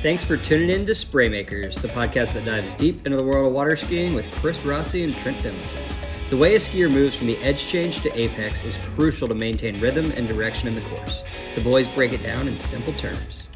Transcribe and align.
Thanks 0.00 0.22
for 0.22 0.36
tuning 0.36 0.70
in 0.70 0.86
to 0.86 0.92
Spraymakers, 0.92 1.80
the 1.80 1.88
podcast 1.88 2.32
that 2.34 2.44
dives 2.44 2.72
deep 2.76 3.04
into 3.04 3.18
the 3.18 3.24
world 3.24 3.48
of 3.48 3.52
water 3.52 3.74
skiing 3.74 4.14
with 4.14 4.30
Chris 4.36 4.64
Rossi 4.64 5.02
and 5.02 5.12
Trent 5.12 5.38
Finlayson. 5.38 5.82
The 6.30 6.36
way 6.36 6.54
a 6.54 6.60
skier 6.60 6.88
moves 6.88 7.16
from 7.16 7.26
the 7.26 7.36
edge 7.38 7.66
change 7.66 8.00
to 8.02 8.16
apex 8.16 8.62
is 8.62 8.78
crucial 8.94 9.26
to 9.26 9.34
maintain 9.34 9.76
rhythm 9.80 10.12
and 10.12 10.28
direction 10.28 10.68
in 10.68 10.76
the 10.76 10.82
course. 10.82 11.24
The 11.56 11.62
boys 11.62 11.88
break 11.88 12.12
it 12.12 12.22
down 12.22 12.46
in 12.46 12.60
simple 12.60 12.92
terms. 12.92 13.48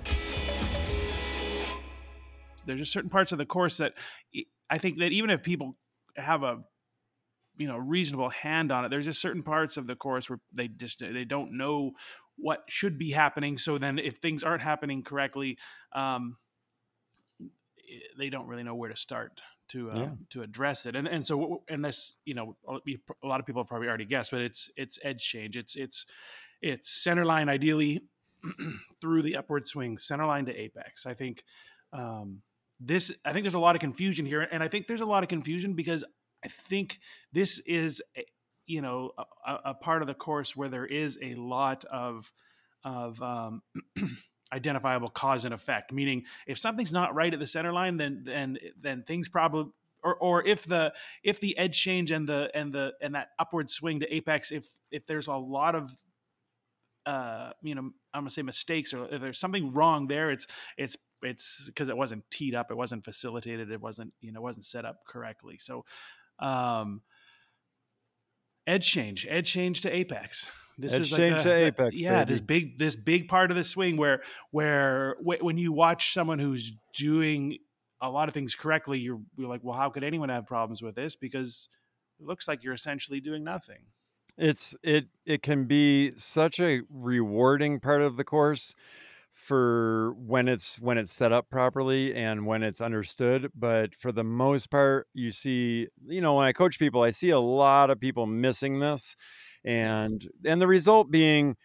There's 2.66 2.80
just 2.80 2.92
certain 2.92 3.08
parts 3.08 3.30
of 3.30 3.38
the 3.38 3.46
course 3.46 3.76
that 3.76 3.94
I 4.68 4.78
think 4.78 4.98
that 4.98 5.12
even 5.12 5.30
if 5.30 5.44
people 5.44 5.76
have 6.16 6.42
a 6.42 6.64
you 7.56 7.68
know 7.68 7.76
reasonable 7.76 8.30
hand 8.30 8.72
on 8.72 8.84
it, 8.84 8.88
there's 8.88 9.04
just 9.04 9.20
certain 9.20 9.44
parts 9.44 9.76
of 9.76 9.86
the 9.86 9.94
course 9.94 10.28
where 10.28 10.40
they 10.52 10.66
just 10.66 10.98
they 10.98 11.24
don't 11.24 11.56
know 11.56 11.92
what 12.36 12.64
should 12.68 12.98
be 12.98 13.10
happening. 13.10 13.58
So 13.58 13.78
then, 13.78 13.98
if 13.98 14.16
things 14.16 14.42
aren't 14.42 14.62
happening 14.62 15.02
correctly, 15.02 15.58
um, 15.94 16.36
they 18.18 18.30
don't 18.30 18.46
really 18.46 18.62
know 18.62 18.74
where 18.74 18.90
to 18.90 18.96
start 18.96 19.40
to 19.68 19.90
uh, 19.90 19.98
yeah. 19.98 20.10
to 20.30 20.42
address 20.42 20.86
it. 20.86 20.96
And 20.96 21.06
and 21.06 21.24
so 21.24 21.62
and 21.68 21.84
this, 21.84 22.16
you 22.24 22.34
know, 22.34 22.56
a 22.66 23.26
lot 23.26 23.40
of 23.40 23.46
people 23.46 23.62
have 23.62 23.68
probably 23.68 23.88
already 23.88 24.04
guessed, 24.04 24.30
but 24.30 24.40
it's 24.40 24.70
it's 24.76 24.98
edge 25.02 25.22
change. 25.22 25.56
It's 25.56 25.76
it's 25.76 26.06
it's 26.60 26.88
center 26.88 27.24
line 27.24 27.48
ideally 27.48 28.00
through 29.00 29.22
the 29.22 29.36
upward 29.36 29.66
swing, 29.66 29.98
center 29.98 30.26
line 30.26 30.46
to 30.46 30.54
apex. 30.54 31.06
I 31.06 31.14
think 31.14 31.44
um, 31.92 32.42
this. 32.80 33.12
I 33.24 33.32
think 33.32 33.44
there's 33.44 33.54
a 33.54 33.60
lot 33.60 33.74
of 33.74 33.80
confusion 33.80 34.26
here, 34.26 34.42
and 34.42 34.62
I 34.62 34.68
think 34.68 34.86
there's 34.86 35.00
a 35.00 35.06
lot 35.06 35.22
of 35.22 35.28
confusion 35.28 35.74
because 35.74 36.04
I 36.44 36.48
think 36.48 36.98
this 37.32 37.60
is 37.60 38.02
you 38.66 38.80
know 38.80 39.12
a, 39.46 39.56
a, 39.66 39.74
part 39.74 40.02
of 40.02 40.08
the 40.08 40.14
course 40.14 40.56
where 40.56 40.68
there 40.68 40.86
is 40.86 41.18
a 41.22 41.34
lot 41.34 41.84
of 41.86 42.32
of 42.84 43.20
um, 43.22 43.62
identifiable 44.52 45.08
cause 45.08 45.44
and 45.44 45.54
effect. 45.54 45.92
Meaning 45.92 46.24
if 46.46 46.58
something's 46.58 46.92
not 46.92 47.14
right 47.14 47.32
at 47.32 47.40
the 47.40 47.46
center 47.46 47.72
line 47.72 47.96
then 47.96 48.22
then 48.24 48.58
then 48.80 49.02
things 49.02 49.28
probably 49.28 49.72
or, 50.04 50.16
or 50.16 50.46
if 50.46 50.64
the 50.64 50.92
if 51.22 51.40
the 51.40 51.56
edge 51.58 51.78
change 51.80 52.10
and 52.10 52.28
the 52.28 52.50
and 52.54 52.72
the 52.72 52.92
and 53.00 53.14
that 53.14 53.28
upward 53.38 53.70
swing 53.70 54.00
to 54.00 54.14
apex 54.14 54.52
if 54.52 54.66
if 54.90 55.06
there's 55.06 55.28
a 55.28 55.34
lot 55.34 55.74
of 55.74 55.90
uh 57.06 57.50
you 57.62 57.74
know 57.74 57.82
i'm 58.14 58.22
gonna 58.22 58.30
say 58.30 58.42
mistakes 58.42 58.94
or 58.94 59.06
if 59.12 59.20
there's 59.20 59.38
something 59.38 59.72
wrong 59.72 60.06
there 60.06 60.30
it's 60.30 60.46
it's 60.76 60.96
it's 61.22 61.66
because 61.66 61.88
it 61.88 61.96
wasn't 61.96 62.22
teed 62.30 62.54
up 62.54 62.70
it 62.70 62.76
wasn't 62.76 63.04
facilitated 63.04 63.70
it 63.70 63.80
wasn't 63.80 64.12
you 64.20 64.32
know 64.32 64.40
wasn't 64.40 64.64
set 64.64 64.84
up 64.84 65.04
correctly. 65.06 65.58
So 65.58 65.84
um 66.38 67.02
edge 68.66 68.88
change, 68.88 69.26
edge 69.28 69.50
change 69.50 69.82
to 69.82 69.94
apex. 69.94 70.48
This 70.78 70.94
is 70.94 71.10
change 71.10 71.36
like 71.36 71.40
a, 71.40 71.48
to 71.48 71.54
apex. 71.54 71.94
yeah, 71.94 72.24
baby. 72.24 72.32
this 72.32 72.40
big 72.40 72.78
this 72.78 72.96
big 72.96 73.28
part 73.28 73.50
of 73.50 73.56
the 73.56 73.64
swing 73.64 73.96
where 73.96 74.22
where 74.50 75.16
when 75.20 75.58
you 75.58 75.72
watch 75.72 76.12
someone 76.12 76.38
who's 76.38 76.72
doing 76.96 77.58
a 78.00 78.08
lot 78.08 78.28
of 78.28 78.34
things 78.34 78.54
correctly, 78.54 78.98
you're 78.98 79.20
you're 79.36 79.48
like, 79.48 79.62
well, 79.62 79.76
how 79.76 79.90
could 79.90 80.02
anyone 80.02 80.28
have 80.28 80.46
problems 80.46 80.82
with 80.82 80.94
this? 80.94 81.14
Because 81.14 81.68
it 82.18 82.26
looks 82.26 82.48
like 82.48 82.64
you're 82.64 82.74
essentially 82.74 83.20
doing 83.20 83.44
nothing. 83.44 83.84
It's 84.38 84.74
it 84.82 85.06
it 85.26 85.42
can 85.42 85.66
be 85.66 86.12
such 86.16 86.58
a 86.58 86.80
rewarding 86.90 87.80
part 87.80 88.02
of 88.02 88.16
the 88.16 88.24
course 88.24 88.74
for 89.32 90.14
when 90.18 90.46
it's 90.46 90.78
when 90.78 90.98
it's 90.98 91.12
set 91.12 91.32
up 91.32 91.48
properly 91.48 92.14
and 92.14 92.46
when 92.46 92.62
it's 92.62 92.80
understood 92.80 93.50
but 93.54 93.94
for 93.94 94.12
the 94.12 94.22
most 94.22 94.70
part 94.70 95.06
you 95.14 95.30
see 95.30 95.88
you 96.06 96.20
know 96.20 96.34
when 96.34 96.46
i 96.46 96.52
coach 96.52 96.78
people 96.78 97.02
i 97.02 97.10
see 97.10 97.30
a 97.30 97.40
lot 97.40 97.88
of 97.88 97.98
people 97.98 98.26
missing 98.26 98.78
this 98.78 99.16
and 99.64 100.28
and 100.44 100.60
the 100.60 100.66
result 100.66 101.10
being 101.10 101.56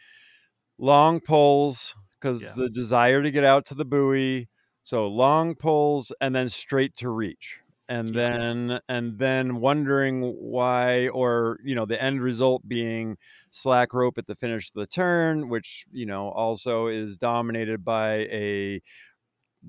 long 0.80 1.20
pulls 1.20 1.94
because 2.20 2.42
yeah. 2.42 2.54
the 2.56 2.70
desire 2.70 3.22
to 3.22 3.32
get 3.32 3.44
out 3.44 3.66
to 3.66 3.76
the 3.76 3.86
buoy 3.86 4.48
so 4.84 5.06
long 5.06 5.54
pulls 5.54 6.14
and 6.22 6.34
then 6.34 6.48
straight 6.48 6.96
to 6.96 7.10
reach 7.10 7.60
and 7.90 8.10
then 8.14 8.80
and 8.90 9.18
then 9.18 9.58
wondering 9.58 10.22
why 10.40 11.08
or 11.10 11.60
you 11.64 11.76
know 11.76 11.86
the 11.86 12.02
end 12.02 12.22
result 12.22 12.68
being 12.68 13.18
slack 13.52 13.94
rope 13.94 14.18
at 14.18 14.28
the 14.28 14.36
finish 14.36 14.70
of 14.70 14.74
the 14.76 14.88
turn 14.88 15.50
which 15.50 15.86
you 15.92 16.06
know 16.06 16.30
also 16.30 16.88
is 16.88 17.18
dominated 17.18 17.84
by 17.86 18.28
a 18.32 18.82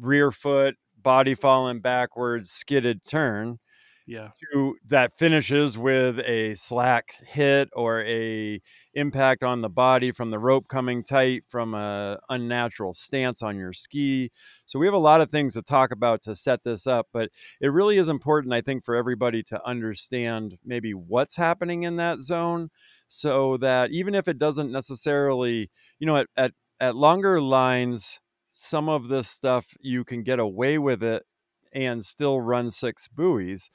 rear 0.00 0.31
foot 0.31 0.76
body 1.00 1.34
falling 1.34 1.81
backwards 1.81 2.50
skidded 2.50 3.04
turn 3.04 3.59
yeah. 4.08 4.30
to 4.52 4.76
that 4.86 5.16
finishes 5.19 5.76
with 5.76 6.19
a 6.20 6.54
slack 6.54 7.14
hit 7.26 7.69
or 7.74 8.02
a 8.04 8.60
impact 8.94 9.42
on 9.44 9.60
the 9.60 9.69
body 9.69 10.10
from 10.10 10.30
the 10.30 10.38
rope 10.38 10.66
coming 10.66 11.04
tight 11.04 11.44
from 11.48 11.74
a 11.74 12.18
unnatural 12.28 12.94
stance 12.94 13.42
on 13.42 13.56
your 13.56 13.72
ski. 13.72 14.30
So 14.64 14.78
we 14.78 14.86
have 14.86 14.94
a 14.94 14.98
lot 14.98 15.20
of 15.20 15.30
things 15.30 15.54
to 15.54 15.62
talk 15.62 15.92
about 15.92 16.22
to 16.22 16.34
set 16.34 16.64
this 16.64 16.86
up 16.86 17.06
but 17.12 17.30
it 17.60 17.68
really 17.68 17.98
is 17.98 18.08
important 18.08 18.52
i 18.54 18.60
think 18.60 18.84
for 18.84 18.94
everybody 18.94 19.42
to 19.42 19.60
understand 19.66 20.58
maybe 20.64 20.92
what's 20.92 21.36
happening 21.36 21.82
in 21.82 21.97
that 21.97 22.20
zone 22.20 22.70
so 23.06 23.56
that 23.56 23.91
even 23.91 24.14
if 24.14 24.28
it 24.28 24.38
doesn't 24.38 24.70
necessarily 24.70 25.70
you 25.98 26.06
know 26.06 26.16
at, 26.16 26.26
at, 26.36 26.52
at 26.80 26.97
longer 26.97 27.41
lines 27.41 28.20
some 28.52 28.88
of 28.88 29.08
this 29.08 29.28
stuff 29.28 29.66
you 29.80 30.04
can 30.04 30.22
get 30.22 30.38
away 30.38 30.78
with 30.78 31.02
it 31.02 31.24
and 31.72 32.04
still 32.04 32.41
run 32.41 32.70
six 32.70 33.08
buoys 33.08 33.68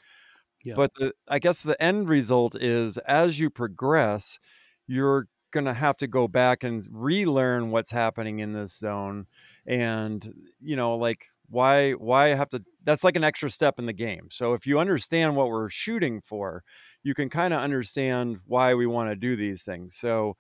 yeah. 0.64 0.74
But 0.76 0.92
the, 0.96 1.14
I 1.28 1.40
guess 1.40 1.62
the 1.62 1.82
end 1.82 2.10
result 2.10 2.56
is 2.56 2.98
as 3.00 3.40
you 3.40 3.50
progress, 3.50 4.40
you're 4.88 5.28
going 5.52 5.66
to 5.66 5.74
have 5.74 5.98
to 5.98 6.08
go 6.08 6.28
back 6.28 6.64
and 6.64 6.86
relearn 6.92 7.72
what's 7.72 7.92
happening 7.92 8.40
in 8.40 8.54
this 8.54 8.76
zone 8.78 9.28
and 9.68 10.34
you 10.60 10.76
know 10.76 10.96
like 10.96 11.28
why 11.50 11.92
why 11.92 12.30
have 12.30 12.50
to 12.50 12.62
that's 12.84 13.04
like 13.04 13.16
an 13.16 13.24
extra 13.24 13.50
step 13.50 13.78
in 13.78 13.86
the 13.86 13.94
game 13.94 14.28
so 14.32 14.54
if 14.54 14.66
you 14.66 14.80
understand 14.80 15.36
what 15.36 15.48
we're 15.50 15.70
shooting 15.70 16.20
for 16.20 16.64
you 17.04 17.14
can 17.14 17.30
kind 17.30 17.54
of 17.54 17.60
understand 17.60 18.38
why 18.48 18.74
we 18.74 18.88
want 18.88 19.10
to 19.10 19.16
do 19.16 19.36
these 19.36 19.64
things 19.64 19.96
so 19.96 20.36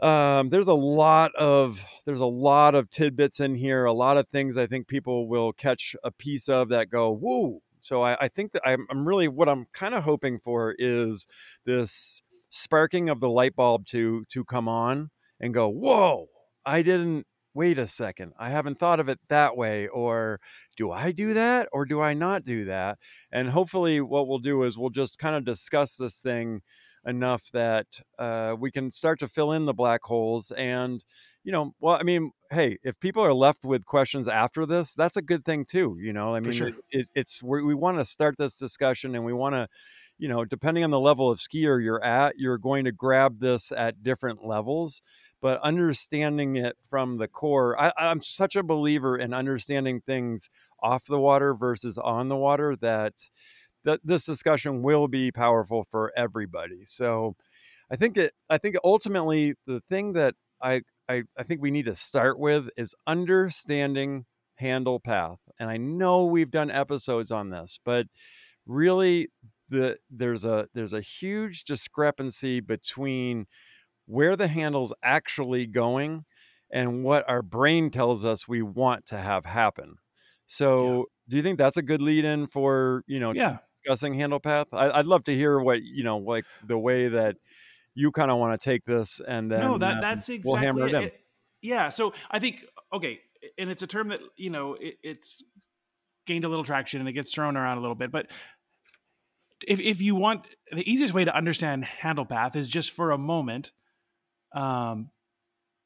um, 0.00 0.50
there's 0.50 0.68
a 0.68 0.74
lot 0.74 1.34
of 1.36 1.82
there's 2.04 2.20
a 2.20 2.26
lot 2.26 2.74
of 2.74 2.90
tidbits 2.90 3.40
in 3.40 3.54
here 3.54 3.84
a 3.84 3.92
lot 3.92 4.16
of 4.18 4.28
things 4.28 4.56
i 4.56 4.66
think 4.66 4.88
people 4.88 5.28
will 5.28 5.52
catch 5.52 5.94
a 6.04 6.10
piece 6.10 6.48
of 6.48 6.68
that 6.68 6.90
go 6.90 7.14
whoa 7.14 7.62
so 7.80 8.02
I, 8.02 8.16
I 8.24 8.28
think 8.28 8.52
that 8.52 8.66
I'm, 8.66 8.86
I'm 8.90 9.06
really 9.06 9.28
what 9.28 9.48
I'm 9.48 9.66
kind 9.72 9.94
of 9.94 10.04
hoping 10.04 10.38
for 10.38 10.74
is 10.78 11.26
this 11.64 12.22
sparking 12.50 13.08
of 13.08 13.20
the 13.20 13.28
light 13.28 13.56
bulb 13.56 13.86
to 13.86 14.24
to 14.30 14.44
come 14.44 14.68
on 14.68 15.10
and 15.40 15.52
go, 15.54 15.68
whoa, 15.68 16.28
I 16.64 16.82
didn't 16.82 17.26
wait 17.56 17.78
a 17.78 17.88
second, 17.88 18.34
I 18.38 18.50
haven't 18.50 18.78
thought 18.78 19.00
of 19.00 19.08
it 19.08 19.18
that 19.28 19.56
way. 19.56 19.88
Or 19.88 20.38
do 20.76 20.92
I 20.92 21.10
do 21.10 21.32
that 21.34 21.68
or 21.72 21.86
do 21.86 22.00
I 22.00 22.12
not 22.12 22.44
do 22.44 22.66
that? 22.66 22.98
And 23.32 23.50
hopefully, 23.50 24.00
what 24.00 24.28
we'll 24.28 24.38
do 24.38 24.62
is 24.62 24.76
we'll 24.76 24.90
just 24.90 25.18
kind 25.18 25.34
of 25.34 25.44
discuss 25.44 25.96
this 25.96 26.20
thing 26.20 26.60
enough 27.06 27.50
that 27.52 27.86
uh, 28.18 28.54
we 28.58 28.70
can 28.70 28.90
start 28.90 29.18
to 29.20 29.28
fill 29.28 29.52
in 29.52 29.64
the 29.64 29.72
black 29.72 30.02
holes 30.04 30.50
and 30.50 31.04
you 31.46 31.52
know, 31.52 31.72
well, 31.78 31.94
I 31.94 32.02
mean, 32.02 32.32
hey, 32.50 32.76
if 32.82 32.98
people 32.98 33.22
are 33.22 33.32
left 33.32 33.64
with 33.64 33.84
questions 33.84 34.26
after 34.26 34.66
this, 34.66 34.94
that's 34.94 35.16
a 35.16 35.22
good 35.22 35.44
thing 35.44 35.64
too. 35.64 35.96
You 36.00 36.12
know, 36.12 36.34
I 36.34 36.40
mean, 36.40 36.50
sure. 36.50 36.68
it, 36.68 36.74
it, 36.90 37.08
it's 37.14 37.40
we, 37.40 37.62
we 37.62 37.72
want 37.72 37.98
to 37.98 38.04
start 38.04 38.34
this 38.36 38.56
discussion 38.56 39.14
and 39.14 39.24
we 39.24 39.32
want 39.32 39.54
to, 39.54 39.68
you 40.18 40.28
know, 40.28 40.44
depending 40.44 40.82
on 40.82 40.90
the 40.90 40.98
level 40.98 41.30
of 41.30 41.38
skier 41.38 41.80
you're 41.80 42.02
at, 42.02 42.34
you're 42.36 42.58
going 42.58 42.84
to 42.86 42.90
grab 42.90 43.38
this 43.38 43.70
at 43.70 44.02
different 44.02 44.44
levels. 44.44 45.00
But 45.42 45.60
understanding 45.62 46.56
it 46.56 46.76
from 46.88 47.18
the 47.18 47.28
core, 47.28 47.80
I, 47.80 47.92
I'm 47.98 48.22
such 48.22 48.56
a 48.56 48.62
believer 48.62 49.16
in 49.18 49.34
understanding 49.34 50.00
things 50.00 50.48
off 50.82 51.04
the 51.04 51.20
water 51.20 51.54
versus 51.54 51.98
on 51.98 52.28
the 52.28 52.36
water 52.36 52.76
that 52.80 53.14
that 53.84 54.00
this 54.02 54.24
discussion 54.24 54.82
will 54.82 55.06
be 55.06 55.30
powerful 55.30 55.84
for 55.90 56.12
everybody. 56.16 56.84
So, 56.84 57.36
I 57.90 57.96
think 57.96 58.16
it. 58.16 58.34
I 58.50 58.58
think 58.58 58.76
ultimately 58.84 59.54
the 59.66 59.80
thing 59.88 60.14
that 60.14 60.34
I 60.62 60.82
I, 61.08 61.22
I 61.38 61.42
think 61.44 61.62
we 61.62 61.70
need 61.70 61.86
to 61.86 61.94
start 61.94 62.38
with 62.38 62.68
is 62.76 62.94
understanding 63.06 64.24
handle 64.56 64.98
path. 65.00 65.38
And 65.60 65.70
I 65.70 65.76
know 65.76 66.24
we've 66.24 66.50
done 66.50 66.70
episodes 66.70 67.30
on 67.30 67.50
this, 67.50 67.78
but 67.84 68.06
really 68.66 69.28
the 69.68 69.96
there's 70.10 70.44
a 70.44 70.66
there's 70.74 70.92
a 70.92 71.00
huge 71.00 71.64
discrepancy 71.64 72.60
between 72.60 73.46
where 74.06 74.36
the 74.36 74.48
handle's 74.48 74.92
actually 75.02 75.66
going 75.66 76.24
and 76.70 77.04
what 77.04 77.28
our 77.28 77.42
brain 77.42 77.90
tells 77.90 78.24
us 78.24 78.48
we 78.48 78.62
want 78.62 79.06
to 79.06 79.18
have 79.18 79.44
happen. 79.44 79.96
So, 80.46 80.96
yeah. 80.96 81.02
do 81.28 81.36
you 81.36 81.42
think 81.42 81.58
that's 81.58 81.76
a 81.76 81.82
good 81.82 82.00
lead 82.00 82.24
in 82.24 82.46
for, 82.46 83.02
you 83.06 83.20
know, 83.20 83.32
yeah. 83.32 83.58
discussing 83.74 84.14
handle 84.14 84.40
path? 84.40 84.68
I, 84.72 84.96
would 84.98 85.06
love 85.06 85.24
to 85.24 85.34
hear 85.34 85.58
what, 85.58 85.82
you 85.82 86.04
know, 86.04 86.18
like 86.18 86.44
the 86.66 86.78
way 86.78 87.08
that 87.08 87.36
you 87.96 88.12
kind 88.12 88.30
of 88.30 88.38
want 88.38 88.60
to 88.60 88.64
take 88.64 88.84
this 88.84 89.20
and 89.26 89.50
then 89.50 89.60
no 89.60 89.78
that 89.78 89.94
um, 89.94 90.00
that's 90.00 90.28
exactly 90.28 90.52
we'll 90.52 90.60
hammer 90.60 90.86
it. 90.86 90.94
It, 90.94 91.20
yeah 91.62 91.88
so 91.88 92.12
i 92.30 92.38
think 92.38 92.64
okay 92.92 93.18
and 93.58 93.70
it's 93.70 93.82
a 93.82 93.86
term 93.86 94.08
that 94.08 94.20
you 94.36 94.50
know 94.50 94.74
it, 94.74 94.98
it's 95.02 95.42
gained 96.26 96.44
a 96.44 96.48
little 96.48 96.64
traction 96.64 97.00
and 97.00 97.08
it 97.08 97.12
gets 97.12 97.34
thrown 97.34 97.56
around 97.56 97.78
a 97.78 97.80
little 97.80 97.96
bit 97.96 98.12
but 98.12 98.30
if, 99.66 99.80
if 99.80 100.02
you 100.02 100.14
want 100.14 100.46
the 100.70 100.88
easiest 100.88 101.14
way 101.14 101.24
to 101.24 101.34
understand 101.34 101.84
handle 101.84 102.26
path 102.26 102.54
is 102.54 102.68
just 102.68 102.90
for 102.90 103.10
a 103.10 103.18
moment 103.18 103.72
um, 104.56 105.10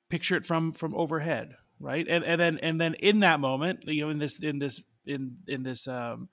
picture 0.08 0.36
it 0.36 0.46
from 0.46 0.72
from 0.72 0.94
overhead 0.94 1.56
right? 1.80 2.06
And 2.08 2.22
and 2.22 2.40
then 2.40 2.58
and 2.58 2.80
then 2.80 2.94
in 2.94 3.20
that 3.20 3.40
moment, 3.40 3.80
you 3.86 4.02
know, 4.02 4.10
in 4.10 4.18
this 4.18 4.38
in 4.38 4.58
this 4.58 4.82
in 5.06 5.38
in 5.48 5.62
this 5.62 5.88
um, 5.88 6.28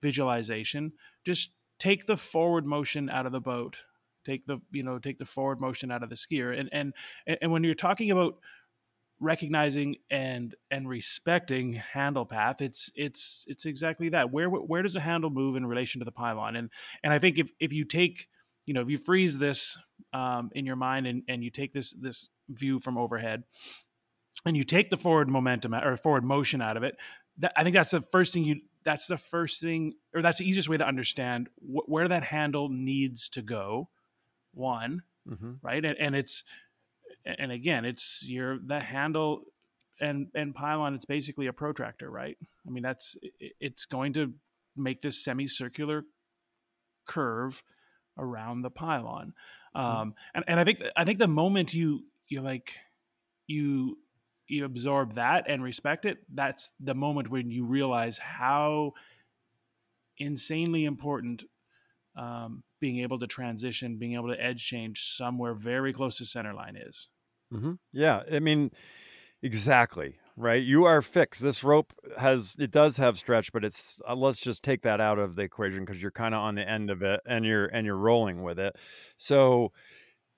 visualization, 0.00 0.92
just 1.24 1.50
take 1.78 2.06
the 2.06 2.16
forward 2.16 2.64
motion 2.64 3.10
out 3.10 3.26
of 3.26 3.32
the 3.32 3.40
boat. 3.40 3.78
Take 4.24 4.46
the 4.46 4.60
you 4.70 4.84
know 4.84 4.98
take 4.98 5.18
the 5.18 5.26
forward 5.26 5.60
motion 5.60 5.90
out 5.90 6.04
of 6.04 6.08
the 6.08 6.14
skier, 6.14 6.58
and 6.58 6.68
and 6.72 6.94
and 7.26 7.50
when 7.50 7.64
you're 7.64 7.74
talking 7.74 8.10
about 8.10 8.36
recognizing 9.20 9.96
and 10.10 10.54
and 10.68 10.88
respecting 10.88 11.74
handle 11.74 12.26
path 12.26 12.60
it's 12.60 12.90
it's 12.96 13.44
it's 13.46 13.66
exactly 13.66 14.08
that 14.08 14.32
where 14.32 14.48
where 14.48 14.82
does 14.82 14.94
the 14.94 15.00
handle 15.00 15.30
move 15.30 15.54
in 15.54 15.64
relation 15.64 16.00
to 16.00 16.04
the 16.04 16.10
pylon 16.10 16.56
and 16.56 16.70
and 17.04 17.12
i 17.12 17.20
think 17.20 17.38
if 17.38 17.48
if 17.60 17.72
you 17.72 17.84
take 17.84 18.26
you 18.66 18.74
know 18.74 18.80
if 18.80 18.90
you 18.90 18.98
freeze 18.98 19.38
this 19.38 19.78
um, 20.12 20.50
in 20.54 20.66
your 20.66 20.76
mind 20.76 21.06
and 21.06 21.22
and 21.28 21.42
you 21.42 21.50
take 21.50 21.72
this 21.72 21.92
this 21.92 22.28
view 22.48 22.78
from 22.78 22.98
overhead 22.98 23.44
and 24.44 24.56
you 24.56 24.64
take 24.64 24.90
the 24.90 24.96
forward 24.96 25.28
momentum 25.28 25.74
or 25.74 25.96
forward 25.96 26.24
motion 26.24 26.60
out 26.60 26.76
of 26.76 26.82
it 26.82 26.96
that, 27.38 27.52
i 27.56 27.62
think 27.62 27.74
that's 27.74 27.90
the 27.90 28.00
first 28.00 28.34
thing 28.34 28.44
you 28.44 28.60
that's 28.84 29.06
the 29.06 29.16
first 29.16 29.60
thing 29.60 29.94
or 30.14 30.22
that's 30.22 30.38
the 30.38 30.48
easiest 30.48 30.68
way 30.68 30.76
to 30.76 30.86
understand 30.86 31.48
wh- 31.60 31.88
where 31.88 32.08
that 32.08 32.24
handle 32.24 32.68
needs 32.68 33.28
to 33.28 33.40
go 33.40 33.88
one 34.52 35.02
mm-hmm. 35.28 35.52
right 35.62 35.84
and, 35.84 35.96
and 35.98 36.14
it's 36.14 36.44
and 37.24 37.52
again, 37.52 37.84
it's 37.84 38.26
your 38.26 38.58
the 38.58 38.80
handle 38.80 39.42
and 40.00 40.28
and 40.34 40.54
pylon. 40.54 40.94
It's 40.94 41.04
basically 41.04 41.46
a 41.46 41.52
protractor, 41.52 42.10
right? 42.10 42.36
I 42.66 42.70
mean, 42.70 42.82
that's 42.82 43.16
it's 43.60 43.84
going 43.84 44.14
to 44.14 44.32
make 44.76 45.02
this 45.02 45.22
semicircular 45.22 46.04
curve 47.06 47.62
around 48.18 48.62
the 48.62 48.70
pylon. 48.70 49.34
Mm-hmm. 49.76 49.86
Um, 49.86 50.14
and 50.34 50.44
and 50.46 50.60
I 50.60 50.64
think 50.64 50.82
I 50.96 51.04
think 51.04 51.18
the 51.18 51.28
moment 51.28 51.74
you 51.74 52.04
you 52.28 52.40
like 52.40 52.78
you 53.46 53.98
you 54.48 54.64
absorb 54.64 55.14
that 55.14 55.44
and 55.48 55.62
respect 55.62 56.04
it, 56.04 56.18
that's 56.32 56.72
the 56.78 56.94
moment 56.94 57.30
when 57.30 57.50
you 57.50 57.64
realize 57.64 58.18
how 58.18 58.92
insanely 60.18 60.84
important 60.84 61.44
um, 62.16 62.62
being 62.80 62.98
able 63.00 63.18
to 63.18 63.26
transition, 63.26 63.96
being 63.96 64.14
able 64.14 64.28
to 64.28 64.42
edge 64.42 64.62
change 64.64 65.00
somewhere 65.16 65.54
very 65.54 65.92
close 65.92 66.18
to 66.18 66.26
center 66.26 66.52
line 66.52 66.76
is. 66.76 67.08
Mm-hmm. 67.52 67.72
Yeah, 67.92 68.22
I 68.30 68.40
mean, 68.40 68.70
exactly 69.42 70.16
right. 70.42 70.62
You 70.62 70.84
are 70.84 71.02
fixed. 71.02 71.40
This 71.40 71.64
rope 71.64 71.92
has 72.18 72.56
it 72.58 72.70
does 72.70 72.96
have 72.96 73.18
stretch, 73.18 73.52
but 73.52 73.64
it's 73.64 73.98
uh, 74.08 74.14
let's 74.14 74.40
just 74.40 74.62
take 74.62 74.82
that 74.82 75.00
out 75.00 75.18
of 75.18 75.36
the 75.36 75.42
equation 75.42 75.84
because 75.84 76.02
you're 76.02 76.10
kind 76.10 76.34
of 76.34 76.40
on 76.40 76.54
the 76.54 76.68
end 76.68 76.90
of 76.90 77.02
it 77.02 77.20
and 77.26 77.44
you're 77.44 77.66
and 77.66 77.86
you're 77.86 77.96
rolling 77.96 78.42
with 78.42 78.58
it. 78.58 78.76
So 79.16 79.72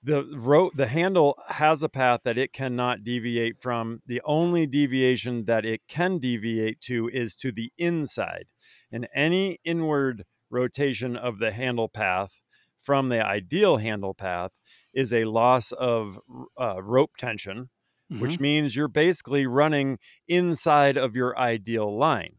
the 0.03 0.23
rope 0.35 0.73
the 0.75 0.87
handle 0.87 1.35
has 1.49 1.81
a 1.81 1.89
path 1.89 2.21
that 2.23 2.37
it 2.37 2.53
cannot 2.53 3.03
deviate 3.03 3.59
from 3.59 4.01
the 4.05 4.21
only 4.23 4.67
deviation 4.67 5.45
that 5.45 5.65
it 5.65 5.81
can 5.87 6.19
deviate 6.19 6.79
to 6.81 7.09
is 7.09 7.35
to 7.37 7.51
the 7.51 7.71
inside 7.77 8.45
and 8.91 9.07
any 9.15 9.59
inward 9.65 10.25
rotation 10.49 11.15
of 11.15 11.39
the 11.39 11.51
handle 11.51 11.89
path 11.89 12.39
from 12.77 13.09
the 13.09 13.25
ideal 13.25 13.77
handle 13.77 14.13
path 14.13 14.51
is 14.93 15.11
a 15.11 15.25
loss 15.25 15.71
of 15.71 16.19
uh, 16.59 16.81
rope 16.81 17.11
tension, 17.17 17.69
mm-hmm. 18.11 18.21
which 18.21 18.39
means 18.39 18.75
you're 18.75 18.87
basically 18.87 19.45
running 19.45 19.97
inside 20.27 20.97
of 20.97 21.15
your 21.15 21.37
ideal 21.37 21.95
line. 21.97 22.35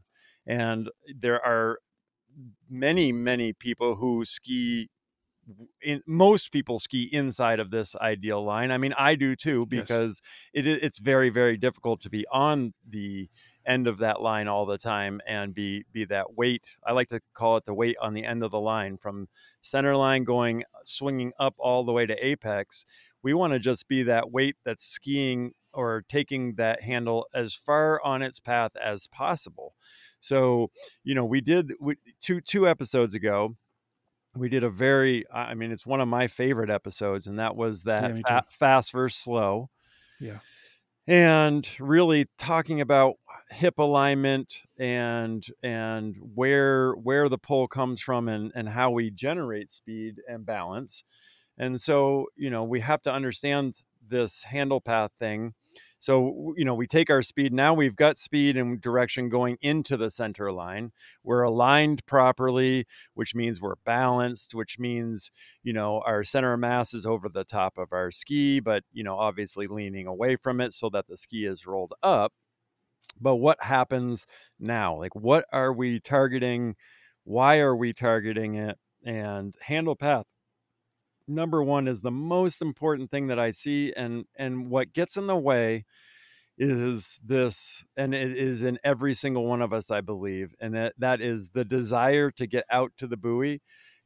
And 0.47 0.91
there 1.19 1.45
are 1.45 1.79
many, 2.69 3.13
many 3.13 3.53
people 3.53 3.97
who 3.97 4.25
ski 4.25 4.89
in, 5.81 6.03
most 6.07 6.51
people 6.53 6.79
ski 6.79 7.09
inside 7.13 7.61
of 7.61 7.71
this 7.71 7.95
ideal 7.97 8.45
line. 8.45 8.71
I 8.71 8.79
mean, 8.79 8.93
I 8.99 9.15
do 9.15 9.37
too 9.37 9.67
because 9.67 10.21
yes. 10.53 10.67
it, 10.67 10.83
it's 10.83 10.99
very, 10.99 11.31
very 11.31 11.57
difficult 11.57 12.01
to 12.03 12.11
be 12.11 12.27
on 12.33 12.75
the 12.89 13.29
end 13.67 13.87
of 13.87 13.99
that 13.99 14.21
line 14.21 14.49
all 14.49 14.65
the 14.65 14.79
time 14.79 15.21
and 15.27 15.55
be 15.55 15.85
be 15.93 16.05
that 16.07 16.35
weight. 16.37 16.77
I 16.87 16.93
like 16.93 17.09
to 17.09 17.21
call 17.35 17.57
it 17.57 17.65
the 17.65 17.75
weight 17.75 17.97
on 18.01 18.15
the 18.15 18.25
end 18.25 18.43
of 18.43 18.53
the 18.53 18.61
line 18.61 18.97
from 18.97 19.29
center 19.63 19.97
line 19.97 20.25
going 20.25 20.65
swinging 20.85 21.33
up 21.39 21.55
all 21.59 21.85
the 21.85 21.93
way 21.93 22.07
to 22.07 22.27
apex. 22.27 22.85
We 23.27 23.35
want 23.35 23.55
to 23.55 23.59
just 23.59 23.89
be 23.89 24.05
that 24.05 24.31
weight 24.31 24.55
that's 24.65 24.85
skiing 24.85 25.51
or 25.73 26.05
taking 26.09 26.55
that 26.59 26.81
handle 26.83 27.27
as 27.35 27.55
far 27.55 28.01
on 28.05 28.23
its 28.23 28.39
path 28.39 28.71
as 28.81 29.09
possible. 29.09 29.75
So, 30.21 30.71
you 31.03 31.13
know, 31.13 31.25
we 31.25 31.41
did 31.41 31.73
we, 31.81 31.97
two 32.21 32.41
two 32.41 32.69
episodes 32.69 33.17
ago 33.17 33.57
we 34.37 34.49
did 34.49 34.63
a 34.63 34.71
very 34.71 35.25
i 35.35 35.55
mean 35.55 35.73
it's 35.73 35.85
one 35.85 36.01
of 36.01 36.07
my 36.07 36.29
favorite 36.29 36.71
episodes 36.71 37.27
and 37.27 37.41
that 37.41 37.57
was 37.57 37.83
that 37.83 38.15
yeah, 38.17 38.23
fa- 38.29 38.45
fast 38.49 38.93
versus 38.93 39.19
slow. 39.19 39.71
Yeah. 40.21 40.39
And 41.09 41.69
really 41.81 42.29
talking 42.39 42.81
about 42.81 43.15
hip 43.51 43.81
alignment 43.81 44.63
and 44.79 45.45
and 45.65 46.15
where 46.33 46.93
where 46.93 47.29
the 47.29 47.39
pull 47.39 47.67
comes 47.67 48.01
from 48.01 48.29
and 48.29 48.53
and 48.55 48.69
how 48.69 48.93
we 48.93 49.11
generate 49.11 49.73
speed 49.73 50.21
and 50.29 50.47
balance 50.47 51.03
and 51.59 51.81
so 51.81 52.27
you 52.37 52.51
know 52.51 52.65
we 52.65 52.81
have 52.81 53.03
to 53.03 53.13
understand 53.13 53.77
this 54.09 54.45
handle 54.45 54.81
path 54.81 55.11
thing 55.19 55.55
so, 55.99 56.55
you 56.57 56.65
know, 56.65 56.75
we 56.75 56.87
take 56.87 57.11
our 57.11 57.23
speed. 57.23 57.53
Now 57.53 57.73
we've 57.73 57.97
got 57.97 58.19
speed 58.19 58.57
and 58.57 58.81
direction 58.81 59.29
going 59.29 59.57
into 59.63 59.97
the 59.97 60.11
center 60.11 60.53
line. 60.53 60.93
We're 61.23 61.43
aligned 61.43 62.05
properly, 62.07 62.87
which 63.15 63.35
means 63.35 63.61
we're 63.61 63.77
balanced, 63.85 64.55
which 64.55 64.79
means, 64.79 65.31
you 65.63 65.73
know, 65.73 66.03
our 66.05 66.23
center 66.23 66.53
of 66.53 66.61
mass 66.61 66.93
is 66.93 67.07
over 67.07 67.29
the 67.29 67.45
top 67.45 67.79
of 67.79 67.93
our 67.93 68.11
ski, 68.11 68.61
but, 68.61 68.85
you 68.93 69.03
know, 69.03 69.19
obviously 69.19 69.67
leaning 69.67 70.07
away 70.07 70.37
from 70.37 70.61
it 70.61 70.75
so 70.75 70.91
that 70.91 71.07
the 71.09 71.17
ski 71.17 71.47
is 71.47 71.67
rolled 71.67 71.95
up. 72.03 72.33
But 73.19 73.37
what 73.37 73.63
happens 73.63 74.27
now? 74.61 74.99
Like, 74.99 75.15
what 75.17 75.47
are 75.53 75.73
we 75.73 76.01
targeting? 76.01 76.77
Why 77.25 77.59
are 77.61 77.75
we 77.75 77.93
targeting 77.95 78.57
it? 78.57 78.79
And 79.05 79.55
handle 79.61 79.97
path 79.97 80.27
number 81.29 81.63
one 81.63 81.89
is 81.89 82.01
the 82.01 82.11
most 82.11 82.63
important 82.63 83.11
thing 83.11 83.29
that 83.29 83.39
I 83.39 83.51
see, 83.51 83.93
and 83.97 84.25
and 84.37 84.71
what 84.71 84.93
gets 84.93 85.17
in 85.17 85.27
the 85.27 85.37
way 85.37 85.85
is 86.59 87.21
this, 87.25 87.85
and 87.97 88.15
it 88.15 88.37
is 88.37 88.63
in 88.63 88.79
every 88.83 89.15
single 89.15 89.47
one 89.47 89.61
of 89.61 89.73
us, 89.73 89.91
I 89.91 90.01
believe, 90.01 90.55
and 90.61 90.75
that 90.75 90.95
that 90.99 91.21
is 91.21 91.51
the 91.51 91.65
desire 91.65 92.31
to 92.33 92.47
get 92.47 92.65
out 92.71 92.93
to 92.99 93.07
the 93.07 93.17
buoy, 93.17 93.61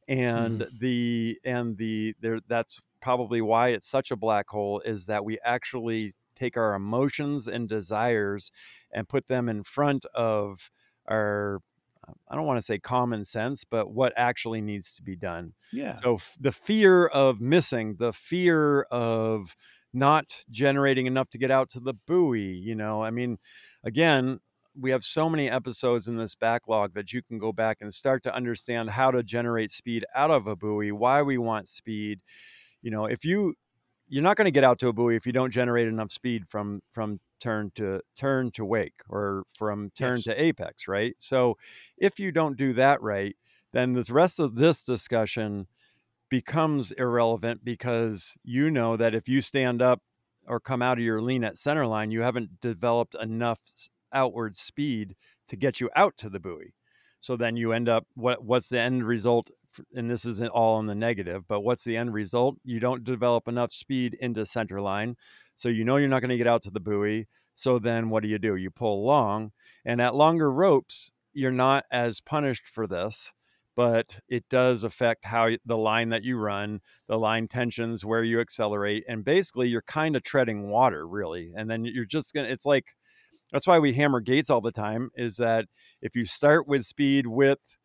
and 0.07 0.61
mm-hmm. 0.61 0.77
the 0.79 1.39
and 1.45 1.77
the 1.77 2.13
there. 2.19 2.39
That's 2.47 2.81
probably 3.01 3.41
why 3.41 3.69
it's 3.69 3.89
such 3.89 4.11
a 4.11 4.17
black 4.17 4.49
hole. 4.49 4.81
Is 4.85 5.05
that 5.05 5.23
we 5.25 5.39
actually 5.43 6.13
take 6.35 6.57
our 6.57 6.73
emotions 6.73 7.47
and 7.47 7.69
desires 7.69 8.51
and 8.91 9.07
put 9.07 9.27
them 9.27 9.47
in 9.47 9.63
front 9.63 10.05
of 10.15 10.69
our 11.07 11.59
Uh, 12.07 12.13
I 12.29 12.35
don't 12.35 12.45
want 12.45 12.57
to 12.57 12.61
say 12.61 12.79
common 12.79 13.25
sense, 13.25 13.63
but 13.63 13.91
what 13.91 14.13
actually 14.15 14.61
needs 14.61 14.95
to 14.95 15.03
be 15.03 15.15
done. 15.15 15.53
Yeah. 15.71 15.97
So 16.01 16.15
f- 16.15 16.37
the 16.39 16.51
fear 16.51 17.05
of 17.07 17.41
missing, 17.41 17.95
the 17.99 18.13
fear 18.13 18.83
of 18.83 19.55
not 19.93 20.45
generating 20.49 21.05
enough 21.05 21.29
to 21.31 21.37
get 21.37 21.51
out 21.51 21.69
to 21.69 21.79
the 21.79 21.93
buoy, 21.93 22.53
you 22.53 22.75
know, 22.75 23.03
I 23.03 23.11
mean, 23.11 23.37
again, 23.83 24.39
we 24.79 24.91
have 24.91 25.03
so 25.03 25.29
many 25.29 25.49
episodes 25.49 26.07
in 26.07 26.15
this 26.15 26.35
backlog 26.35 26.93
that 26.93 27.11
you 27.11 27.21
can 27.21 27.37
go 27.37 27.51
back 27.51 27.77
and 27.81 27.93
start 27.93 28.23
to 28.23 28.33
understand 28.33 28.91
how 28.91 29.11
to 29.11 29.21
generate 29.21 29.71
speed 29.71 30.05
out 30.15 30.31
of 30.31 30.47
a 30.47 30.55
buoy, 30.55 30.91
why 30.91 31.21
we 31.21 31.37
want 31.37 31.67
speed. 31.67 32.21
You 32.81 32.91
know, 32.91 33.05
if 33.05 33.25
you 33.25 33.55
you're 34.07 34.23
not 34.23 34.35
going 34.37 34.45
to 34.45 34.51
get 34.51 34.63
out 34.63 34.77
to 34.79 34.89
a 34.89 34.93
buoy 34.93 35.15
if 35.15 35.25
you 35.25 35.31
don't 35.31 35.51
generate 35.51 35.87
enough 35.87 36.11
speed 36.11 36.47
from 36.47 36.81
from 36.91 37.19
turn 37.41 37.71
to 37.75 38.01
turn 38.15 38.51
to 38.51 38.63
wake 38.63 39.01
or 39.09 39.43
from 39.53 39.91
turn 39.95 40.17
yes. 40.17 40.23
to 40.25 40.41
apex, 40.41 40.87
right? 40.87 41.15
So 41.19 41.57
if 41.97 42.19
you 42.19 42.31
don't 42.31 42.57
do 42.57 42.73
that 42.73 43.01
right, 43.01 43.35
then 43.73 43.93
this 43.93 44.09
rest 44.09 44.39
of 44.39 44.55
this 44.55 44.83
discussion 44.83 45.67
becomes 46.29 46.91
irrelevant 46.93 47.63
because 47.63 48.37
you 48.43 48.71
know 48.71 48.95
that 48.95 49.13
if 49.13 49.27
you 49.27 49.41
stand 49.41 49.81
up 49.81 50.01
or 50.47 50.59
come 50.59 50.81
out 50.81 50.97
of 50.97 51.03
your 51.03 51.21
lean 51.21 51.43
at 51.43 51.57
center 51.57 51.85
line, 51.85 52.11
you 52.11 52.21
haven't 52.21 52.61
developed 52.61 53.15
enough 53.21 53.59
outward 54.13 54.55
speed 54.55 55.15
to 55.47 55.55
get 55.55 55.79
you 55.79 55.89
out 55.95 56.17
to 56.17 56.29
the 56.29 56.39
buoy. 56.39 56.73
So 57.19 57.35
then 57.35 57.55
you 57.55 57.71
end 57.71 57.87
up 57.87 58.07
what 58.15 58.43
what's 58.43 58.69
the 58.69 58.79
end 58.79 59.05
result 59.05 59.51
and 59.93 60.09
this 60.09 60.25
isn't 60.25 60.49
all 60.49 60.79
in 60.79 60.87
the 60.87 60.95
negative, 60.95 61.47
but 61.47 61.61
what's 61.61 61.83
the 61.83 61.95
end 61.95 62.13
result? 62.13 62.57
You 62.63 62.79
don't 62.79 63.03
develop 63.03 63.47
enough 63.47 63.71
speed 63.71 64.17
into 64.19 64.45
center 64.45 64.81
line. 64.81 65.15
So 65.55 65.69
you 65.69 65.83
know 65.83 65.97
you're 65.97 66.09
not 66.09 66.21
going 66.21 66.29
to 66.29 66.37
get 66.37 66.47
out 66.47 66.61
to 66.63 66.71
the 66.71 66.79
buoy. 66.79 67.27
So 67.55 67.79
then 67.79 68.09
what 68.09 68.23
do 68.23 68.29
you 68.29 68.39
do? 68.39 68.55
You 68.55 68.71
pull 68.71 69.05
long. 69.05 69.51
And 69.85 70.01
at 70.01 70.15
longer 70.15 70.51
ropes, 70.51 71.11
you're 71.33 71.51
not 71.51 71.85
as 71.91 72.21
punished 72.21 72.67
for 72.67 72.87
this, 72.87 73.31
but 73.75 74.19
it 74.27 74.43
does 74.49 74.83
affect 74.83 75.25
how 75.25 75.49
the 75.65 75.77
line 75.77 76.09
that 76.09 76.23
you 76.23 76.37
run, 76.37 76.81
the 77.07 77.17
line 77.17 77.47
tensions, 77.47 78.03
where 78.03 78.23
you 78.23 78.39
accelerate. 78.39 79.03
And 79.07 79.23
basically, 79.23 79.69
you're 79.69 79.83
kind 79.83 80.15
of 80.15 80.23
treading 80.23 80.69
water, 80.69 81.07
really. 81.07 81.51
And 81.55 81.69
then 81.69 81.85
you're 81.85 82.05
just 82.05 82.33
going 82.33 82.47
to, 82.47 82.51
it's 82.51 82.65
like, 82.65 82.95
that's 83.51 83.67
why 83.67 83.79
we 83.79 83.93
hammer 83.93 84.21
gates 84.21 84.49
all 84.49 84.61
the 84.61 84.71
time 84.71 85.09
is 85.15 85.35
that 85.35 85.65
if 86.01 86.15
you 86.15 86.25
start 86.25 86.67
with 86.67 86.83
speed, 86.83 87.27
width, 87.27 87.77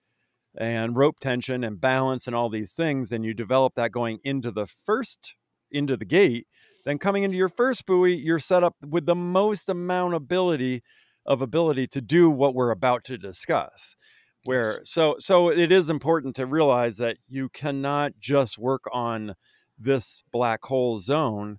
and 0.56 0.96
rope 0.96 1.18
tension 1.20 1.62
and 1.62 1.80
balance 1.80 2.26
and 2.26 2.34
all 2.34 2.48
these 2.48 2.72
things, 2.72 3.08
then 3.08 3.22
you 3.22 3.34
develop 3.34 3.74
that 3.74 3.92
going 3.92 4.18
into 4.24 4.50
the 4.50 4.66
first 4.66 5.34
into 5.70 5.96
the 5.96 6.04
gate 6.04 6.46
then 6.86 6.98
coming 6.98 7.24
into 7.24 7.36
your 7.36 7.48
first 7.48 7.84
buoy, 7.84 8.14
you're 8.14 8.38
set 8.38 8.62
up 8.62 8.76
with 8.80 9.06
the 9.06 9.16
most 9.16 9.68
amount 9.68 10.14
ability 10.14 10.84
of 11.26 11.42
ability 11.42 11.88
to 11.88 12.00
do 12.00 12.30
what 12.30 12.54
we're 12.54 12.70
about 12.70 13.02
to 13.04 13.18
discuss. 13.18 13.96
Where 14.44 14.80
so 14.84 15.16
so 15.18 15.50
it 15.50 15.72
is 15.72 15.90
important 15.90 16.36
to 16.36 16.46
realize 16.46 16.98
that 16.98 17.16
you 17.26 17.48
cannot 17.48 18.12
just 18.20 18.56
work 18.56 18.84
on 18.92 19.34
this 19.76 20.22
black 20.32 20.64
hole 20.64 20.98
zone 21.00 21.58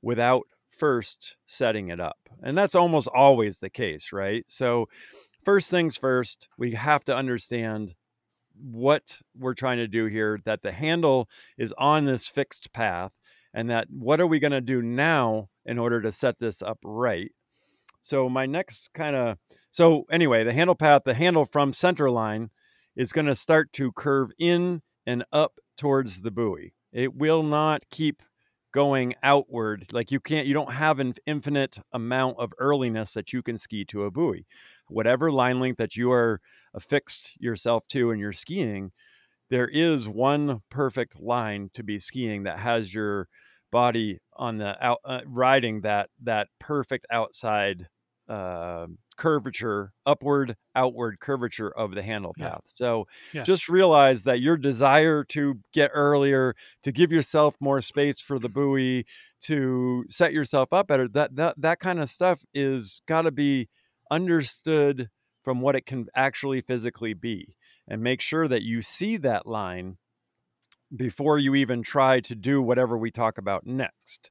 without 0.00 0.44
first 0.70 1.36
setting 1.44 1.90
it 1.90 2.00
up. 2.00 2.16
And 2.42 2.56
that's 2.56 2.74
almost 2.74 3.08
always 3.08 3.58
the 3.58 3.68
case, 3.68 4.10
right? 4.10 4.44
So 4.48 4.86
first 5.44 5.70
things 5.70 5.98
first, 5.98 6.48
we 6.56 6.72
have 6.72 7.04
to 7.04 7.14
understand 7.14 7.94
what 8.58 9.20
we're 9.38 9.52
trying 9.52 9.78
to 9.78 9.88
do 9.88 10.06
here 10.06 10.40
that 10.46 10.62
the 10.62 10.72
handle 10.72 11.28
is 11.58 11.74
on 11.76 12.06
this 12.06 12.26
fixed 12.26 12.72
path 12.72 13.12
and 13.54 13.70
that 13.70 13.88
what 13.90 14.20
are 14.20 14.26
we 14.26 14.38
going 14.38 14.52
to 14.52 14.60
do 14.60 14.82
now 14.82 15.48
in 15.64 15.78
order 15.78 16.00
to 16.00 16.12
set 16.12 16.38
this 16.38 16.62
up 16.62 16.78
right? 16.84 17.30
So 18.00 18.28
my 18.28 18.46
next 18.46 18.92
kind 18.94 19.14
of 19.14 19.38
so 19.70 20.04
anyway 20.10 20.44
the 20.44 20.52
handle 20.52 20.74
path 20.74 21.02
the 21.04 21.14
handle 21.14 21.44
from 21.44 21.72
center 21.72 22.10
line 22.10 22.50
is 22.96 23.12
going 23.12 23.26
to 23.26 23.36
start 23.36 23.72
to 23.74 23.92
curve 23.92 24.30
in 24.38 24.82
and 25.06 25.24
up 25.32 25.58
towards 25.76 26.20
the 26.20 26.30
buoy. 26.30 26.74
It 26.92 27.14
will 27.14 27.42
not 27.42 27.82
keep 27.90 28.22
going 28.72 29.14
outward 29.22 29.86
like 29.92 30.10
you 30.10 30.18
can't 30.18 30.46
you 30.46 30.54
don't 30.54 30.72
have 30.72 30.98
an 30.98 31.14
infinite 31.26 31.78
amount 31.92 32.38
of 32.38 32.52
earliness 32.58 33.12
that 33.12 33.32
you 33.32 33.42
can 33.42 33.58
ski 33.58 33.84
to 33.84 34.04
a 34.04 34.10
buoy. 34.10 34.46
Whatever 34.88 35.30
line 35.30 35.60
length 35.60 35.78
that 35.78 35.96
you 35.96 36.10
are 36.10 36.40
affixed 36.74 37.40
yourself 37.40 37.86
to 37.88 38.10
and 38.10 38.18
you're 38.18 38.32
skiing 38.32 38.92
there 39.52 39.68
is 39.68 40.08
one 40.08 40.62
perfect 40.70 41.20
line 41.20 41.70
to 41.74 41.84
be 41.84 41.98
skiing 41.98 42.44
that 42.44 42.58
has 42.60 42.94
your 42.94 43.28
body 43.70 44.20
on 44.34 44.58
the 44.58 44.84
out 44.84 44.98
uh, 45.04 45.20
riding 45.26 45.82
that 45.82 46.10
that 46.22 46.48
perfect 46.60 47.06
outside 47.10 47.88
uh, 48.28 48.86
curvature 49.16 49.92
upward 50.06 50.56
outward 50.74 51.20
curvature 51.20 51.70
of 51.70 51.94
the 51.94 52.02
handle 52.02 52.34
Yeah. 52.36 52.48
path 52.48 52.62
so 52.66 53.06
Yes. 53.32 53.44
just 53.44 53.68
realize 53.68 54.22
that 54.24 54.40
your 54.40 54.56
desire 54.56 55.24
to 55.24 55.60
get 55.72 55.90
earlier 55.92 56.54
to 56.82 56.92
give 56.92 57.12
yourself 57.12 57.56
more 57.60 57.80
space 57.80 58.20
for 58.20 58.38
the 58.38 58.48
buoy 58.48 59.04
to 59.40 60.04
set 60.08 60.32
yourself 60.32 60.72
up 60.72 60.86
better 60.88 61.08
that 61.08 61.34
that, 61.36 61.54
that 61.60 61.80
kind 61.80 62.00
of 62.00 62.08
stuff 62.10 62.44
is 62.54 63.02
got 63.06 63.22
to 63.22 63.30
be 63.30 63.68
understood 64.10 65.10
from 65.42 65.60
what 65.60 65.74
it 65.76 65.86
can 65.86 66.06
actually 66.14 66.60
physically 66.60 67.14
be 67.14 67.56
and 67.88 68.02
make 68.02 68.20
sure 68.20 68.48
that 68.48 68.62
you 68.62 68.82
see 68.82 69.16
that 69.18 69.46
line 69.46 69.98
before 70.94 71.38
you 71.38 71.54
even 71.54 71.82
try 71.82 72.20
to 72.20 72.34
do 72.34 72.60
whatever 72.62 72.96
we 72.98 73.10
talk 73.10 73.38
about 73.38 73.66
next 73.66 74.30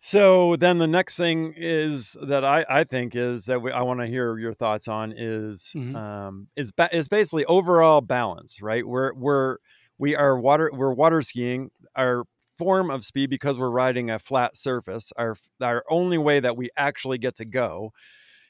so 0.00 0.56
then 0.56 0.78
the 0.78 0.86
next 0.86 1.16
thing 1.16 1.54
is 1.56 2.14
that 2.22 2.44
I, 2.44 2.64
I 2.68 2.84
think 2.84 3.16
is 3.16 3.46
that 3.46 3.62
we, 3.62 3.72
I 3.72 3.80
want 3.82 4.00
to 4.00 4.06
hear 4.06 4.36
your 4.38 4.52
thoughts 4.52 4.86
on 4.86 5.14
is 5.16 5.72
Mhm. 5.74 5.94
um, 5.96 6.48
is 6.56 6.72
ba- 6.72 6.94
is 6.94 7.08
basically 7.08 7.46
overall 7.46 8.00
balance, 8.02 8.60
right? 8.60 8.86
We're 8.86 9.14
we're 9.14 9.56
we 9.96 10.14
are 10.14 10.38
water 10.38 10.70
we're 10.74 10.92
water 10.92 11.22
skiing. 11.22 11.70
Our 11.96 12.24
form 12.58 12.90
of 12.90 13.04
speed 13.04 13.30
because 13.30 13.58
we're 13.58 13.70
riding 13.70 14.10
a 14.10 14.18
flat 14.18 14.56
surface. 14.56 15.10
Our 15.16 15.36
our 15.62 15.84
only 15.88 16.18
way 16.18 16.38
that 16.38 16.56
we 16.56 16.68
actually 16.76 17.16
get 17.18 17.36
to 17.36 17.46
go 17.46 17.92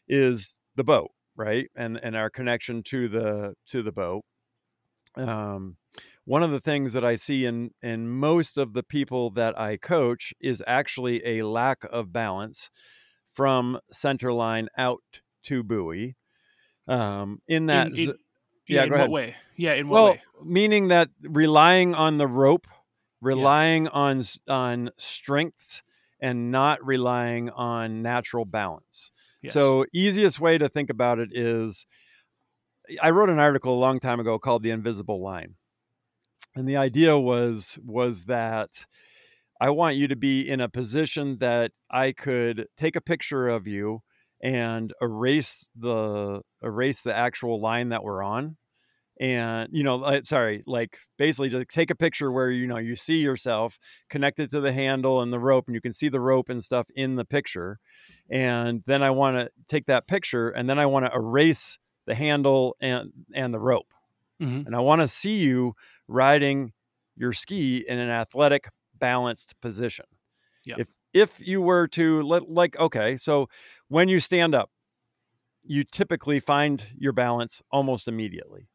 is 0.09 0.59
the 0.75 0.85
boat, 0.85 1.13
right? 1.37 1.71
And 1.75 1.99
and 2.03 2.17
our 2.17 2.31
connection 2.31 2.83
to 2.85 3.09
the 3.09 3.55
to 3.69 3.83
the 3.83 3.93
boat. 3.93 4.25
Um, 5.17 5.77
one 6.25 6.43
of 6.43 6.51
the 6.51 6.61
things 6.61 6.93
that 6.95 7.05
I 7.05 7.15
see 7.15 7.45
in 7.45 7.71
in 7.83 8.09
most 8.09 8.57
of 8.57 8.73
the 8.73 8.83
people 8.83 9.31
that 9.31 9.59
I 9.59 9.77
coach 9.77 10.33
is 10.41 10.63
actually 10.67 11.25
a 11.25 11.43
lack 11.47 11.85
of 11.91 12.13
balance 12.13 12.71
from 13.33 13.79
center 13.93 14.33
line 14.33 14.69
out 14.79 15.21
to 15.45 15.63
buoy. 15.63 16.17
Um, 16.87 17.41
in 17.49 17.67
that, 17.67 17.89
in, 17.89 17.95
z- 17.95 18.03
in- 18.05 18.17
yeah, 18.69 18.85
in 18.85 18.89
go 18.89 18.95
what 18.95 19.01
ahead. 19.01 19.11
way? 19.11 19.35
Yeah, 19.57 19.73
in 19.75 19.89
what 19.89 20.03
well, 20.03 20.13
way? 20.13 20.23
meaning 20.45 20.89
that 20.89 21.11
relying 21.23 21.95
on 21.95 22.19
the 22.19 22.27
rope, 22.27 22.67
relying 23.21 23.89
on 23.89 24.23
on 24.49 24.91
strengths, 24.97 25.83
and 26.21 26.51
not 26.51 26.85
relying 26.85 27.51
on 27.51 28.03
natural 28.03 28.45
balance. 28.45 29.11
Yes. 29.45 29.53
So, 29.53 29.85
easiest 29.93 30.41
way 30.41 30.57
to 30.57 30.71
think 30.71 30.89
about 30.89 31.19
it 31.19 31.29
is 31.33 31.87
I 33.03 33.11
wrote 33.11 33.29
an 33.29 33.39
article 33.39 33.75
a 33.75 33.79
long 33.79 34.01
time 34.01 34.19
ago 34.19 34.39
called 34.39 34.63
The 34.63 34.71
Invisible 34.71 35.23
Line. 35.23 35.57
And 36.57 36.67
the 36.67 36.79
idea 36.79 37.19
was 37.19 37.79
was 37.85 38.25
that 38.25 38.87
I 39.61 39.69
want 39.71 39.97
you 39.97 40.09
to 40.09 40.17
be 40.17 40.49
in 40.49 40.61
a 40.61 40.69
position 40.69 41.39
that 41.41 41.73
I 41.91 42.13
could 42.13 42.69
take 42.79 42.97
a 42.97 43.03
picture 43.03 43.49
of 43.49 43.67
you 43.67 44.01
and 44.43 44.95
erase 45.03 45.69
the 45.79 46.41
erase 46.63 47.03
the 47.03 47.15
actual 47.15 47.61
line 47.61 47.91
that 47.91 48.03
we're 48.03 48.23
on 48.23 48.57
and 49.21 49.69
you 49.73 49.83
know 49.83 50.21
sorry 50.25 50.63
like 50.67 50.99
basically 51.19 51.49
to 51.49 51.65
take 51.65 51.91
a 51.91 51.95
picture 51.95 52.33
where 52.33 52.51
you 52.51 52.67
know 52.67 52.79
you 52.79 52.97
see 52.97 53.19
yourself 53.19 53.79
connected 54.11 54.51
to 54.51 54.61
the 54.61 54.73
handle 54.73 55.23
and 55.23 55.33
the 55.33 55.39
rope 55.39 55.65
and 55.67 55.75
you 55.75 55.81
can 55.81 55.93
see 55.93 56.09
the 56.09 56.21
rope 56.21 56.49
and 56.49 56.65
stuff 56.65 56.87
in 56.97 57.15
the 57.15 57.25
picture 57.25 57.79
and 58.31 58.83
then 58.87 59.03
i 59.03 59.11
want 59.11 59.37
to 59.39 59.51
take 59.69 59.87
that 59.87 60.07
picture 60.07 60.51
and 60.51 60.69
then 60.69 60.79
i 60.79 60.87
want 60.87 61.05
to 61.07 61.13
erase 61.15 61.79
the 62.07 62.15
handle 62.15 62.77
and 62.81 63.13
and 63.35 63.53
the 63.55 63.59
rope 63.61 63.93
Mhm. 64.41 64.67
and 64.67 64.75
i 64.77 64.81
want 64.81 65.01
to 65.01 65.09
see 65.09 65.39
you 65.39 65.75
riding 66.09 66.73
your 67.17 67.33
ski 67.33 67.85
in 67.89 67.99
an 67.99 68.11
athletic 68.11 68.69
balanced 68.99 69.61
position 69.61 70.07
Yeah. 70.65 70.77
if 70.79 70.89
if 71.13 71.41
you 71.47 71.61
were 71.63 71.87
to 71.89 72.23
let 72.23 72.49
like 72.51 72.79
okay 72.79 73.17
so 73.17 73.49
when 73.89 74.09
you 74.09 74.19
stand 74.21 74.55
up 74.55 74.71
you 75.63 75.85
typically 75.85 76.41
find 76.41 76.89
your 76.99 77.13
balance 77.13 77.63
almost 77.71 78.09
immediately 78.09 78.69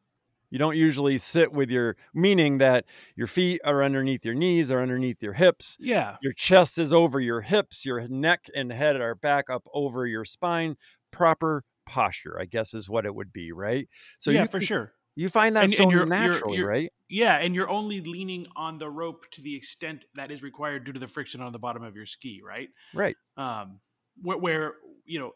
you 0.50 0.58
don't 0.58 0.76
usually 0.76 1.16
sit 1.18 1.52
with 1.52 1.70
your 1.70 1.96
meaning 2.14 2.58
that 2.58 2.84
your 3.16 3.26
feet 3.26 3.60
are 3.64 3.82
underneath 3.84 4.24
your 4.24 4.34
knees 4.34 4.70
or 4.70 4.80
underneath 4.80 5.22
your 5.22 5.32
hips 5.34 5.76
Yeah. 5.80 6.16
your 6.22 6.32
chest 6.32 6.78
is 6.78 6.92
over 6.92 7.20
your 7.20 7.40
hips 7.42 7.84
your 7.86 8.06
neck 8.08 8.46
and 8.54 8.72
head 8.72 8.96
are 9.00 9.14
back 9.14 9.48
up 9.50 9.64
over 9.72 10.06
your 10.06 10.24
spine 10.24 10.76
proper 11.10 11.64
posture 11.86 12.38
i 12.40 12.44
guess 12.44 12.72
is 12.74 12.88
what 12.88 13.04
it 13.06 13.14
would 13.14 13.32
be 13.32 13.52
right 13.52 13.88
so 14.18 14.30
yeah, 14.30 14.42
you 14.42 14.48
for 14.48 14.60
sure. 14.60 14.92
you 15.16 15.28
find 15.28 15.56
that 15.56 15.64
And- 15.64 15.72
so 15.72 15.82
and 15.84 15.92
you're- 15.92 16.06
you're- 16.06 16.08
naturally 16.10 16.58
you're- 16.58 16.68
right 16.68 16.92
Yeah, 17.08 17.36
and 17.36 17.54
you're 17.56 17.68
only 17.68 18.00
leaning 18.00 18.46
on 18.54 18.78
the 18.78 18.88
rope 18.88 19.28
to 19.32 19.42
the 19.42 19.54
extent 19.56 20.04
that 20.14 20.30
is 20.30 20.42
required 20.44 20.84
due 20.84 20.92
to 20.92 21.00
the 21.00 21.08
friction 21.08 21.40
on 21.40 21.50
the 21.52 21.58
bottom 21.58 21.82
of 21.82 21.96
your 21.96 22.06
ski, 22.06 22.40
right? 22.44 22.68
right 22.94 23.16
Um, 23.36 23.80
where, 24.22 24.38
where 24.38 24.74
you 25.04 25.18
know, 25.18 25.32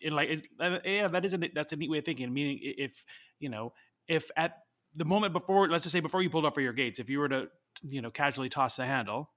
in 0.00 0.14
like, 0.14 0.30
it's, 0.30 0.48
uh, 0.58 0.78
yeah, 0.86 1.08
that 1.08 1.24
is 1.26 1.34
a 1.34 1.38
that's 1.54 1.74
a 1.74 1.76
neat 1.76 1.90
way 1.90 1.98
of 1.98 2.04
thinking. 2.06 2.32
Meaning, 2.32 2.60
if 2.62 3.04
you 3.40 3.50
know, 3.50 3.74
if 4.08 4.30
at 4.36 4.58
the 4.94 5.04
moment 5.04 5.32
before, 5.32 5.68
let's 5.68 5.84
just 5.84 5.92
say 5.92 6.00
before 6.00 6.22
you 6.22 6.30
pulled 6.30 6.44
up 6.44 6.54
for 6.54 6.60
your 6.60 6.72
gates, 6.72 6.98
if 6.98 7.08
you 7.10 7.18
were 7.18 7.28
to 7.28 7.48
you 7.82 8.02
know 8.02 8.10
casually 8.10 8.48
toss 8.48 8.76
the 8.76 8.84
handle, 8.86 9.30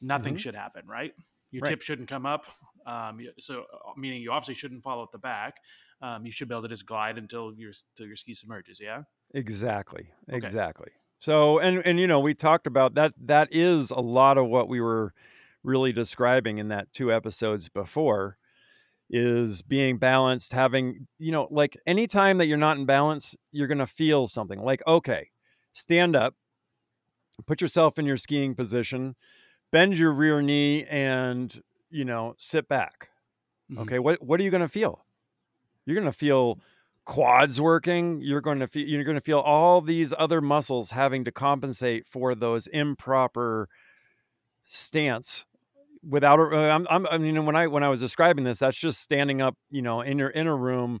nothing 0.00 0.34
Mhm. 0.34 0.38
should 0.38 0.54
happen, 0.54 0.86
right? 0.86 1.14
Your 1.50 1.62
Right. 1.62 1.70
tip 1.70 1.82
shouldn't 1.82 2.08
come 2.08 2.26
up. 2.26 2.46
Um, 2.86 3.20
so 3.38 3.62
uh, 3.72 3.92
meaning 3.96 4.22
you 4.22 4.32
obviously 4.32 4.54
shouldn't 4.54 4.82
fall 4.82 5.02
at 5.02 5.10
the 5.12 5.18
back. 5.18 5.56
Um, 6.00 6.24
you 6.26 6.32
should 6.32 6.48
be 6.48 6.54
able 6.54 6.62
to 6.62 6.68
just 6.68 6.86
glide 6.86 7.18
until 7.18 7.54
your 7.54 7.72
until 7.94 8.06
your 8.06 8.16
ski 8.16 8.34
submerges. 8.34 8.80
Yeah. 8.80 9.02
Exactly. 9.34 10.10
Okay. 10.28 10.36
Exactly. 10.36 10.90
So 11.20 11.58
and 11.60 11.78
and 11.86 12.00
you 12.00 12.06
know, 12.06 12.20
we 12.20 12.34
talked 12.34 12.66
about 12.66 12.94
that 12.94 13.14
that 13.18 13.48
is 13.52 13.90
a 13.90 14.00
lot 14.00 14.36
of 14.38 14.46
what 14.48 14.68
we 14.68 14.80
were 14.80 15.14
really 15.62 15.92
describing 15.92 16.58
in 16.58 16.68
that 16.68 16.92
two 16.92 17.12
episodes 17.12 17.68
before 17.68 18.36
is 19.12 19.62
being 19.62 19.98
balanced, 19.98 20.52
having, 20.52 21.08
you 21.18 21.32
know, 21.32 21.48
like 21.52 21.76
anytime 21.86 22.38
that 22.38 22.46
you're 22.46 22.58
not 22.58 22.78
in 22.78 22.86
balance, 22.86 23.36
you're 23.52 23.68
going 23.68 23.78
to 23.78 23.86
feel 23.86 24.28
something. 24.28 24.60
Like, 24.62 24.82
okay, 24.86 25.30
stand 25.74 26.16
up, 26.16 26.34
put 27.46 27.60
yourself 27.60 27.98
in 27.98 28.06
your 28.06 28.16
skiing 28.16 28.54
position, 28.54 29.16
bend 29.72 29.98
your 29.98 30.12
rear 30.12 30.42
knee 30.42 30.84
and, 30.86 31.62
you 31.90 32.04
know, 32.04 32.34
sit 32.38 32.68
back. 32.68 33.10
Mhm. 33.68 33.88
Okay, 33.88 34.00
what 34.00 34.22
what 34.22 34.40
are 34.40 34.44
you 34.44 34.50
going 34.50 34.62
to 34.62 34.68
feel? 34.68 35.06
You're 35.86 35.96
going 35.96 36.06
to 36.06 36.12
feel 36.18 36.60
quads 37.06 37.60
working. 37.60 38.20
You're 38.22 38.40
going 38.42 38.60
to 38.60 38.68
feel 38.68 38.86
you're 38.88 39.04
going 39.04 39.16
to 39.16 39.20
feel 39.22 39.40
all 39.40 39.80
these 39.80 40.14
other 40.18 40.40
muscles 40.40 40.92
having 40.92 41.24
to 41.24 41.32
compensate 41.32 42.08
for 42.08 42.34
those 42.34 42.66
improper 42.68 43.68
stance 44.66 45.46
without 46.08 46.38
a, 46.38 46.42
uh, 46.42 46.74
I'm, 46.74 46.86
I'm 46.90 47.06
I 47.06 47.18
mean 47.18 47.44
when 47.44 47.56
I 47.56 47.66
when 47.66 47.82
I 47.82 47.88
was 47.88 48.00
describing 48.00 48.44
this 48.44 48.58
that's 48.58 48.78
just 48.78 49.00
standing 49.00 49.40
up, 49.40 49.56
you 49.70 49.82
know, 49.82 50.00
in 50.00 50.18
your 50.18 50.30
inner 50.30 50.56
room. 50.56 51.00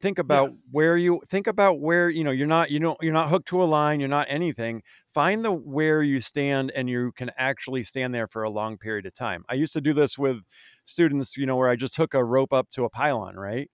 Think 0.00 0.20
about 0.20 0.52
where 0.70 0.96
you 0.96 1.20
think 1.28 1.48
about 1.48 1.80
where 1.80 2.08
you 2.08 2.22
know 2.22 2.30
you're 2.30 2.46
not 2.46 2.70
you 2.70 2.78
know 2.78 2.96
you're 3.00 3.12
not 3.12 3.30
hooked 3.30 3.48
to 3.48 3.60
a 3.60 3.64
line 3.64 3.98
you're 3.98 4.08
not 4.08 4.28
anything. 4.30 4.82
Find 5.12 5.44
the 5.44 5.50
where 5.50 6.04
you 6.04 6.20
stand 6.20 6.70
and 6.70 6.88
you 6.88 7.10
can 7.16 7.32
actually 7.36 7.82
stand 7.82 8.14
there 8.14 8.28
for 8.28 8.44
a 8.44 8.50
long 8.50 8.78
period 8.78 9.06
of 9.06 9.14
time. 9.14 9.44
I 9.48 9.54
used 9.54 9.72
to 9.72 9.80
do 9.80 9.92
this 9.92 10.16
with 10.16 10.42
students 10.84 11.36
you 11.36 11.46
know 11.46 11.56
where 11.56 11.68
i 11.68 11.74
just 11.74 11.96
hook 11.96 12.14
a 12.14 12.24
rope 12.24 12.52
up 12.52 12.70
to 12.70 12.84
a 12.84 12.90
pylon 12.90 13.34
right? 13.34 13.70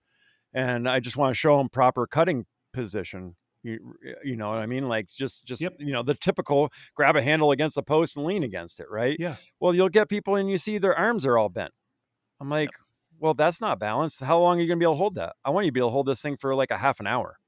And 0.51 0.89
i 0.89 0.99
just 0.99 1.15
want 1.15 1.29
to 1.29 1.35
show 1.35 1.59
them 1.59 1.69
proper 1.69 2.07
cutting 2.07 2.47
position 2.73 3.35
You, 3.65 3.95
you 4.23 4.35
know 4.35 4.49
what 4.49 4.59
I 4.59 4.67
mean? 4.67 4.87
Like 4.87 5.07
just 5.09 5.43
just 5.43 5.59
Yep. 5.59 5.77
you 5.79 5.91
know 5.91 6.03
the 6.03 6.13
typical 6.13 6.71
grab 6.93 7.15
a 7.15 7.21
handle 7.21 7.49
against 7.49 7.73
the 7.73 7.81
post 7.81 8.15
and 8.15 8.23
lean 8.23 8.43
against 8.43 8.79
it, 8.79 8.85
right? 8.91 9.17
Yeah. 9.19 9.37
Well, 9.59 9.73
you'll 9.73 9.89
get 9.89 10.07
people 10.07 10.35
and 10.35 10.47
you 10.47 10.59
see 10.59 10.77
their 10.77 10.95
arms 10.95 11.25
are 11.25 11.35
all 11.35 11.49
bent. 11.49 11.71
I'm 12.39 12.47
like, 12.47 12.69
well, 13.19 13.33
that's 13.33 13.59
not 13.59 13.79
balanced. 13.79 14.19
How 14.19 14.39
long 14.39 14.59
are 14.59 14.61
you 14.61 14.67
gonna 14.67 14.77
be 14.77 14.85
able 14.85 14.93
to 14.93 14.97
hold 14.99 15.15
that? 15.15 15.35
I 15.43 15.49
want 15.49 15.65
you 15.65 15.71
to 15.71 15.73
be 15.73 15.79
able 15.79 15.89
to 15.89 15.93
hold 15.93 16.05
this 16.05 16.21
thing 16.21 16.37
for 16.37 16.53
like 16.53 16.69
a 16.69 16.77
half 16.77 16.99
an 16.99 17.07
hour. 17.07 17.39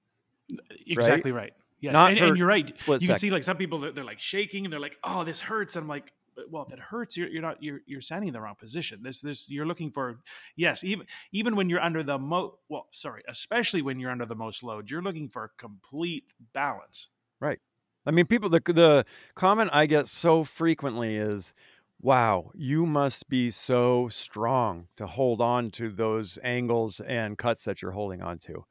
Exactly 0.88 1.32
right. 1.32 1.54
Yes. 1.80 1.94
Not 1.94 2.12
and, 2.12 2.20
and 2.20 2.38
you're 2.38 2.48
right. 2.48 2.68
you 2.68 2.74
can 2.74 3.00
second. 3.00 3.20
see 3.20 3.30
like 3.30 3.44
some 3.44 3.58
people 3.58 3.78
they're, 3.78 3.92
they're 3.92 4.04
like 4.04 4.18
shaking 4.20 4.66
and 4.66 4.74
they're 4.74 4.80
like, 4.80 4.98
"Oh, 5.04 5.24
this 5.24 5.40
hurts." 5.40 5.76
And 5.76 5.84
I'm 5.84 5.88
like, 5.88 6.12
"Well, 6.50 6.64
if 6.64 6.74
it 6.74 6.80
hurts, 6.80 7.18
you're, 7.18 7.28
you're 7.30 7.42
not 7.42 7.62
you're 7.62 7.82
you're 7.86 8.02
standing 8.02 8.30
in 8.30 8.34
the 8.34 8.42
wrong 8.42 8.56
position. 8.56 9.02
This 9.04 9.22
this 9.22 9.50
you're 9.50 9.66
looking 9.66 9.92
for 9.92 10.22
yes, 10.56 10.84
even 10.84 11.08
even 11.32 11.56
when 11.56 11.70
you're 11.70 11.82
under 11.82 12.04
the 12.04 12.18
mo 12.20 12.60
well, 12.70 12.88
sorry, 12.92 13.24
especially 13.28 13.82
when 13.82 14.00
you're 14.00 14.12
under 14.12 14.26
the 14.26 14.36
most 14.36 14.64
load, 14.64 14.90
you're 14.90 15.02
looking 15.02 15.30
for 15.30 15.54
complete 15.58 16.26
balance. 16.54 17.10
Right. 17.40 17.60
I 18.06 18.12
mean, 18.12 18.26
people 18.26 18.50
the 18.50 18.62
the 18.66 19.06
comment 19.36 19.70
I 19.74 19.86
get 19.86 20.08
so 20.08 20.44
frequently 20.44 21.18
is, 21.18 21.54
"Wow, 22.00 22.52
you 22.56 22.86
must 22.86 23.28
be 23.30 23.52
so 23.52 24.08
strong 24.10 24.88
to 24.98 25.08
hold 25.08 25.42
on 25.42 25.72
to 25.72 25.90
those 25.92 26.40
angles 26.44 27.00
and 27.02 27.38
cuts 27.38 27.66
that 27.66 27.82
you're 27.82 27.92
holding 27.92 28.22
on 28.22 28.40
to." 28.40 28.66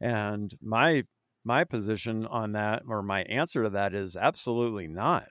And 0.00 0.56
my 0.62 1.04
my 1.44 1.64
position 1.64 2.26
on 2.26 2.52
that 2.52 2.84
or 2.88 3.02
my 3.02 3.22
answer 3.24 3.64
to 3.64 3.70
that 3.70 3.94
is 3.94 4.16
absolutely 4.16 4.88
not. 4.88 5.30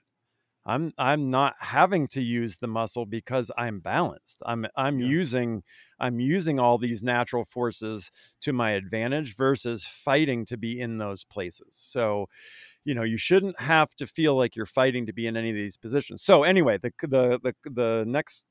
I'm 0.64 0.92
I'm 0.96 1.30
not 1.30 1.54
having 1.60 2.06
to 2.08 2.22
use 2.22 2.58
the 2.58 2.68
muscle 2.68 3.04
because 3.04 3.50
I'm 3.58 3.80
balanced. 3.80 4.42
I'm 4.46 4.66
I'm 4.76 5.00
Yeah. 5.00 5.08
using 5.10 5.62
I'm 5.98 6.20
using 6.20 6.60
all 6.60 6.78
these 6.78 7.02
natural 7.02 7.44
forces 7.44 8.10
to 8.42 8.52
my 8.52 8.72
advantage 8.72 9.34
versus 9.36 9.84
fighting 9.84 10.44
to 10.46 10.56
be 10.56 10.80
in 10.80 10.98
those 10.98 11.24
places. 11.24 11.76
So, 11.76 12.26
you 12.84 12.94
know, 12.94 13.02
you 13.04 13.18
shouldn't 13.18 13.60
have 13.60 13.94
to 13.96 14.06
feel 14.06 14.36
like 14.36 14.56
you're 14.56 14.66
fighting 14.66 15.06
to 15.06 15.12
be 15.12 15.26
in 15.26 15.36
any 15.36 15.50
of 15.50 15.56
these 15.56 15.76
positions. 15.76 16.22
So 16.22 16.44
anyway, 16.44 16.78
the 16.78 16.92
the 17.02 17.40
the 17.42 17.54
the 17.70 18.04
next 18.06 18.46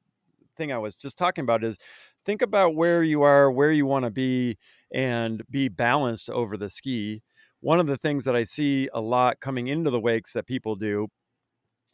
thing 0.58 0.72
I 0.72 0.78
was 0.78 0.96
just 0.96 1.18
talking 1.18 1.44
about 1.44 1.64
is 1.64 1.78
think 2.26 2.42
about 2.42 2.76
where 2.76 3.04
you 3.04 3.22
are, 3.24 3.52
where 3.52 3.72
you 3.72 3.86
want 3.86 4.06
to 4.06 4.12
be 4.12 4.58
and 4.94 5.44
be 5.50 5.70
balanced 5.70 6.30
over 6.30 6.58
the 6.58 6.70
ski. 6.70 7.24
One 7.62 7.80
of 7.80 7.88
the 7.88 7.98
things 7.98 8.26
that 8.26 8.36
I 8.36 8.44
see 8.44 8.90
a 8.94 9.02
lot 9.02 9.40
coming 9.40 9.68
into 9.68 9.90
the 9.90 10.00
wakes 10.00 10.34
that 10.34 10.46
people 10.48 10.76
do 10.76 11.08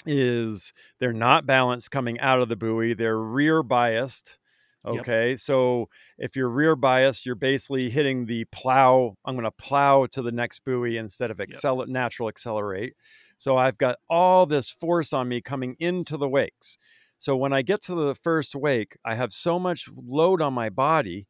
is 0.06 0.74
they're 1.00 1.14
not 1.14 1.46
balanced 1.46 1.92
coming 1.92 2.20
out 2.20 2.42
of 2.42 2.50
the 2.50 2.56
buoy. 2.56 2.94
They're 2.94 3.18
rear 3.18 3.64
biased. 3.64 4.38
Yep. 4.86 5.02
Okay. 5.02 5.36
So 5.36 5.90
if 6.18 6.36
you're 6.36 6.50
rear 6.50 6.76
biased, 6.76 7.26
you're 7.26 7.36
basically 7.36 7.90
hitting 7.90 8.26
the 8.26 8.46
plow. 8.46 9.18
I'm 9.26 9.36
going 9.36 9.44
to 9.44 9.52
plow 9.52 10.06
to 10.08 10.22
the 10.22 10.32
next 10.32 10.60
buoy 10.64 10.98
instead 10.98 11.32
of 11.32 11.38
accel- 11.38 11.88
natural 11.88 12.30
accelerate. 12.30 12.94
So 13.38 13.58
I've 13.58 13.78
got 13.78 13.98
all 14.10 14.46
this 14.46 14.70
force 14.70 15.14
on 15.14 15.28
me 15.28 15.42
coming 15.42 15.76
into 15.80 16.18
the 16.18 16.30
wakes. 16.30 16.78
So 17.18 17.36
when 17.36 17.52
I 17.52 17.64
get 17.64 17.82
to 17.84 17.96
the 17.96 18.16
first 18.16 18.56
wake, 18.56 18.98
I 19.04 19.16
have 19.16 19.34
so 19.34 19.60
much 19.60 19.90
load 19.96 20.42
on 20.42 20.54
my 20.54 20.70
body 20.70 21.28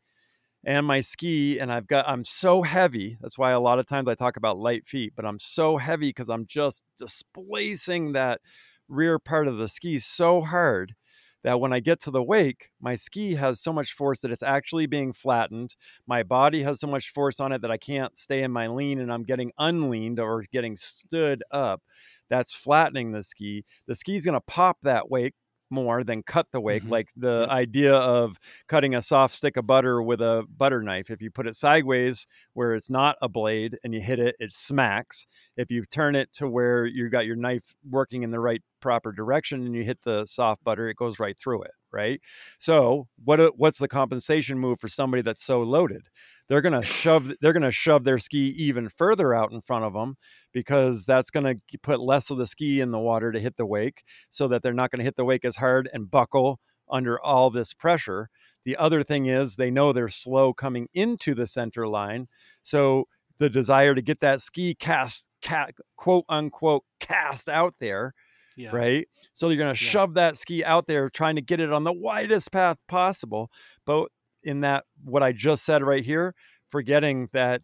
and 0.68 0.86
my 0.86 1.02
ski 1.02 1.60
and 1.60 1.72
I've 1.72 1.88
got 1.88 2.08
I'm 2.10 2.26
so 2.26 2.62
heavy. 2.62 3.18
That's 3.22 3.38
why 3.38 3.52
a 3.52 3.60
lot 3.60 3.80
of 3.80 3.88
times 3.88 4.10
I 4.10 4.16
talk 4.16 4.36
about 4.38 4.60
light 4.60 4.86
feet, 4.86 5.14
but 5.16 5.26
I'm 5.26 5.40
so 5.40 5.78
heavy 5.78 6.12
cuz 6.14 6.30
I'm 6.30 6.46
just 6.46 6.84
displacing 6.98 8.12
that 8.12 8.42
rear 8.90 9.18
part 9.18 9.48
of 9.48 9.58
the 9.58 9.70
ski 9.70 9.98
so 9.98 10.42
hard 10.42 10.96
that 11.44 11.62
when 11.62 11.72
I 11.72 11.80
get 11.80 12.02
to 12.02 12.12
the 12.12 12.22
wake, 12.24 12.72
my 12.82 12.98
ski 12.98 13.36
has 13.36 13.62
so 13.62 13.72
much 13.72 13.94
force 13.94 14.20
that 14.20 14.32
it's 14.32 14.44
actually 14.44 14.88
being 14.88 15.14
flattened. 15.14 15.78
My 16.06 16.22
body 16.24 16.64
has 16.64 16.82
so 16.82 16.88
much 16.88 17.10
force 17.12 17.40
on 17.40 17.54
it 17.54 17.62
that 17.62 17.72
I 17.72 17.78
can't 17.78 18.18
stay 18.18 18.44
in 18.44 18.52
my 18.52 18.68
lean 18.68 19.00
and 19.00 19.14
I'm 19.14 19.24
getting 19.24 19.54
unleaned 19.58 20.20
or 20.20 20.44
getting 20.52 20.76
stood 20.76 21.44
up. 21.52 21.82
That's 22.30 22.54
flattening 22.54 23.14
the 23.14 23.24
ski. 23.24 23.64
The 23.88 23.96
ski's 23.96 24.26
going 24.26 24.34
to 24.34 24.42
pop 24.42 24.80
that 24.82 25.10
wake 25.10 25.36
more 25.70 26.04
than 26.04 26.24
cut 26.24 26.48
the 26.52 26.62
wake, 26.62 26.84
Mhm. 26.84 26.90
like 26.90 27.10
the 27.16 27.48
idea 27.50 27.94
of 27.94 28.38
cutting 28.68 28.96
a 28.96 29.02
soft 29.02 29.36
stick 29.36 29.58
of 29.58 29.68
butter 29.68 30.02
with 30.02 30.22
a 30.22 30.46
butter 30.50 30.82
knife. 30.82 31.10
If 31.10 31.22
you 31.22 31.32
put 31.32 31.48
it 31.48 31.56
sideways 31.56 32.26
where 32.54 32.74
it's 32.74 32.90
not 32.90 33.18
a 33.22 33.30
blade 33.30 33.78
and 33.84 33.94
you 33.94 34.02
hit 34.02 34.20
it, 34.20 34.36
it 34.40 34.52
smacks. 34.54 35.28
If 35.56 35.72
you 35.72 35.84
turn 35.86 36.16
it 36.16 36.34
to 36.34 36.48
where 36.50 36.86
you 36.86 37.10
got 37.10 37.26
your 37.26 37.36
knife 37.36 37.76
working 37.90 38.24
in 38.24 38.32
the 38.32 38.40
right 38.40 38.62
proper 38.82 39.12
direction 39.12 39.66
and 39.66 39.76
you 39.76 39.84
hit 39.84 40.00
the 40.04 40.26
soft 40.26 40.64
butter, 40.64 40.90
it 40.90 40.98
goes 40.98 41.20
right 41.20 41.38
through 41.40 41.64
it, 41.64 41.72
right? 41.92 42.22
So, 42.60 43.08
what 43.24 43.58
what's 43.58 43.80
the 43.80 43.88
compensation 43.88 44.60
move 44.60 44.80
for 44.80 44.88
somebody 44.88 45.22
that's 45.22 45.44
so 45.44 45.62
loaded? 45.62 46.08
They're 46.50 46.62
to 46.74 46.82
shove 46.82 47.32
they're 47.42 47.54
to 47.64 47.72
shove 47.72 48.04
their 48.04 48.20
ski 48.20 48.50
even 48.58 48.90
further 48.90 49.34
out 49.34 49.52
in 49.52 49.62
front 49.62 49.86
of 49.86 49.94
them 49.94 50.16
because 50.54 51.06
that's 51.06 51.30
to 51.46 51.80
put 51.82 52.00
less 52.00 52.30
of 52.30 52.38
the 52.38 52.48
ski 52.48 52.80
in 52.80 52.92
the 52.92 53.00
water 53.00 53.32
to 53.32 53.40
hit 53.40 53.58
the 53.58 53.66
wake 53.66 54.04
so 54.30 54.48
that 54.48 54.64
they're 54.64 54.74
not 54.74 54.92
to 55.00 55.06
hit 55.06 55.16
the 55.18 55.26
wake 55.26 55.46
as 55.46 55.58
hard 55.58 55.90
and 55.94 56.10
buckle 56.10 56.60
under 56.90 57.20
all 57.20 57.50
this 57.50 57.74
pressure. 57.74 58.30
The 58.66 58.78
other 58.78 59.04
thing 59.04 59.26
is 59.26 59.56
they 59.56 59.72
know 59.72 59.92
they're 59.92 60.10
slow 60.10 60.54
coming 60.54 60.88
into 60.94 61.34
the 61.36 61.48
center 61.48 61.88
line. 61.88 62.28
So 62.64 63.06
the 63.40 63.50
desire 63.50 63.94
to 63.96 64.02
get 64.02 64.20
that 64.22 64.42
ski 64.42 64.76
cast, 64.76 65.28
ca 65.44 65.68
quote 65.96 66.26
unquote, 66.30 66.84
cast 67.00 67.50
out 67.50 67.76
there, 67.80 68.14
Yeah. 68.58 68.72
right? 68.72 69.08
So 69.34 69.50
you're 69.50 69.58
going 69.58 69.74
to 69.76 69.82
Yeah. 69.84 69.90
shove 69.90 70.16
that 70.16 70.38
ski 70.38 70.64
out 70.66 70.88
there 70.88 71.10
trying 71.10 71.36
to 71.38 71.42
get 71.42 71.62
it 71.62 71.72
on 71.72 71.86
the 71.86 71.94
widest 71.94 72.52
path 72.52 72.78
possible. 72.88 73.52
But 73.86 74.10
in 74.44 74.62
that, 74.62 74.86
what 75.04 75.24
I 75.24 75.32
just 75.32 75.64
said 75.66 75.84
right 75.84 76.04
here, 76.04 76.36
forgetting 76.70 77.30
that 77.34 77.62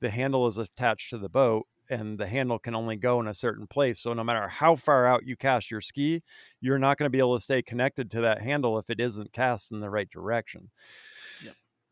the 0.00 0.10
handle 0.10 0.46
is 0.46 0.58
attached 0.58 1.10
to 1.10 1.18
the 1.18 1.28
boat 1.28 1.66
and 1.90 2.18
the 2.18 2.26
handle 2.26 2.58
can 2.58 2.74
only 2.74 2.96
go 2.96 3.18
in 3.20 3.26
a 3.26 3.34
certain 3.34 3.66
place. 3.66 3.98
So 4.00 4.12
no 4.12 4.22
matter 4.22 4.46
how 4.48 4.76
far 4.76 5.06
out 5.06 5.26
you 5.26 5.36
cast 5.36 5.70
your 5.70 5.80
ski, 5.80 6.22
you're 6.60 6.78
not 6.78 6.98
going 6.98 7.06
to 7.06 7.10
be 7.10 7.18
able 7.18 7.38
to 7.38 7.42
stay 7.44 7.62
connected 7.62 8.10
to 8.12 8.20
that 8.20 8.42
handle 8.42 8.78
if 8.78 8.90
it 8.90 9.00
isn't 9.00 9.32
cast 9.32 9.72
in 9.72 9.80
the 9.80 9.90
right 9.90 10.08
direction. 10.10 10.70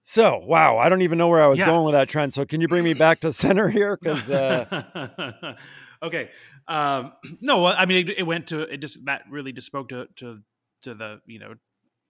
So, 0.09 0.41
wow, 0.45 0.79
I 0.79 0.89
don't 0.89 1.03
even 1.03 1.19
know 1.19 1.27
where 1.27 1.43
I 1.43 1.49
was 1.49 1.59
Yeah. 1.59 1.67
going 1.67 1.85
with 1.85 1.95
that 1.95 2.09
Trent. 2.09 2.33
So, 2.33 2.47
can 2.47 2.61
you 2.61 2.69
bring 2.69 2.85
me 2.85 2.95
back 3.07 3.21
to 3.23 3.33
center 3.33 3.69
here? 3.69 3.99
Because 4.01 4.31
uh, 4.31 5.57
okay. 6.03 6.31
Um, 6.69 7.13
no, 7.41 7.67
I 7.67 7.87
mean, 7.87 8.09
it, 8.09 8.19
it 8.19 8.23
went 8.23 8.47
to 8.49 8.61
it 8.63 8.77
just 8.79 9.05
that 9.07 9.23
really 9.29 9.53
just 9.53 9.67
spoke 9.67 9.89
to 9.89 10.07
to 10.17 10.43
to 10.83 10.95
the 10.95 11.21
you 11.27 11.41
know 11.41 11.55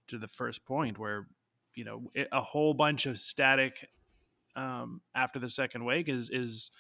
to 0.08 0.18
the 0.18 0.28
first 0.28 0.66
point 0.66 0.98
where 0.98 1.26
you 1.74 1.84
know 1.86 2.10
it, 2.14 2.28
a 2.32 2.42
whole 2.42 2.74
bunch 2.74 3.06
of 3.06 3.18
static 3.18 3.88
um, 4.56 5.00
after 5.14 5.38
the 5.38 5.48
second 5.48 5.86
wake 5.86 6.10
is 6.10 6.28
is 6.28 6.70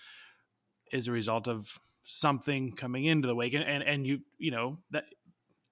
is 0.92 1.08
a 1.08 1.12
result 1.12 1.48
of 1.48 1.78
something 2.02 2.72
coming 2.72 3.06
into 3.06 3.26
the 3.26 3.34
wake 3.34 3.54
and 3.54 3.64
and, 3.64 3.82
and 3.82 4.06
you 4.06 4.18
you 4.36 4.50
know 4.50 4.78
that 4.90 5.04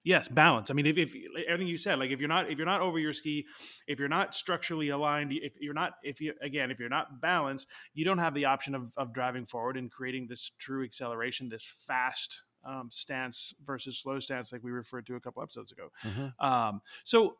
yes 0.05 0.29
balance 0.29 0.71
i 0.71 0.73
mean 0.73 0.85
if, 0.85 0.97
if 0.97 1.13
everything 1.47 1.67
you 1.67 1.77
said 1.77 1.99
like 1.99 2.11
if 2.11 2.19
you're 2.21 2.29
not 2.29 2.49
if 2.49 2.57
you're 2.57 2.65
not 2.65 2.79
over 2.79 2.97
your 2.97 3.11
ski 3.11 3.45
if 3.87 3.99
you're 3.99 4.07
not 4.07 4.33
structurally 4.33 4.89
aligned 4.89 5.33
if 5.33 5.57
you're 5.59 5.73
not 5.73 5.93
if 6.03 6.21
you 6.21 6.33
again 6.41 6.71
if 6.71 6.79
you're 6.79 6.87
not 6.87 7.19
balanced 7.19 7.67
you 7.93 8.05
don't 8.05 8.19
have 8.19 8.33
the 8.33 8.45
option 8.45 8.73
of, 8.75 8.93
of 8.95 9.11
driving 9.13 9.45
forward 9.45 9.75
and 9.75 9.91
creating 9.91 10.27
this 10.27 10.51
true 10.57 10.83
acceleration 10.85 11.49
this 11.49 11.65
fast 11.87 12.39
um, 12.63 12.89
stance 12.91 13.53
versus 13.63 13.99
slow 13.99 14.17
stance 14.19 14.51
like 14.53 14.63
we 14.63 14.71
referred 14.71 15.05
to 15.05 15.15
a 15.15 15.19
couple 15.19 15.41
episodes 15.43 15.71
ago 15.71 15.89
Mhm. 16.05 16.33
um, 16.39 16.81
so 17.03 17.37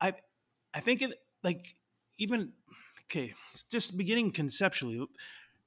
i 0.00 0.12
i 0.74 0.80
think 0.80 1.02
it 1.02 1.12
like 1.44 1.76
even 2.18 2.52
okay 3.04 3.34
just 3.70 3.96
beginning 3.96 4.32
conceptually 4.32 5.06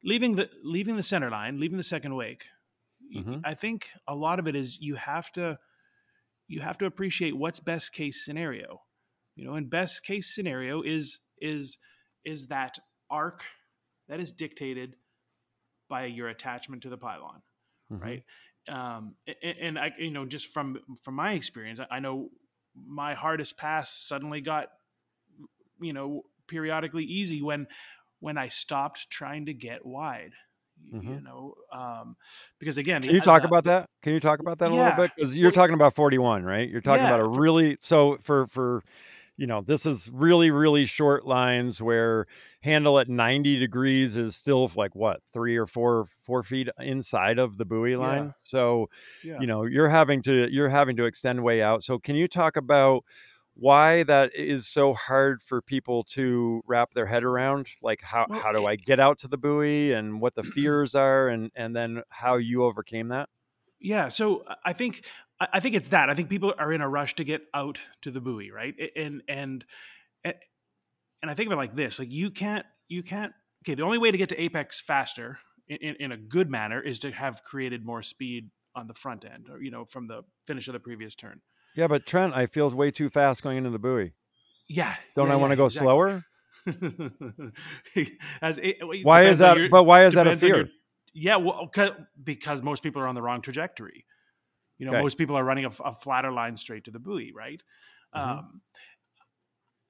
leaving 0.03 0.35
the 0.35 0.49
leaving 0.63 0.95
the 0.95 1.03
center 1.03 1.29
line 1.29 1.59
leaving 1.59 1.77
the 1.77 1.83
second 1.83 2.15
wake 2.15 2.49
Mhm. 3.15 3.41
i 3.43 3.53
think 3.53 3.89
a 4.07 4.15
lot 4.15 4.39
of 4.39 4.47
it 4.47 4.55
is 4.55 4.79
you 4.79 4.95
have 4.95 5.31
to 5.33 5.57
you 6.49 6.59
have 6.61 6.77
to 6.79 6.85
appreciate 6.85 7.37
what's 7.37 7.59
best 7.61 7.93
case 7.93 8.25
scenario 8.25 8.81
you 9.35 9.45
know 9.45 9.53
and 9.53 9.69
best 9.69 10.03
case 10.03 10.33
scenario 10.35 10.81
is 10.81 11.19
is 11.39 11.77
is 12.25 12.47
that 12.47 12.77
arc 13.09 13.43
that 14.09 14.19
is 14.19 14.31
dictated 14.33 14.95
by 15.89 16.05
your 16.05 16.27
attachment 16.27 16.83
to 16.83 16.89
the 16.89 16.97
pylon 16.97 17.41
Mhm. 17.91 18.01
right 18.01 18.23
um 18.67 19.15
a- 19.27 19.47
a- 19.47 19.63
and 19.63 19.79
i 19.79 19.91
you 19.97 20.11
know 20.11 20.25
just 20.25 20.47
from 20.53 20.77
from 21.03 21.15
my 21.15 21.33
experience 21.33 21.79
i 21.89 21.99
know 21.99 22.29
my 22.75 23.13
hardest 23.13 23.57
pass 23.57 23.91
suddenly 23.93 24.41
got 24.41 24.67
you 25.79 25.93
know 25.93 26.23
periodically 26.47 27.03
easy 27.05 27.41
when 27.41 27.67
when 28.19 28.37
i 28.37 28.47
stopped 28.47 29.09
trying 29.09 29.45
to 29.45 29.53
get 29.53 29.85
wide 29.85 30.33
y- 30.81 30.93
you 30.99 31.21
know 31.21 31.55
um 31.71 32.15
because 32.59 32.77
again 32.77 33.03
Can 33.03 33.15
you 33.15 33.21
talk 33.21 33.43
about 33.43 33.63
that? 33.65 33.89
Can 34.01 34.13
you 34.13 34.19
talk 34.19 34.39
about 34.39 34.59
that 34.59 34.71
a 34.71 34.73
Yeah. 34.73 34.75
little 34.75 34.91
bit? 34.91 35.11
Because 35.15 35.35
you're 35.37 35.51
talking 35.51 35.73
about 35.73 35.95
41, 35.95 36.43
right? 36.43 36.69
You're 36.69 36.81
talking 36.81 37.03
Yeah, 37.03 37.05
about 37.05 37.19
a 37.19 37.25
really 37.25 37.77
so 37.81 38.17
for 38.21 38.47
for 38.47 38.83
you 39.37 39.47
know 39.47 39.61
this 39.61 39.85
is 39.85 40.09
really 40.11 40.51
really 40.51 40.85
short 40.85 41.25
lines 41.25 41.81
where 41.81 42.27
handle 42.61 42.99
at 42.99 43.07
90 43.09 43.57
degrees 43.57 44.17
is 44.17 44.35
still 44.35 44.69
like 44.75 44.95
what 44.95 45.21
three 45.33 45.55
or 45.57 45.65
four 45.65 46.05
four 46.21 46.43
feet 46.43 46.67
inside 46.79 47.39
of 47.39 47.57
the 47.57 47.65
buoy 47.65 47.95
line. 47.95 48.31
Yeah. 48.31 48.33
So 48.39 48.89
yeah. 49.21 49.37
you 49.37 49.47
know 49.47 49.63
you're 49.65 49.89
having 49.89 50.21
to 50.23 50.47
you're 50.51 50.69
having 50.69 50.95
to 50.97 51.05
extend 51.05 51.43
way 51.43 51.61
out. 51.61 51.83
So 51.83 51.99
can 51.99 52.15
you 52.15 52.27
talk 52.27 52.57
about 52.57 53.03
why 53.59 54.03
that 54.03 54.33
is 54.35 54.67
so 54.67 54.93
hard 54.93 55.41
for 55.41 55.61
people 55.61 56.03
to 56.03 56.61
wrap 56.65 56.93
their 56.93 57.05
head 57.05 57.23
around 57.23 57.67
like 57.81 58.01
how, 58.01 58.25
Well, 58.29 58.39
how 58.39 58.51
do 58.51 58.65
i 58.65 58.75
get 58.75 58.99
out 58.99 59.17
to 59.19 59.27
the 59.27 59.37
buoy 59.37 59.91
and 59.93 60.21
what 60.21 60.35
the 60.35 60.41
mm-hmm. 60.41 60.51
fears 60.51 60.95
are 60.95 61.27
and 61.27 61.51
and 61.55 61.75
then 61.75 62.01
how 62.09 62.37
you 62.37 62.63
overcame 62.63 63.09
that 63.09 63.29
Yeah, 63.79 64.09
so 64.09 64.43
I- 64.47 64.55
I 64.71 64.73
think 64.73 65.05
I 65.39 65.61
think 65.61 65.75
it's 65.75 65.89
that. 65.89 66.09
I 66.09 66.15
think 66.15 66.27
people 66.27 66.53
are 66.57 66.71
in 66.73 66.81
a 66.81 66.89
rush 66.89 67.15
to 67.15 67.23
get 67.23 67.43
out 67.53 67.79
to 68.01 68.11
the 68.11 68.19
buoy, 68.19 68.51
right? 68.51 68.75
And 68.95 69.23
and 69.29 69.63
and 70.25 71.31
I 71.31 71.33
think 71.33 71.47
of 71.47 71.53
it 71.53 71.55
like 71.55 71.75
this: 71.75 71.99
like 71.99 72.11
you 72.11 72.29
can't 72.29 72.65
you 72.87 73.03
can't. 73.03 73.31
Okay, 73.63 73.75
the 73.75 73.83
only 73.83 73.97
way 73.97 74.11
to 74.11 74.17
get 74.17 74.29
to 74.29 74.41
apex 74.41 74.81
faster 74.81 75.39
in, 75.67 75.95
in 75.95 76.11
a 76.11 76.17
good 76.17 76.49
manner 76.49 76.81
is 76.81 76.99
to 76.99 77.11
have 77.11 77.43
created 77.43 77.85
more 77.85 78.01
speed 78.01 78.49
on 78.75 78.87
the 78.87 78.93
front 78.93 79.25
end, 79.25 79.47
or 79.49 79.61
you 79.61 79.71
know, 79.71 79.85
from 79.85 80.07
the 80.07 80.23
finish 80.45 80.67
of 80.67 80.73
the 80.73 80.79
previous 80.79 81.15
turn. 81.15 81.41
Yeah 81.79 81.87
but 81.87 82.05
trent 82.05 82.33
i 82.33 82.45
feel 82.45 82.69
way 82.71 82.91
too 82.91 83.09
fast 83.09 83.41
going 83.43 83.57
into 83.57 83.69
the 83.69 83.79
buoy 83.79 84.13
Yeah, 84.67 84.95
don't 85.15 85.27
yeah, 85.27 85.33
i 85.33 85.35
want 85.37 85.51
to 85.51 85.55
yeah, 85.55 85.57
go 85.57 85.65
exactly. 85.65 85.85
slower 85.85 86.25
As 88.41 88.57
it, 88.61 88.77
why 89.03 89.23
is 89.25 89.39
that 89.39 89.57
your- 89.57 89.69
but 89.69 89.83
why 89.85 90.05
is 90.05 90.13
that 90.13 90.27
a 90.27 90.35
fear 90.37 90.57
your- 90.57 90.69
yeah, 91.13 91.37
well, 91.37 91.67
'cause- 91.67 91.93
because 92.23 92.61
most 92.61 92.83
people 92.83 93.01
are 93.01 93.07
on 93.07 93.15
the 93.15 93.21
wrong 93.21 93.41
trajectory. 93.41 94.05
You 94.77 94.85
know, 94.85 94.91
Okay. 94.93 95.01
most 95.01 95.17
people 95.17 95.35
are 95.35 95.43
running 95.43 95.65
a 95.65 95.69
flatter 95.69 96.31
line 96.31 96.55
straight 96.55 96.83
to 96.85 96.91
the 96.91 96.99
buoy, 96.99 97.31
right? 97.33 97.61
Mhm. 98.15 98.19
Um, 98.19 98.61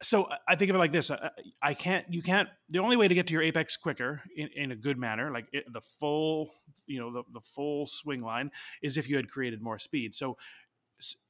so 0.01 0.29
I- 0.47 0.55
think 0.55 0.69
of 0.69 0.75
it 0.75 0.79
like 0.79 0.91
this: 0.93 1.11
I, 1.11 1.29
I 1.61 1.73
can't, 1.73 2.05
you 2.11 2.21
can't. 2.21 2.47
The 2.69 2.79
only 2.79 2.95
way 2.97 3.07
to 3.09 3.13
get 3.15 3.27
to 3.27 3.33
your 3.33 3.41
apex 3.43 3.75
quicker 3.77 4.21
in, 4.35 4.47
in 4.55 4.71
a 4.71 4.75
good 4.75 4.97
manner, 4.97 5.29
like 5.31 5.47
it, 5.51 5.65
the 5.71 5.81
full, 5.81 6.51
you 6.87 6.99
know, 6.99 7.11
the, 7.11 7.23
the 7.33 7.41
full 7.41 7.85
swing 7.85 8.21
line, 8.21 8.51
is 8.81 8.95
if 8.97 9.09
you 9.09 9.17
had 9.17 9.29
created 9.29 9.61
more 9.61 9.77
speed. 9.77 10.15
So 10.15 10.37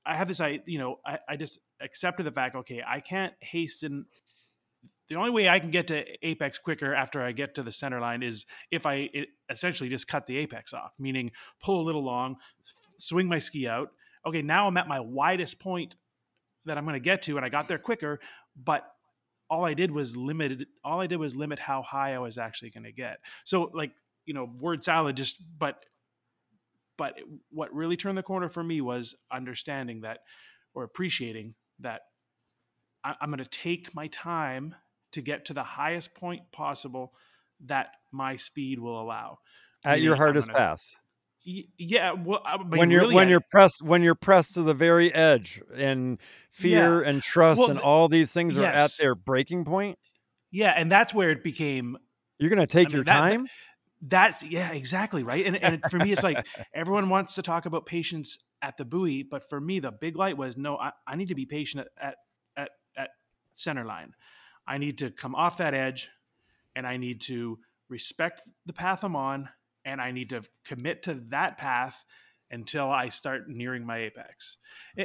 I 0.05 0.15
have 0.15 0.27
this, 0.27 0.41
I, 0.41 0.60
you 0.65 0.79
know, 0.79 0.99
I, 1.05 1.19
I 1.27 1.36
just 1.36 1.60
accepted 1.82 2.25
the 2.25 2.32
fact, 2.32 2.55
okay, 2.55 2.84
I 2.86 2.99
can't 2.99 3.34
hasten. 3.39 4.05
The 5.08 5.15
only 5.15 5.32
way 5.32 5.49
I 5.49 5.60
can 5.60 5.71
get 5.71 5.88
to 5.88 6.03
apex 6.27 6.60
quicker 6.60 6.93
after 6.93 7.21
I 7.21 7.32
get 7.32 7.55
to 7.55 7.63
the 7.63 7.71
center 7.71 7.99
line 7.99 8.23
is 8.23 8.45
if 8.71 8.86
I 8.86 9.10
it, 9.13 9.29
essentially 9.49 9.89
just 9.89 10.08
cut 10.08 10.25
the 10.25 10.38
apex 10.38 10.73
off, 10.73 10.93
meaning 10.99 11.32
pull 11.62 11.82
a 11.82 11.86
little 11.86 12.03
long, 12.03 12.38
swing 12.97 13.27
my 13.27 13.39
ski 13.39 13.67
out. 13.67 13.91
Okay, 14.25 14.41
now 14.41 14.67
I'm 14.67 14.77
at 14.77 14.88
my 14.88 14.99
widest 14.99 15.60
point 15.60 15.95
that 16.65 16.77
I'm 16.77 16.84
going 16.84 16.93
to 16.93 16.99
get 16.99 17.23
to, 17.23 17.38
and 17.38 17.45
I 17.45 17.49
got 17.49 17.67
there 17.67 17.79
quicker. 17.79 18.19
But 18.55 18.84
all 19.49 19.65
I 19.65 19.73
did 19.73 19.91
was 19.91 20.15
limited. 20.15 20.67
All 20.84 21.01
I 21.01 21.08
did 21.08 21.17
was 21.17 21.36
limit 21.36 21.60
how 21.60 21.82
high 21.82 22.13
I 22.13 22.19
was 22.19 22.38
actually 22.38 22.69
going 22.69 22.84
to 22.84 22.91
get. 22.91 23.17
So, 23.45 23.71
like 23.73 23.91
you 24.25 24.34
know, 24.34 24.49
word 24.60 24.84
salad. 24.84 25.17
Just 25.17 25.41
but 25.58 25.84
but 26.99 27.17
what 27.49 27.73
really 27.73 27.95
turned 27.97 28.17
the 28.17 28.23
corner 28.23 28.49
for 28.49 28.62
me 28.63 28.81
was 28.81 29.15
understanding 29.31 30.01
that 30.01 30.19
or 30.75 30.83
appreciating 30.83 31.55
that 31.79 32.01
I, 33.03 33.15
I'm 33.21 33.29
going 33.29 33.39
to 33.39 33.45
take 33.49 33.95
my 33.95 34.07
time 34.07 34.75
to 35.13 35.21
get 35.21 35.45
to 35.45 35.53
the 35.53 35.63
highest 35.63 36.13
point 36.13 36.41
possible 36.51 37.13
that 37.65 37.88
my 38.12 38.35
speed 38.35 38.79
will 38.79 39.01
allow. 39.01 39.39
at 39.85 40.01
your 40.01 40.12
Meaning 40.12 40.12
I'm 40.12 40.17
hardest 40.17 40.47
gonna- 40.49 40.59
pass. 40.59 40.95
Y- 41.47 41.63
Yeah, 41.77 42.12
well, 42.12 42.41
I 42.45 42.57
mean, 42.57 42.69
when 42.77 42.91
you're 42.91 43.01
really 43.03 43.15
when 43.15 43.27
at- 43.27 43.31
you're 43.31 43.45
pressed 43.49 43.81
when 43.81 44.03
you're 44.03 44.13
pressed 44.13 44.53
to 44.55 44.62
the 44.62 44.73
very 44.73 45.12
edge 45.13 45.62
and 45.73 46.19
fear 46.51 47.01
and 47.01 47.23
trust 47.23 47.59
Well, 47.59 47.69
and 47.71 47.79
all 47.79 48.09
these 48.09 48.33
things 48.33 48.57
are 48.57 48.65
at 48.65 48.91
their 48.99 49.15
breaking 49.15 49.63
point. 49.63 49.97
Yeah, 50.51 50.73
and 50.75 50.91
that's 50.91 51.13
where 51.13 51.29
it 51.29 51.41
became 51.43 51.97
you're 52.39 52.49
going 52.49 52.59
to 52.59 52.67
take 52.67 52.89
mean, 52.89 52.95
your 52.97 53.03
that- 53.05 53.13
that- 53.21 53.29
time 53.31 53.47
That's 54.01 54.43
yeah, 54.43 54.71
exactly 54.71 55.23
right. 55.23 55.45
And 55.45 55.57
and 55.57 55.81
for 55.89 55.97
me, 55.97 56.12
it's 56.12 56.23
like 56.23 56.45
everyone 56.73 57.09
wants 57.09 57.35
to 57.35 57.41
talk 57.41 57.65
about 57.65 57.85
patience 57.85 58.38
at 58.62 58.77
the 58.77 58.85
buoy, 58.85 59.23
but 59.23 59.49
for 59.49 59.59
me, 59.59 59.79
the 59.79 59.91
big 59.91 60.15
light 60.15 60.38
was 60.38 60.57
no. 60.57 60.77
I, 60.77 60.91
I 61.05 61.15
need 61.15 61.27
to 61.29 61.35
be 61.35 61.45
patient 61.45 61.88
at, 62.01 62.03
at 62.07 62.15
at 62.55 62.69
at 62.97 63.09
center 63.55 63.85
line. 63.85 64.13
I 64.67 64.77
need 64.77 64.99
to 64.99 65.12
come 65.12 65.35
off 65.35 65.57
that 65.57 65.73
edge, 65.73 66.09
and 66.75 66.88
I 66.88 66.97
need 66.97 67.21
to 67.21 67.59
respect 67.89 68.43
the 68.65 68.73
path 68.73 69.03
I'm 69.03 69.15
on, 69.15 69.49
and 69.83 69.99
I 69.99 70.12
need 70.12 70.29
to 70.29 70.43
commit 70.63 71.03
to 71.03 71.15
that 71.29 71.57
path 71.57 72.05
until 72.51 72.89
I 72.89 73.09
start 73.09 73.49
nearing 73.49 73.85
my 73.85 73.97
apex. 73.97 74.57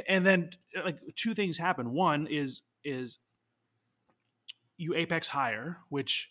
And 0.07 0.25
then 0.25 0.49
uh, 0.77 0.83
like 0.83 0.99
two 1.15 1.33
things 1.33 1.57
happen. 1.57 1.91
One 1.91 2.27
is 2.27 2.61
is 2.83 3.19
you 4.77 4.95
apex 4.95 5.27
higher, 5.27 5.79
which 5.89 6.29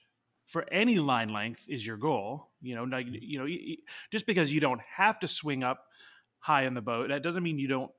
for 0.54 0.64
any 0.72 1.00
line 1.00 1.30
length 1.30 1.68
is 1.68 1.84
your 1.84 1.96
goal. 1.96 2.46
You 2.62 2.76
know, 2.76 2.84
like, 2.84 3.06
you 3.10 3.40
know, 3.40 3.46
just 4.12 4.24
because 4.24 4.52
you 4.52 4.60
don't 4.60 4.80
have 4.96 5.18
to 5.18 5.28
swing 5.28 5.64
up 5.64 5.84
high 6.38 6.62
in 6.62 6.74
the 6.74 6.80
boat, 6.80 7.08
that 7.08 7.24
doesn't 7.24 7.42
mean 7.42 7.58
you 7.58 7.66
don't. 7.66 7.90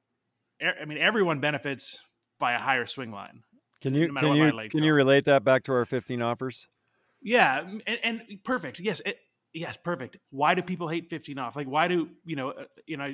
I 0.61 0.85
mean, 0.85 0.97
everyone 0.97 1.41
benefits 1.41 1.99
by 2.39 2.53
a 2.53 2.57
higher 2.57 2.85
swing 2.85 3.11
line. 3.11 3.43
can 3.81 3.93
you 3.93 4.09
no 4.09 4.21
can 4.21 4.35
you 4.35 4.69
can 4.69 4.83
you 4.83 4.85
you 4.85 4.93
relate 4.93 5.25
that 5.25 5.43
back 5.43 5.63
to 5.63 5.73
our 5.73 5.83
15 5.83 6.21
offers 6.21 6.69
Yeah, 7.21 7.67
and, 7.85 7.99
and 8.01 8.21
perfect. 8.45 8.79
Yes, 8.79 9.01
it, 9.05 9.19
yes, 9.53 9.75
perfect. 9.75 10.15
Why 10.29 10.55
do 10.55 10.61
people 10.61 10.87
hate 10.87 11.09
15 11.09 11.37
off? 11.37 11.57
Like, 11.57 11.67
why 11.67 11.89
do 11.89 12.07
you 12.23 12.37
know? 12.37 12.51
Uh, 12.51 12.63
you 12.87 12.95
know, 12.95 13.13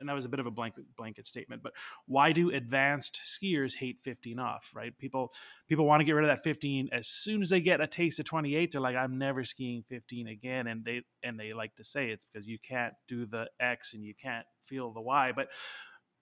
and 0.00 0.08
that 0.08 0.14
was 0.14 0.24
a 0.24 0.28
bit 0.28 0.40
of 0.40 0.46
a 0.46 0.50
blanket 0.50 0.84
blanket 0.96 1.26
statement, 1.26 1.62
but 1.62 1.72
why 2.06 2.32
do 2.32 2.50
advanced 2.50 3.20
skiers 3.24 3.74
hate 3.74 3.98
15 3.98 4.38
off? 4.38 4.70
Right? 4.74 4.96
People 4.98 5.32
people 5.68 5.86
want 5.86 6.00
to 6.00 6.04
get 6.04 6.12
rid 6.12 6.24
of 6.24 6.34
that 6.34 6.44
15 6.44 6.90
as 6.92 7.08
soon 7.08 7.42
as 7.42 7.50
they 7.50 7.60
get 7.60 7.80
a 7.80 7.86
taste 7.86 8.18
of 8.18 8.24
28. 8.24 8.72
They're 8.72 8.80
like, 8.80 8.96
I'm 8.96 9.18
never 9.18 9.44
skiing 9.44 9.82
15 9.82 10.28
again, 10.28 10.66
and 10.66 10.84
they 10.84 11.02
and 11.22 11.38
they 11.38 11.52
like 11.52 11.74
to 11.76 11.84
say 11.84 12.10
it's 12.10 12.24
because 12.24 12.46
you 12.46 12.58
can't 12.58 12.94
do 13.06 13.26
the 13.26 13.48
X 13.60 13.94
and 13.94 14.04
you 14.04 14.14
can't 14.14 14.46
feel 14.62 14.92
the 14.92 15.00
Y, 15.00 15.32
but 15.34 15.48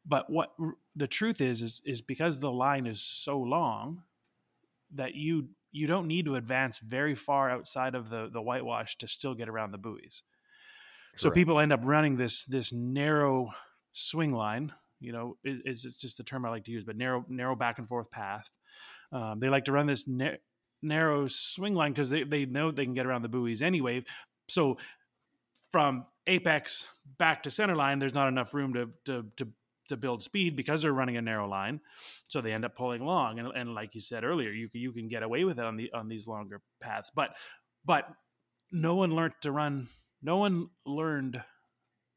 but 0.04 0.30
what 0.30 0.52
r- 0.60 0.74
the 0.94 1.08
truth 1.08 1.40
is 1.40 1.62
is 1.62 1.82
is 1.84 2.02
because 2.02 2.40
the 2.40 2.52
line 2.52 2.86
is 2.86 3.00
so 3.02 3.38
long 3.38 4.02
that 4.94 5.14
you 5.14 5.48
you 5.72 5.86
don't 5.86 6.06
need 6.06 6.24
to 6.24 6.36
advance 6.36 6.78
very 6.78 7.14
far 7.14 7.50
outside 7.50 7.94
of 7.94 8.08
the 8.08 8.28
the 8.32 8.40
whitewash 8.40 8.96
to 8.98 9.08
still 9.08 9.34
get 9.34 9.48
around 9.48 9.72
the 9.72 9.78
buoys. 9.78 10.22
So 11.18 11.30
people 11.30 11.60
end 11.60 11.72
up 11.72 11.80
running 11.82 12.16
this 12.16 12.44
this 12.44 12.72
narrow 12.72 13.50
swing 13.96 14.32
line. 14.32 14.72
You 15.00 15.12
know, 15.12 15.36
is, 15.44 15.84
it's 15.84 16.00
just 16.00 16.16
the 16.16 16.22
term 16.22 16.46
I 16.46 16.50
like 16.50 16.64
to 16.64 16.70
use, 16.70 16.84
but 16.84 16.96
narrow 16.96 17.24
narrow 17.28 17.56
back 17.56 17.78
and 17.78 17.88
forth 17.88 18.10
path. 18.10 18.50
Um, 19.12 19.40
they 19.40 19.48
like 19.48 19.64
to 19.66 19.72
run 19.72 19.86
this 19.86 20.06
na- 20.06 20.38
narrow 20.82 21.26
swing 21.26 21.74
line 21.74 21.92
because 21.92 22.10
they, 22.10 22.22
they 22.22 22.46
know 22.46 22.70
they 22.70 22.84
can 22.84 22.94
get 22.94 23.06
around 23.06 23.22
the 23.22 23.28
buoys 23.28 23.62
anyway. 23.62 24.04
So 24.48 24.78
from 25.70 26.06
apex 26.26 26.88
back 27.18 27.42
to 27.42 27.50
center 27.50 27.76
line, 27.76 27.98
there's 27.98 28.14
not 28.14 28.28
enough 28.28 28.54
room 28.54 28.74
to 28.74 28.90
to 29.04 29.26
to 29.36 29.48
to 29.88 29.96
build 29.96 30.22
speed 30.22 30.56
because 30.56 30.82
they're 30.82 30.92
running 30.92 31.16
a 31.16 31.22
narrow 31.22 31.48
line, 31.48 31.80
so 32.28 32.40
they 32.40 32.52
end 32.52 32.64
up 32.64 32.74
pulling 32.74 33.04
long. 33.04 33.38
And, 33.38 33.48
and 33.54 33.74
like 33.74 33.94
you 33.94 34.00
said 34.00 34.24
earlier, 34.24 34.50
you 34.50 34.68
can, 34.68 34.80
you 34.80 34.92
can 34.92 35.08
get 35.08 35.22
away 35.22 35.44
with 35.44 35.58
it 35.58 35.64
on 35.64 35.76
the 35.76 35.92
on 35.92 36.08
these 36.08 36.26
longer 36.26 36.62
paths. 36.80 37.10
But 37.14 37.36
but 37.84 38.04
no 38.72 38.94
one 38.94 39.10
learned 39.14 39.34
to 39.42 39.52
run. 39.52 39.88
No 40.22 40.38
one 40.38 40.70
learned 40.86 41.42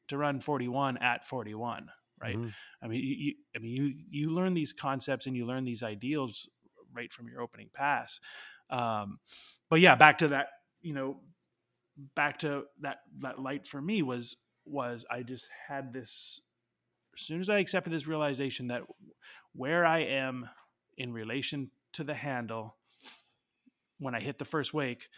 to 0.09 0.17
run 0.17 0.39
41 0.39 0.97
at 0.97 1.25
41, 1.25 1.89
right? 2.21 2.35
Mhm. 2.37 2.53
I 2.81 2.87
mean, 2.87 3.01
you, 3.01 3.15
you, 3.15 3.35
I 3.55 3.59
mean, 3.59 3.71
you 3.71 3.93
you 4.09 4.29
learn 4.29 4.53
these 4.53 4.73
concepts 4.73 5.25
and 5.27 5.35
you 5.35 5.45
learn 5.45 5.63
these 5.63 5.83
ideals 5.83 6.49
right 6.93 7.11
from 7.13 7.27
your 7.29 7.41
opening 7.41 7.69
pass. 7.73 8.19
Um, 8.69 9.19
but 9.69 9.79
yeah, 9.79 9.95
back 9.95 10.17
to 10.19 10.29
that, 10.29 10.47
you 10.81 10.93
know, 10.93 11.21
back 12.15 12.39
to 12.39 12.63
that 12.81 12.97
that 13.19 13.39
light 13.39 13.65
for 13.67 13.81
me 13.81 14.01
was 14.01 14.37
was 14.65 15.05
I 15.09 15.23
just 15.23 15.47
had 15.67 15.93
this 15.93 16.41
as 17.15 17.21
soon 17.21 17.39
as 17.39 17.49
I 17.49 17.57
accepted 17.59 17.91
this 17.91 18.07
realization 18.07 18.67
that 18.67 18.83
where 19.53 19.85
I 19.85 19.99
am 19.99 20.47
in 20.97 21.11
relation 21.11 21.71
to 21.93 22.03
the 22.03 22.13
handle 22.13 22.77
when 23.97 24.15
I 24.15 24.21
hit 24.21 24.37
the 24.37 24.45
first 24.45 24.73
wake, 24.73 25.09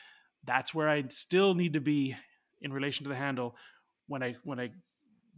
that's 0.43 0.73
where 0.73 0.89
I 0.89 1.03
still 1.09 1.53
need 1.53 1.73
to 1.73 1.81
be 1.81 2.15
in 2.61 2.73
relation 2.73 3.03
to 3.03 3.09
the 3.09 3.15
handle 3.15 3.55
when 4.07 4.23
I 4.23 4.35
when 4.43 4.59
I 4.59 4.69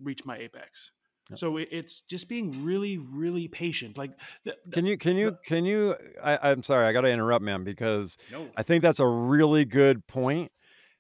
reach 0.02 0.26
my 0.26 0.38
apex. 0.38 0.92
Yep. 1.30 1.40
So 1.40 1.58
it, 1.58 1.70
it's 1.72 2.02
just 2.02 2.28
being 2.28 2.66
really, 2.66 2.98
really 2.98 3.48
patient. 3.48 3.98
Like, 3.98 4.12
the, 4.44 4.58
the- 4.66 4.72
can 4.72 4.86
you 4.86 4.98
can 4.98 5.16
you 5.16 5.38
can 5.46 5.66
you 5.66 5.96
I, 6.22 6.52
i'm 6.52 6.64
sorry 6.64 6.88
i 6.88 6.92
got 6.92 7.02
to 7.02 7.10
interrupt 7.10 7.44
man 7.44 7.64
because 7.64 8.18
no, 8.32 8.50
i 8.58 8.64
think 8.64 8.82
that's 8.82 9.00
a 9.00 9.08
really 9.08 9.64
good 9.64 10.06
point 10.06 10.52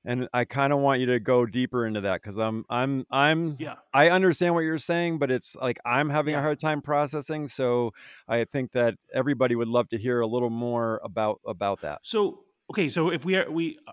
and 0.05 0.29
i 0.33 0.45
kind 0.45 0.71
of 0.71 0.79
want 0.79 1.01
you 1.01 1.07
to 1.07 1.19
go 1.19 1.45
deeper 1.45 1.85
into 1.85 2.01
that 2.01 2.21
because 2.21 2.37
i'm 2.39 2.63
i'm 2.69 3.05
i'm 3.11 3.55
yeah, 3.59 3.75
I 3.93 4.09
understand 4.09 4.55
what 4.55 4.61
you're 4.61 4.79
saying, 4.79 5.19
but 5.19 5.29
it's 5.29 5.55
like 5.55 5.79
I'm 5.85 6.09
having 6.09 6.33
a 6.33 6.41
hard 6.41 6.59
time 6.59 6.81
processing. 6.81 7.47
So 7.47 7.91
I 8.27 8.45
think 8.45 8.71
that 8.71 8.95
everybody 9.13 9.55
would 9.55 9.67
love 9.67 9.87
to 9.89 9.99
hear 9.99 10.19
a 10.19 10.25
little 10.25 10.49
more 10.49 10.99
about 11.03 11.41
about 11.45 11.81
that. 11.81 11.99
So 12.01 12.39
okay, 12.71 12.89
so 12.89 13.11
if 13.11 13.23
we 13.23 13.35
are 13.35 13.49
we 13.51 13.77
uh, 13.87 13.91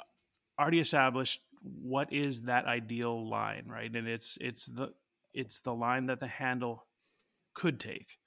already 0.59 0.80
established 0.80 1.40
what 1.62 2.12
is 2.12 2.42
that 2.42 2.66
ideal 2.66 3.28
line, 3.28 3.64
right? 3.66 3.94
And 3.94 4.08
it's 4.08 4.38
it's 4.40 4.66
the 4.66 4.92
it's 5.34 5.60
the 5.60 5.74
line 5.74 6.06
that 6.06 6.20
the 6.20 6.26
handle 6.26 6.86
could 7.54 7.78
take, 7.78 8.18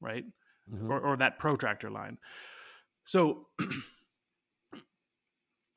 right? 0.00 0.24
Mhm. 0.72 0.90
Or 0.90 1.00
or 1.00 1.16
that 1.16 1.38
protractor 1.38 1.90
line. 1.90 2.18
So 3.04 3.46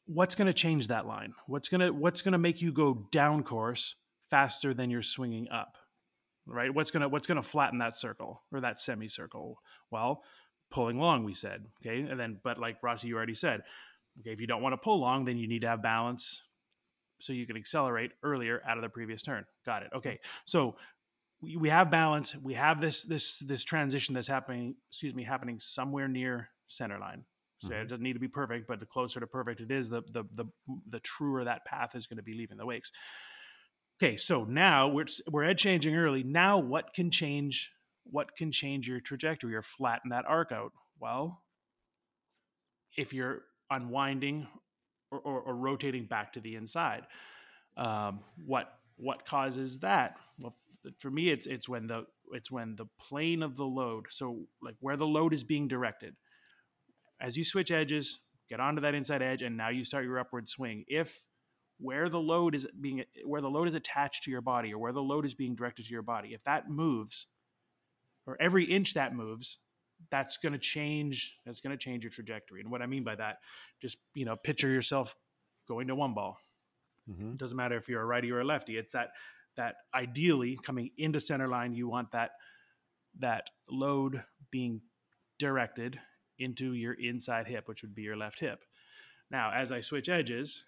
what's 0.05 0.35
going 0.35 0.47
to 0.47 0.53
change 0.53 0.87
that 0.87 1.05
line? 1.05 1.33
What's 1.47 1.69
going 1.69 1.81
to 1.81 1.91
what's 1.91 2.21
going 2.21 2.33
to 2.33 2.37
make 2.37 2.61
you 2.61 2.71
go 2.71 3.07
down 3.11 3.43
course 3.43 3.95
faster 4.29 4.73
than 4.73 4.89
you're 4.89 5.01
swinging 5.01 5.49
up? 5.49 5.77
Right? 6.45 6.73
What's 6.73 6.91
going 6.91 7.01
to 7.01 7.09
what's 7.09 7.27
going 7.27 7.41
to 7.41 7.47
flatten 7.47 7.79
that 7.79 7.97
circle 7.97 8.43
or 8.51 8.61
that 8.61 8.79
semicircle? 8.79 9.57
Well, 9.91 10.23
pulling 10.71 10.99
long. 10.99 11.23
We 11.23 11.33
said 11.33 11.65
okay, 11.81 12.01
and 12.01 12.19
then 12.19 12.39
but 12.43 12.57
like 12.57 12.83
Rossi, 12.83 13.07
you 13.07 13.15
already 13.15 13.35
said, 13.35 13.61
okay, 14.19 14.31
if 14.31 14.41
you 14.41 14.47
don't 14.47 14.61
want 14.61 14.73
to 14.73 14.77
pull 14.77 14.99
long, 14.99 15.25
then 15.25 15.37
you 15.37 15.47
need 15.47 15.61
to 15.61 15.69
have 15.69 15.81
balance 15.81 16.41
so 17.23 17.33
you 17.33 17.47
can 17.47 17.57
accelerate 17.57 18.11
earlier 18.21 18.61
out 18.67 18.77
of 18.77 18.83
the 18.83 18.89
previous 18.89 19.21
turn. 19.21 19.45
Got 19.65 19.83
it. 19.83 19.89
Okay, 19.95 20.19
so 20.45 20.75
we, 21.41 21.55
we 21.55 21.69
have 21.69 21.89
balance. 21.89 22.35
We 22.35 22.53
have 22.55 22.81
this 22.81 23.03
this 23.03 23.39
this 23.39 23.63
transition 23.63 24.13
that's 24.13 24.27
happening. 24.27 24.75
Excuse 24.89 25.15
me, 25.15 25.23
happening 25.23 25.59
somewhere 25.59 26.07
near 26.07 26.49
center 26.67 26.99
line. 26.99 27.23
So 27.59 27.69
mm-hmm. 27.69 27.81
it 27.81 27.89
doesn't 27.89 28.03
need 28.03 28.13
to 28.13 28.19
be 28.19 28.27
perfect, 28.27 28.67
but 28.67 28.79
the 28.79 28.85
closer 28.85 29.19
to 29.19 29.27
perfect 29.27 29.61
it 29.61 29.71
is, 29.71 29.89
the 29.89 30.01
the 30.11 30.23
the 30.33 30.45
the 30.89 30.99
truer 30.99 31.45
that 31.45 31.65
path 31.65 31.95
is 31.95 32.07
going 32.07 32.17
to 32.17 32.23
be 32.23 32.33
leaving 32.33 32.57
the 32.57 32.65
wakes. 32.65 32.91
Okay, 34.01 34.17
so 34.17 34.43
now 34.43 34.89
we're 34.89 35.05
we're 35.31 35.43
edge 35.43 35.61
changing 35.61 35.95
early. 35.95 36.23
Now 36.23 36.57
what 36.57 36.93
can 36.93 37.09
change? 37.09 37.71
What 38.05 38.35
can 38.35 38.51
change 38.51 38.87
your 38.87 38.99
trajectory 38.99 39.55
or 39.55 39.61
flatten 39.61 40.09
that 40.09 40.25
arc 40.27 40.51
out? 40.51 40.73
Well, 40.99 41.41
if 42.97 43.13
you're 43.13 43.43
unwinding 43.69 44.47
or, 45.13 45.19
or, 45.19 45.41
or 45.41 45.55
rotating 45.55 46.05
back 46.05 46.33
to 46.33 46.39
the 46.41 46.55
inside, 46.55 47.05
um, 47.77 48.19
what 48.45 48.73
what 48.97 49.25
causes 49.25 49.79
that? 49.79 50.17
Well, 50.39 50.55
for 50.99 51.09
me, 51.11 51.29
it's 51.29 51.47
it's 51.47 51.69
when 51.69 51.87
the 51.87 52.05
it's 52.31 52.51
when 52.51 52.75
the 52.75 52.87
plane 52.99 53.43
of 53.43 53.55
the 53.55 53.65
load, 53.65 54.07
so 54.09 54.47
like 54.61 54.75
where 54.79 54.97
the 54.97 55.07
load 55.07 55.33
is 55.33 55.43
being 55.43 55.67
directed, 55.67 56.15
as 57.21 57.37
you 57.37 57.43
switch 57.43 57.71
edges, 57.71 58.19
get 58.49 58.59
onto 58.59 58.81
that 58.81 58.95
inside 58.95 59.21
edge, 59.21 59.41
and 59.41 59.57
now 59.57 59.69
you 59.69 59.83
start 59.83 60.05
your 60.05 60.19
upward 60.19 60.49
swing. 60.49 60.83
If 60.87 61.25
where 61.79 62.07
the 62.07 62.19
load 62.19 62.55
is 62.55 62.67
being 62.79 63.03
where 63.25 63.41
the 63.41 63.49
load 63.49 63.67
is 63.67 63.75
attached 63.75 64.23
to 64.23 64.31
your 64.31 64.41
body 64.41 64.73
or 64.73 64.77
where 64.77 64.93
the 64.93 65.01
load 65.01 65.25
is 65.25 65.33
being 65.33 65.55
directed 65.55 65.85
to 65.85 65.91
your 65.91 66.01
body, 66.01 66.33
if 66.33 66.43
that 66.43 66.69
moves, 66.69 67.27
or 68.25 68.37
every 68.39 68.65
inch 68.65 68.93
that 68.93 69.15
moves, 69.15 69.59
that's 70.11 70.37
going 70.37 70.53
to 70.53 70.59
change. 70.59 71.39
That's 71.45 71.61
going 71.61 71.71
to 71.71 71.77
change 71.77 72.03
your 72.03 72.11
trajectory. 72.11 72.61
And 72.61 72.71
what 72.71 72.81
I 72.81 72.85
mean 72.85 73.03
by 73.03 73.15
that, 73.15 73.37
just 73.81 73.97
you 74.13 74.25
know, 74.25 74.35
picture 74.35 74.69
yourself 74.69 75.15
going 75.67 75.87
to 75.87 75.95
one 75.95 76.13
ball. 76.13 76.37
Mm-hmm. 77.09 77.31
It 77.31 77.37
doesn't 77.37 77.57
matter 77.57 77.75
if 77.75 77.89
you're 77.89 78.01
a 78.01 78.05
righty 78.05 78.31
or 78.31 78.39
a 78.39 78.45
lefty. 78.45 78.77
It's 78.77 78.93
that 78.93 79.09
that 79.55 79.75
ideally 79.93 80.57
coming 80.63 80.89
into 80.97 81.19
center 81.19 81.47
line, 81.47 81.73
you 81.73 81.87
want 81.87 82.11
that 82.11 82.31
that 83.19 83.49
load 83.69 84.23
being 84.51 84.81
directed 85.39 85.99
into 86.39 86.73
your 86.73 86.93
inside 86.93 87.47
hip, 87.47 87.67
which 87.67 87.83
would 87.83 87.93
be 87.93 88.01
your 88.01 88.17
left 88.17 88.39
hip. 88.39 88.63
Now, 89.29 89.51
as 89.53 89.71
I 89.71 89.81
switch 89.81 90.09
edges, 90.09 90.63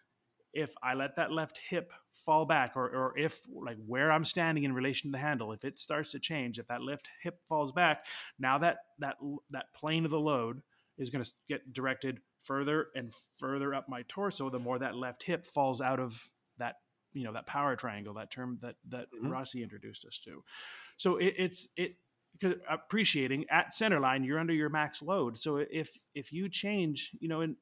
if 0.56 0.74
I 0.82 0.96
let 0.96 1.18
that 1.18 1.32
left 1.32 1.60
hip 1.70 1.92
fall 2.12 2.46
back, 2.46 2.76
or, 2.76 2.86
or 2.86 3.18
if 3.18 3.42
like 3.54 3.78
where 3.86 4.12
I'm 4.12 4.26
standing 4.26 4.64
in 4.64 4.74
relation 4.74 5.12
to 5.12 5.18
the 5.18 5.22
handle, 5.22 5.52
if 5.52 5.66
it 5.66 5.78
starts 5.78 6.12
to 6.12 6.20
change, 6.20 6.58
if 6.58 6.68
that 6.68 6.82
left 6.82 7.10
hip 7.22 7.40
falls 7.48 7.72
back, 7.72 8.06
now 8.40 8.58
that 8.60 8.78
that 9.00 9.18
that 9.52 9.74
plane 9.76 10.06
of 10.06 10.12
the 10.12 10.20
load 10.20 10.62
is 10.98 11.10
going 11.10 11.24
to 11.24 11.32
get 11.48 11.74
directed 11.74 12.20
further 12.40 12.88
and 12.96 13.12
further 13.38 13.76
up 13.76 13.90
my 13.90 14.04
torso. 14.08 14.50
The 14.50 14.60
more 14.60 14.80
that 14.80 14.96
left 14.96 15.24
hip 15.24 15.46
falls 15.46 15.82
out 15.82 16.00
of 16.00 16.30
that 16.58 16.76
you 17.14 17.26
know 17.26 17.34
that 17.34 17.46
power 17.46 17.76
triangle, 17.76 18.14
that 18.16 18.32
term 18.32 18.58
that 18.62 18.76
that 18.90 19.08
mm-hmm. 19.14 19.30
Rossi 19.30 19.62
introduced 19.62 20.06
us 20.06 20.20
to. 20.26 20.44
So 20.98 21.18
it, 21.18 21.36
it's 21.38 21.68
it 21.76 21.98
appreciating 22.70 23.46
at 23.50 23.72
center 23.72 24.00
line 24.00 24.24
you're 24.24 24.40
under 24.40 24.54
your 24.54 24.68
max 24.68 25.02
load 25.02 25.38
so 25.38 25.56
if 25.56 25.98
if 26.14 26.34
you 26.34 26.50
change 26.50 27.12
you 27.22 27.30
know 27.30 27.40
and 27.40 27.56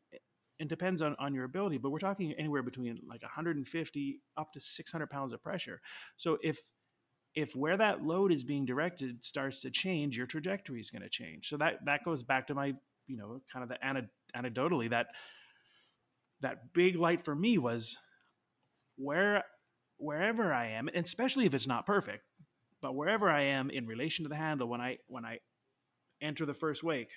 it 0.60 0.68
depends 0.68 1.02
on, 1.02 1.16
on 1.20 1.34
your 1.34 1.46
ability 1.46 1.78
but 1.78 1.90
we're 1.90 2.00
talking 2.00 2.34
anywhere 2.34 2.64
between 2.64 3.00
like 3.08 3.22
150 3.22 4.20
up 4.38 4.54
to 4.54 4.60
600 4.60 5.10
pounds 5.10 5.34
of 5.34 5.42
pressure. 5.44 5.82
So 6.18 6.38
if 6.42 6.60
if 7.36 7.56
where 7.56 7.78
that 7.78 8.04
load 8.04 8.32
is 8.32 8.44
being 8.44 8.66
directed 8.66 9.26
starts 9.26 9.62
to 9.62 9.72
change 9.72 10.16
your 10.16 10.28
trajectory 10.28 10.80
is 10.80 10.92
going 10.92 11.02
to 11.02 11.10
change. 11.10 11.50
So 11.50 11.58
that 11.58 11.86
that 11.86 12.06
goes 12.06 12.24
back 12.24 12.48
to 12.48 12.56
my 12.56 12.74
you 13.08 13.18
know 13.18 13.42
kind 13.52 13.64
of 13.64 13.70
the 13.70 13.78
anecdotally 14.36 14.90
that 14.92 15.08
that 16.42 16.74
big 16.74 16.96
light 16.96 17.24
for 17.24 17.36
me 17.36 17.58
was 17.58 17.98
where 18.96 19.44
wherever 19.98 20.54
i 20.54 20.68
am 20.68 20.90
and 20.94 21.06
especially 21.06 21.46
if 21.46 21.54
it's 21.54 21.68
not 21.68 21.86
perfect 21.86 22.24
but 22.84 22.96
wherever 22.96 23.30
I 23.30 23.44
am 23.44 23.70
in 23.70 23.88
relation 23.88 24.24
to 24.26 24.30
the 24.30 24.36
handle, 24.36 24.68
when 24.68 24.82
I 24.82 24.98
when 25.08 25.26
I 25.26 25.40
enter 26.22 26.46
the 26.46 26.54
first 26.54 26.84
wake, 26.84 27.14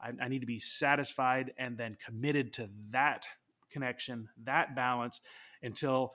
I, 0.00 0.12
I 0.22 0.28
need 0.28 0.40
to 0.40 0.46
be 0.46 0.58
satisfied 0.58 1.52
and 1.58 1.76
then 1.76 1.96
committed 2.04 2.52
to 2.54 2.68
that 2.90 3.26
connection, 3.70 4.28
that 4.44 4.74
balance, 4.74 5.20
until 5.62 6.12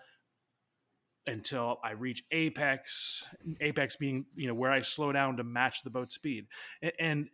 until 1.27 1.79
I 1.83 1.91
reach 1.91 2.23
apex. 2.31 3.27
Apex 3.61 3.95
being 3.95 4.25
you 4.35 4.47
know 4.47 4.53
where 4.53 4.71
I 4.71 4.81
slow 4.81 5.11
down 5.11 5.37
to 5.37 5.43
match 5.43 5.83
the 5.83 5.89
boat 5.89 6.11
speed, 6.11 6.47
and 6.99 7.29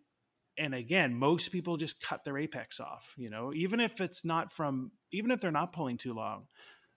and 0.57 0.73
again, 0.73 1.13
most 1.13 1.51
people 1.51 1.77
just 1.77 2.01
cut 2.01 2.23
their 2.23 2.37
apex 2.37 2.79
off. 2.79 3.13
You 3.17 3.29
know, 3.29 3.53
even 3.53 3.79
if 3.79 3.99
it's 3.99 4.23
not 4.23 4.51
from, 4.51 4.91
even 5.11 5.31
if 5.31 5.39
they're 5.41 5.51
not 5.51 5.73
pulling 5.73 5.97
too 5.97 6.13
long, 6.13 6.47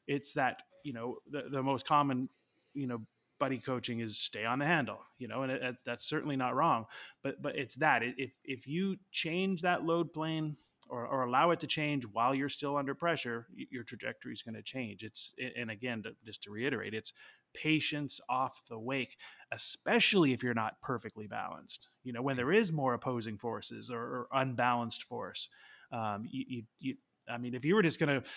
it's 0.07 0.35
that 0.35 0.63
you 0.85 0.93
know 0.93 1.17
the 1.31 1.45
the 1.51 1.63
most 1.63 1.87
common 1.87 2.29
you 2.75 2.87
know 2.87 2.99
buddy 3.39 3.59
coaching 3.59 4.01
is 4.01 4.19
stay 4.19 4.45
on 4.45 4.59
the 4.59 4.67
handle, 4.67 4.99
you 5.19 5.29
know, 5.29 5.43
and 5.43 5.53
it, 5.53 5.63
it, 5.63 5.77
that's 5.85 6.05
certainly 6.05 6.37
not 6.37 6.55
wrong. 6.55 6.87
But 7.23 7.41
but 7.43 7.57
it's 7.57 7.77
that 7.77 8.03
if 8.03 8.33
if 8.45 8.67
you 8.67 8.97
change 9.11 9.63
that 9.63 9.85
load 9.85 10.13
plane 10.13 10.57
or, 10.89 11.07
or 11.07 11.25
allow 11.25 11.51
it 11.51 11.61
to 11.61 11.67
change 11.67 12.05
while 12.05 12.35
you're 12.35 12.49
still 12.49 12.77
under 12.77 12.95
pressure, 12.95 13.47
your 13.71 13.85
trajectory 13.85 14.33
is 14.33 14.43
going 14.43 14.55
to 14.55 14.63
change. 14.63 15.03
It's 15.03 15.35
and 15.57 15.71
again, 15.71 16.03
to, 16.05 16.13
just 16.25 16.43
to 16.45 16.51
reiterate, 16.51 16.95
it's 16.95 17.13
patience 17.55 18.21
off 18.29 18.63
the 18.69 18.79
wake, 18.79 19.17
especially 19.53 20.33
if 20.33 20.43
you're 20.43 20.55
not 20.55 20.81
perfectly 20.83 21.27
balanced. 21.27 21.89
You 22.05 22.13
know, 22.13 22.23
when 22.23 22.37
there 22.37 22.53
is 22.53 22.73
more 22.73 22.95
opposing 22.95 23.39
forces 23.39 23.91
or, 23.91 24.01
or 24.01 24.29
unbalanced 24.33 25.05
force, 25.05 25.49
um, 25.93 26.25
you, 26.29 26.45
you, 26.49 26.63
you 26.79 26.95
I 27.29 27.39
mean, 27.39 27.55
if 27.55 27.65
you 27.65 27.75
were 27.75 27.83
just 27.83 28.01
going 28.01 28.21
to 28.21 28.29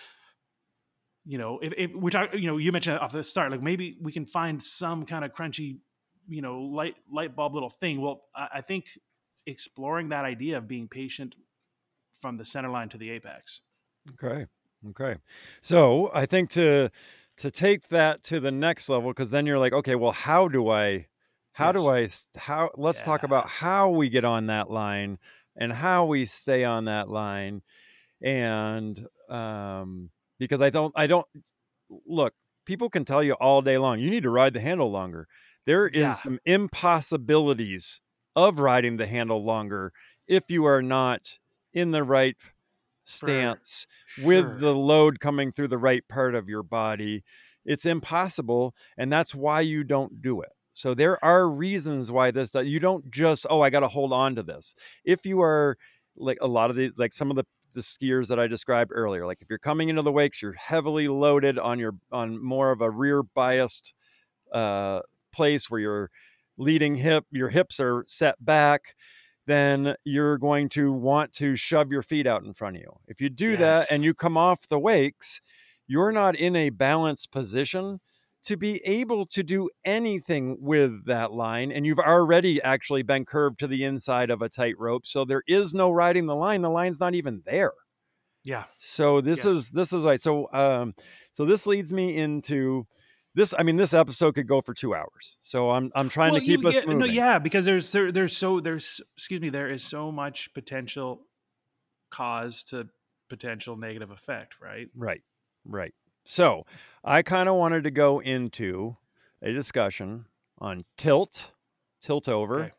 you 1.26 1.38
know, 1.38 1.60
if, 1.62 1.74
if 1.78 1.92
we're 1.94 2.10
talking, 2.10 2.42
you 2.42 2.48
know, 2.48 2.58
you 2.58 2.72
mentioned 2.72 3.00
off 3.00 3.12
the 3.12 3.24
start, 3.24 3.52
like 3.52 3.62
maybe 3.62 3.98
we 4.02 4.12
can 4.12 4.26
find 4.26 4.62
some 4.62 5.06
kind 5.06 5.24
of 5.24 5.34
crunchy, 5.34 5.80
you 6.28 6.42
know, 6.42 6.62
light 6.62 6.96
light 7.12 7.36
bulb 7.36 7.54
little 7.54 7.70
thing. 7.70 8.02
Well, 8.02 8.24
I, 8.36 8.48
I 8.56 8.62
think 8.62 8.98
exploring 9.46 10.10
that 10.10 10.26
idea 10.26 10.58
of 10.58 10.68
being 10.68 10.88
patient 10.88 11.36
from 12.20 12.38
the 12.38 12.46
center 12.46 12.70
line 12.70 12.90
to 12.90 12.98
the 12.98 13.12
apex. 13.12 13.62
Okay. 14.14 14.46
Okay. 14.90 15.18
So 15.62 16.10
I 16.14 16.26
think 16.26 16.50
to 16.52 16.90
to 17.38 17.52
take 17.52 17.90
that 17.90 18.24
to 18.24 18.40
the 18.40 18.52
next 18.52 18.90
level, 18.90 19.12
because 19.12 19.30
then 19.30 19.46
you're 19.46 19.60
like, 19.60 19.74
okay, 19.74 19.96
well, 19.96 20.12
how 20.12 20.48
do 20.48 20.70
I 20.70 21.08
how 21.54 21.72
yes. 21.72 21.76
do 21.76 21.90
I 21.90 22.40
how 22.40 22.70
let's 22.76 23.00
yeah. 23.00 23.06
talk 23.06 23.24
about 23.24 23.48
how 23.48 23.90
we 23.90 24.10
get 24.10 24.26
on 24.26 24.48
that 24.48 24.72
line 24.72 25.20
and 25.56 25.72
how 25.72 26.06
we 26.06 26.26
stay 26.26 26.64
on 26.64 26.86
that 26.86 27.10
line. 27.10 27.62
And 28.24 29.08
um 29.30 30.10
because 30.42 30.60
I 30.60 30.72
don't 30.72 30.92
I 30.96 31.06
don't 31.06 31.28
look, 32.08 32.34
people 32.66 32.90
can 32.90 33.06
tell 33.06 33.24
you 33.24 33.34
all 33.34 33.62
day 33.62 33.78
long, 33.78 34.00
you 34.00 34.10
need 34.10 34.24
to 34.24 34.32
ride 34.32 34.54
the 34.56 34.60
handle 34.60 34.92
longer. 34.92 35.28
There 35.68 35.88
is 35.88 36.02
yeah. 36.02 36.14
some 36.14 36.40
impossibilities 36.46 38.02
of 38.36 38.58
riding 38.60 38.98
the 38.98 39.06
handle 39.06 39.46
longer 39.46 39.94
if 40.28 40.50
you 40.50 40.66
are 40.66 40.82
not 40.82 41.38
in 41.74 41.92
the 41.92 42.04
right 42.04 42.36
stance 43.06 43.86
sure. 44.08 44.26
with 44.26 44.60
the 44.60 44.74
load 44.74 45.20
coming 45.20 45.52
through 45.52 45.68
the 45.68 45.78
right 45.78 46.08
part 46.08 46.34
of 46.34 46.50
your 46.50 46.64
body. 46.64 47.24
It's 47.64 47.86
impossible, 47.86 48.74
and 48.98 49.14
that's 49.14 49.36
why 49.36 49.62
you 49.62 49.84
don't 49.84 50.24
do 50.24 50.42
it. 50.42 50.54
So 50.74 50.96
there 50.96 51.24
are 51.24 51.48
reasons 51.48 52.10
why 52.10 52.32
this 52.32 52.56
you 52.56 52.80
don't 52.80 53.12
just 53.12 53.46
oh 53.48 53.62
I 53.62 53.70
got 53.70 53.82
to 53.82 53.88
hold 53.88 54.12
on 54.12 54.34
to 54.36 54.44
this. 54.44 54.74
If 55.06 55.24
you 55.24 55.40
are 55.42 55.78
like 56.16 56.40
a 56.42 56.48
lot 56.48 56.72
of 56.72 56.76
the 56.76 56.92
like 56.98 57.14
some 57.14 57.30
of 57.30 57.36
the 57.36 57.46
the 57.74 57.82
skiers 57.82 58.28
that 58.28 58.40
I 58.40 58.48
described 58.48 58.92
earlier. 58.94 59.26
Like 59.26 59.42
if 59.42 59.50
you're 59.50 59.60
coming 59.60 59.90
into 59.90 60.02
the 60.02 60.12
wakes, 60.12 60.42
you're 60.42 60.54
heavily 60.54 61.08
loaded 61.08 61.58
on 61.58 61.80
your 61.80 61.96
on 62.12 62.44
more 62.44 62.72
of 62.72 62.82
a 62.82 62.90
rear 62.90 63.24
biased 63.24 63.94
uh, 64.52 65.02
place 65.32 65.70
where 65.70 65.80
your 65.80 66.12
leading 66.58 66.96
hip, 66.96 67.26
your 67.32 67.50
hips 67.50 67.80
are 67.80 68.04
set 68.08 68.44
back. 68.44 68.96
Then 69.48 69.96
you're 70.04 70.38
going 70.38 70.70
to 70.70 70.92
want 70.92 71.34
to 71.34 71.56
shove 71.56 71.92
your 71.92 72.04
feet 72.04 72.28
out 72.28 72.44
in 72.44 72.54
front 72.54 72.76
of 72.76 72.84
you. 72.84 72.94
If 73.08 73.20
you 73.20 73.30
do 73.30 73.52
yes. 73.52 73.60
that 73.60 73.94
and 73.94 74.04
you 74.04 74.14
come 74.14 74.38
off 74.38 74.68
the 74.68 74.80
wakes, 74.80 75.42
you're 75.88 76.12
not 76.12 76.36
in 76.36 76.56
a 76.56 76.70
balanced 76.70 77.32
position 77.32 78.00
to 78.44 78.58
be 78.58 78.82
able 78.86 79.26
to 79.28 79.44
do 79.44 79.70
anything 79.86 80.58
with 80.60 81.06
that 81.06 81.32
line 81.32 81.72
and 81.72 81.86
you've 81.86 82.00
already 82.00 82.62
actually 82.62 83.04
been 83.04 83.26
curved 83.26 83.60
to 83.60 83.68
the 83.68 83.84
inside 83.84 84.30
of 84.30 84.42
a 84.42 84.50
tightrope. 84.50 85.06
so 85.06 85.26
there 85.26 85.44
is 85.48 85.74
no 85.74 85.92
riding 85.92 86.26
the 86.26 86.36
line 86.36 86.62
the 86.62 86.70
line's 86.70 87.00
not 87.00 87.14
even 87.14 87.42
there 87.46 87.74
yeah 88.44 88.64
so 88.80 89.22
this 89.22 89.40
yes. 89.40 89.46
is 89.46 89.72
this 89.72 89.94
is 89.94 90.04
right 90.04 90.22
so 90.22 90.52
um 90.54 90.94
so 91.32 91.46
this 91.46 91.68
leads 91.68 91.94
me 91.94 92.18
into 92.18 92.86
this 93.36 93.54
i 93.58 93.64
mean 93.64 93.76
this 93.76 93.94
episode 93.94 94.34
could 94.34 94.48
go 94.48 94.62
for 94.62 94.74
two 94.74 94.96
hours 94.96 95.38
so 95.40 95.70
i'm 95.70 95.92
i'm 95.96 96.10
trying 96.10 96.32
well, 96.32 96.42
to 96.42 96.46
keep 96.46 96.66
us 96.66 96.76
moving. 96.76 96.98
no 96.98 97.06
yeah 97.06 97.38
because 97.38 97.66
there's 97.66 97.92
there, 97.92 98.12
there's 98.12 98.36
so 98.36 98.60
there's 98.60 99.00
excuse 99.16 99.40
me 99.40 99.50
there 99.50 99.70
is 99.70 99.84
so 99.84 100.12
much 100.12 100.52
potential 100.54 101.22
cause 102.10 102.64
to 102.64 102.88
potential 103.30 103.78
negative 103.78 104.10
effect 104.10 104.56
right 104.60 104.88
right 104.96 105.22
right 105.66 105.94
so 106.24 106.66
I 107.04 107.22
kind 107.22 107.50
of 107.50 107.56
wanted 107.56 107.84
to 107.84 107.92
go 107.92 108.20
into 108.20 108.98
a 109.42 109.52
discussion 109.52 110.26
on 110.60 110.86
tilt, 110.98 111.52
tilt 112.02 112.30
over, 112.30 112.60
okay. 112.60 112.72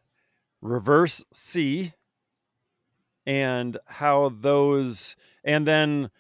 reverse 0.60 1.24
C, 1.32 1.94
and 3.26 3.78
how 3.86 4.28
those 4.28 5.16
and 5.44 5.66
then 5.66 6.10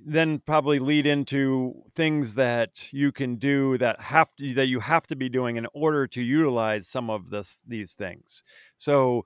then 0.00 0.38
probably 0.38 0.78
lead 0.78 1.06
into 1.06 1.82
things 1.94 2.34
that 2.34 2.92
you 2.92 3.10
can 3.10 3.36
do 3.36 3.76
that 3.78 4.00
have 4.00 4.34
to 4.36 4.54
that 4.54 4.66
you 4.66 4.80
have 4.80 5.06
to 5.06 5.16
be 5.16 5.28
doing 5.28 5.56
in 5.56 5.66
order 5.74 6.06
to 6.06 6.22
utilize 6.22 6.86
some 6.86 7.10
of 7.10 7.30
this 7.30 7.58
these 7.66 7.92
things 7.92 8.42
so 8.76 9.24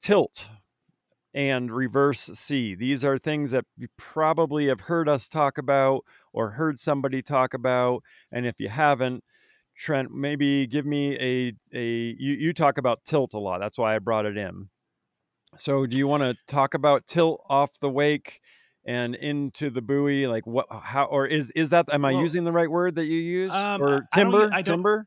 tilt 0.00 0.48
and 1.36 1.70
reverse 1.70 2.22
C. 2.22 2.74
These 2.74 3.04
are 3.04 3.18
things 3.18 3.50
that 3.50 3.66
you 3.76 3.88
probably 3.98 4.68
have 4.68 4.80
heard 4.80 5.06
us 5.06 5.28
talk 5.28 5.58
about 5.58 6.00
or 6.32 6.52
heard 6.52 6.80
somebody 6.80 7.20
talk 7.20 7.52
about. 7.52 8.02
And 8.32 8.46
if 8.46 8.54
you 8.58 8.70
haven't, 8.70 9.22
Trent, 9.76 10.10
maybe 10.10 10.66
give 10.66 10.86
me 10.86 11.14
a 11.20 11.52
a 11.76 11.84
you, 12.18 12.32
you 12.32 12.52
talk 12.54 12.78
about 12.78 13.04
tilt 13.04 13.34
a 13.34 13.38
lot. 13.38 13.58
That's 13.60 13.76
why 13.76 13.94
I 13.94 13.98
brought 13.98 14.24
it 14.24 14.38
in. 14.38 14.70
So 15.58 15.84
do 15.86 15.98
you 15.98 16.08
want 16.08 16.22
to 16.22 16.34
talk 16.48 16.72
about 16.72 17.06
tilt 17.06 17.42
off 17.50 17.70
the 17.80 17.90
wake 17.90 18.40
and 18.86 19.14
into 19.14 19.68
the 19.68 19.82
buoy? 19.82 20.26
Like 20.26 20.46
what 20.46 20.66
how 20.70 21.04
or 21.04 21.26
is 21.26 21.50
is 21.50 21.68
that 21.70 21.92
am 21.92 22.06
I 22.06 22.12
Well, 22.12 22.22
using 22.22 22.44
the 22.44 22.52
right 22.52 22.70
word 22.70 22.94
that 22.94 23.04
you 23.04 23.18
use? 23.18 23.52
Um, 23.52 23.82
or 23.82 24.08
I- 24.12 24.20
I 24.20 24.22
don't 24.24 24.32
timber? 24.32 24.50
I 24.54 24.62
don't- 24.62 24.76
timber? 24.76 25.06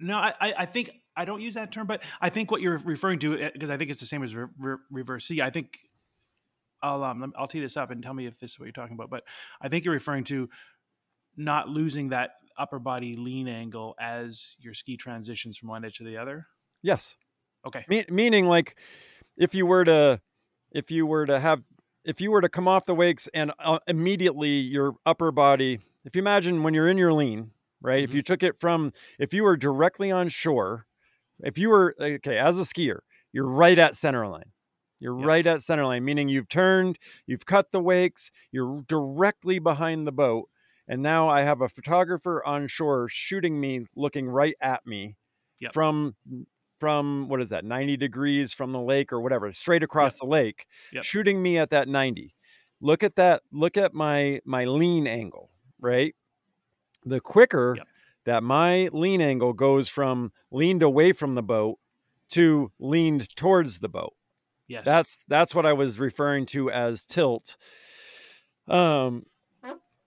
No, 0.00 0.16
I, 0.16 0.34
I 0.40 0.54
I 0.58 0.66
think 0.66 0.90
I 1.16 1.24
don't 1.24 1.40
use 1.42 1.54
that 1.54 1.72
term, 1.72 1.86
but 1.86 2.02
I 2.20 2.30
think 2.30 2.50
what 2.50 2.60
you're 2.62 2.78
referring 2.78 3.18
to, 3.20 3.50
because 3.52 3.70
I 3.70 3.76
think 3.76 3.90
it's 3.90 4.00
the 4.00 4.06
same 4.06 4.22
as 4.22 4.34
re- 4.34 4.46
re- 4.58 4.76
reverse 4.90 5.26
C. 5.26 5.42
I 5.42 5.50
think 5.50 5.78
I'll 6.82 7.04
um, 7.04 7.32
I'll 7.36 7.46
tee 7.48 7.60
this 7.60 7.76
up 7.76 7.90
and 7.90 8.02
tell 8.02 8.14
me 8.14 8.26
if 8.26 8.38
this 8.40 8.52
is 8.52 8.58
what 8.58 8.66
you're 8.66 8.72
talking 8.72 8.94
about. 8.94 9.10
But 9.10 9.24
I 9.60 9.68
think 9.68 9.84
you're 9.84 9.94
referring 9.94 10.24
to 10.24 10.48
not 11.36 11.68
losing 11.68 12.08
that 12.10 12.30
upper 12.58 12.78
body 12.78 13.14
lean 13.16 13.48
angle 13.48 13.94
as 14.00 14.56
your 14.58 14.74
ski 14.74 14.96
transitions 14.96 15.56
from 15.56 15.68
one 15.68 15.84
edge 15.84 15.96
to 15.98 16.04
the 16.04 16.16
other. 16.16 16.46
Yes. 16.82 17.16
Okay. 17.66 17.84
Me- 17.88 18.04
meaning 18.10 18.46
like 18.46 18.76
if 19.36 19.54
you 19.54 19.64
were 19.66 19.84
to 19.84 20.20
if 20.72 20.90
you 20.90 21.06
were 21.06 21.26
to 21.26 21.38
have 21.40 21.62
if 22.04 22.20
you 22.20 22.30
were 22.30 22.40
to 22.40 22.48
come 22.48 22.66
off 22.66 22.84
the 22.86 22.94
wakes 22.94 23.28
and 23.32 23.52
uh, 23.58 23.78
immediately 23.86 24.48
your 24.48 24.94
upper 25.06 25.30
body 25.30 25.78
if 26.04 26.16
you 26.16 26.20
imagine 26.20 26.62
when 26.62 26.74
you're 26.74 26.88
in 26.88 26.98
your 26.98 27.12
lean 27.12 27.52
right 27.80 28.02
if 28.02 28.10
Mhm. 28.10 28.14
you 28.14 28.22
took 28.22 28.42
it 28.42 28.58
from 28.58 28.92
if 29.18 29.32
you 29.32 29.44
were 29.44 29.56
directly 29.56 30.10
on 30.10 30.28
shore 30.28 30.86
if 31.42 31.58
you 31.58 31.68
were 31.70 31.94
okay 32.00 32.38
as 32.38 32.58
a 32.58 32.62
skier 32.62 33.00
you're 33.32 33.46
right 33.48 33.78
at 33.78 33.96
center 33.96 34.26
line 34.26 34.52
you're 35.00 35.14
Yep. 35.16 35.26
right 35.26 35.46
at 35.46 35.62
center 35.62 35.84
line 35.86 36.04
meaning 36.04 36.28
you've 36.28 36.48
turned 36.48 36.98
you've 37.26 37.46
cut 37.46 37.72
the 37.72 37.80
wakes 37.80 38.30
you're 38.50 38.82
directly 38.86 39.58
behind 39.58 40.06
the 40.06 40.12
boat 40.12 40.48
and 40.88 41.02
now 41.02 41.28
i 41.28 41.42
have 41.42 41.60
a 41.60 41.68
photographer 41.68 42.44
on 42.44 42.66
shore 42.68 43.08
shooting 43.08 43.60
me 43.60 43.86
looking 43.96 44.28
right 44.28 44.54
at 44.60 44.86
me 44.86 45.16
Yep. 45.60 45.74
from 45.74 46.16
from 46.80 47.28
what 47.28 47.40
is 47.40 47.50
that 47.50 47.64
90 47.64 47.96
degrees 47.96 48.52
from 48.52 48.72
the 48.72 48.80
lake 48.80 49.12
or 49.12 49.20
whatever 49.20 49.52
straight 49.52 49.82
across 49.82 50.18
the 50.18 50.26
lake 50.26 50.66
Yep. 50.92 51.04
shooting 51.04 51.42
me 51.42 51.58
at 51.58 51.70
that 51.70 51.88
90 51.88 52.34
look 52.80 53.02
at 53.02 53.16
that 53.16 53.42
look 53.52 53.76
at 53.76 53.94
my 53.94 54.40
my 54.44 54.64
lean 54.64 55.06
angle 55.06 55.50
right 55.80 56.14
the 57.04 57.20
quicker 57.20 57.74
Yep. 57.74 57.86
That 58.24 58.42
my 58.42 58.88
lean 58.92 59.20
angle 59.20 59.52
goes 59.52 59.88
from 59.88 60.32
leaned 60.50 60.82
away 60.82 61.12
from 61.12 61.34
the 61.34 61.42
boat 61.42 61.78
to 62.30 62.70
leaned 62.78 63.34
towards 63.36 63.78
the 63.80 63.88
boat 63.88 64.14
Yes. 64.68 64.84
that's 64.84 65.24
that's 65.28 65.54
what 65.54 65.66
i 65.66 65.72
was 65.72 65.98
referring 66.00 66.46
to 66.46 66.70
as 66.70 67.04
tilt 67.04 67.56
um 68.68 69.26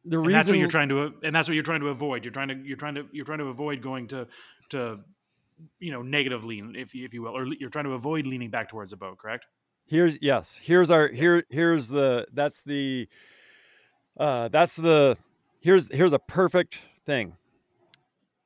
the 0.08 0.17
and 0.17 0.28
reason 0.28 0.38
that's 0.38 0.49
what 0.49 0.58
you're 0.60 0.67
trying 0.67 0.89
to 0.89 1.13
and 1.23 1.36
that's 1.36 1.47
what 1.47 1.56
you're 1.56 1.63
trying 1.63 1.80
to 1.82 1.88
avoid. 1.88 2.23
You're 2.25 2.32
trying 2.32 2.49
to 2.49 2.56
you're 2.63 2.78
trying 2.78 2.93
to 2.93 3.08
you're 3.12 3.25
trying 3.25 3.39
to 3.39 3.45
avoid 3.45 3.82
going 3.82 4.08
to 4.10 4.28
to 4.69 4.99
you 5.80 5.91
know 5.91 6.04
negative 6.04 6.45
lean 6.45 6.75
if 6.75 6.93
you, 6.93 7.06
if 7.06 7.13
you 7.15 7.23
will, 7.23 7.36
or 7.36 7.47
you're 7.60 7.71
trying 7.71 7.86
to 7.86 7.93
avoid 7.93 8.28
leaning 8.28 8.51
back 8.51 8.69
towards 8.69 8.91
the 8.91 8.97
boat. 8.97 9.17
Correct. 9.17 9.45
here's 9.88 10.19
yes 10.21 10.60
here's 10.62 10.91
our 10.91 11.10
Yes. 11.10 11.19
here 11.19 11.43
here's 11.49 11.88
the 11.88 12.28
that's 12.34 12.62
the 12.62 13.08
uh 14.19 14.47
that's 14.49 14.75
the 14.75 15.17
here's 15.60 15.91
here's 15.91 16.13
a 16.13 16.19
perfect 16.19 16.82
thing 17.04 17.34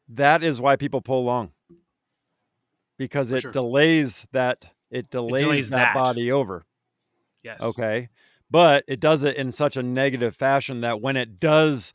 that 0.10 0.44
is 0.44 0.60
why 0.60 0.76
people 0.76 1.02
pull 1.02 1.24
long 1.24 1.52
because 2.98 3.30
For 3.30 3.38
it 3.38 3.42
sure. 3.42 3.52
delays 3.52 4.28
that 4.32 4.72
it 4.92 5.10
delays, 5.10 5.44
delays 5.44 5.70
that, 5.70 5.94
that. 5.94 5.94
body 5.94 6.32
over 6.32 6.66
Yes. 7.44 7.62
okay 7.62 8.10
but 8.52 8.84
it 8.88 9.00
does 9.00 9.24
it 9.24 9.36
in 9.38 9.52
such 9.52 9.78
a 9.78 9.84
negative 9.84 10.36
fashion 10.36 10.82
that 10.82 11.00
when 11.02 11.16
it 11.16 11.40
does 11.40 11.94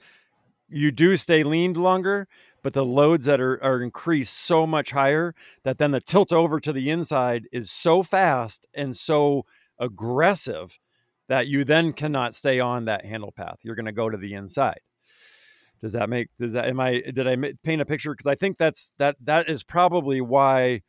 you 0.68 0.90
do 0.90 1.16
stay 1.16 1.42
leaned 1.42 1.76
longer 1.76 2.26
but 2.62 2.72
the 2.72 2.84
loads 2.84 3.26
that 3.26 3.40
are, 3.40 3.62
are 3.62 3.82
increased 3.82 4.32
so 4.32 4.66
much 4.66 4.92
higher 4.92 5.34
that 5.64 5.76
then 5.78 5.90
the 5.90 6.00
tilt 6.00 6.32
over 6.32 6.58
to 6.60 6.72
the 6.72 6.88
inside 6.90 7.46
is 7.52 7.70
so 7.70 8.02
fast 8.02 8.66
and 8.72 8.96
so 8.96 9.44
aggressive 9.78 10.78
that 11.28 11.46
you 11.46 11.64
then 11.64 11.92
cannot 11.92 12.34
stay 12.34 12.60
on 12.60 12.86
that 12.86 13.04
handle 13.04 13.32
path 13.32 13.58
you're 13.62 13.74
going 13.74 13.84
to 13.84 13.92
go 13.92 14.08
to 14.08 14.16
the 14.16 14.32
inside 14.34 14.80
does 15.84 15.92
that 15.92 16.08
make 16.08 16.28
does 16.40 16.54
that 16.54 16.66
am 16.66 16.80
i 16.80 17.02
did 17.14 17.28
i 17.28 17.36
paint 17.62 17.82
a 17.82 17.84
picture 17.84 18.12
because 18.12 18.26
i 18.26 18.34
think 18.34 18.56
that's 18.56 18.94
that 18.96 19.16
that 19.22 19.50
is 19.50 19.62
probably 19.62 20.18
why 20.18 20.80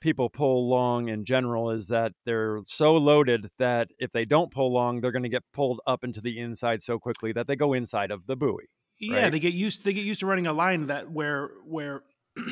people 0.00 0.28
pull 0.28 0.68
long 0.68 1.08
in 1.08 1.24
general 1.24 1.70
is 1.70 1.86
that 1.86 2.10
they're 2.26 2.60
so 2.66 2.96
loaded 2.96 3.48
that 3.58 3.88
if 4.00 4.10
they 4.10 4.24
don't 4.24 4.50
pull 4.50 4.72
long 4.72 5.00
they're 5.00 5.12
going 5.12 5.22
to 5.22 5.28
get 5.28 5.44
pulled 5.52 5.80
up 5.86 6.02
into 6.02 6.20
the 6.20 6.40
inside 6.40 6.82
so 6.82 6.98
quickly 6.98 7.32
that 7.32 7.46
they 7.46 7.54
go 7.54 7.72
inside 7.72 8.10
of 8.10 8.26
the 8.26 8.34
buoy 8.34 8.66
Yeah, 8.98 9.22
right? 9.22 9.32
they 9.32 9.38
get 9.38 9.54
used. 9.54 9.84
They 9.84 9.92
get 9.92 10.04
used 10.04 10.20
to 10.20 10.26
running 10.26 10.46
a 10.46 10.52
line 10.52 10.88
that 10.88 11.10
where 11.10 11.50
where 11.64 12.02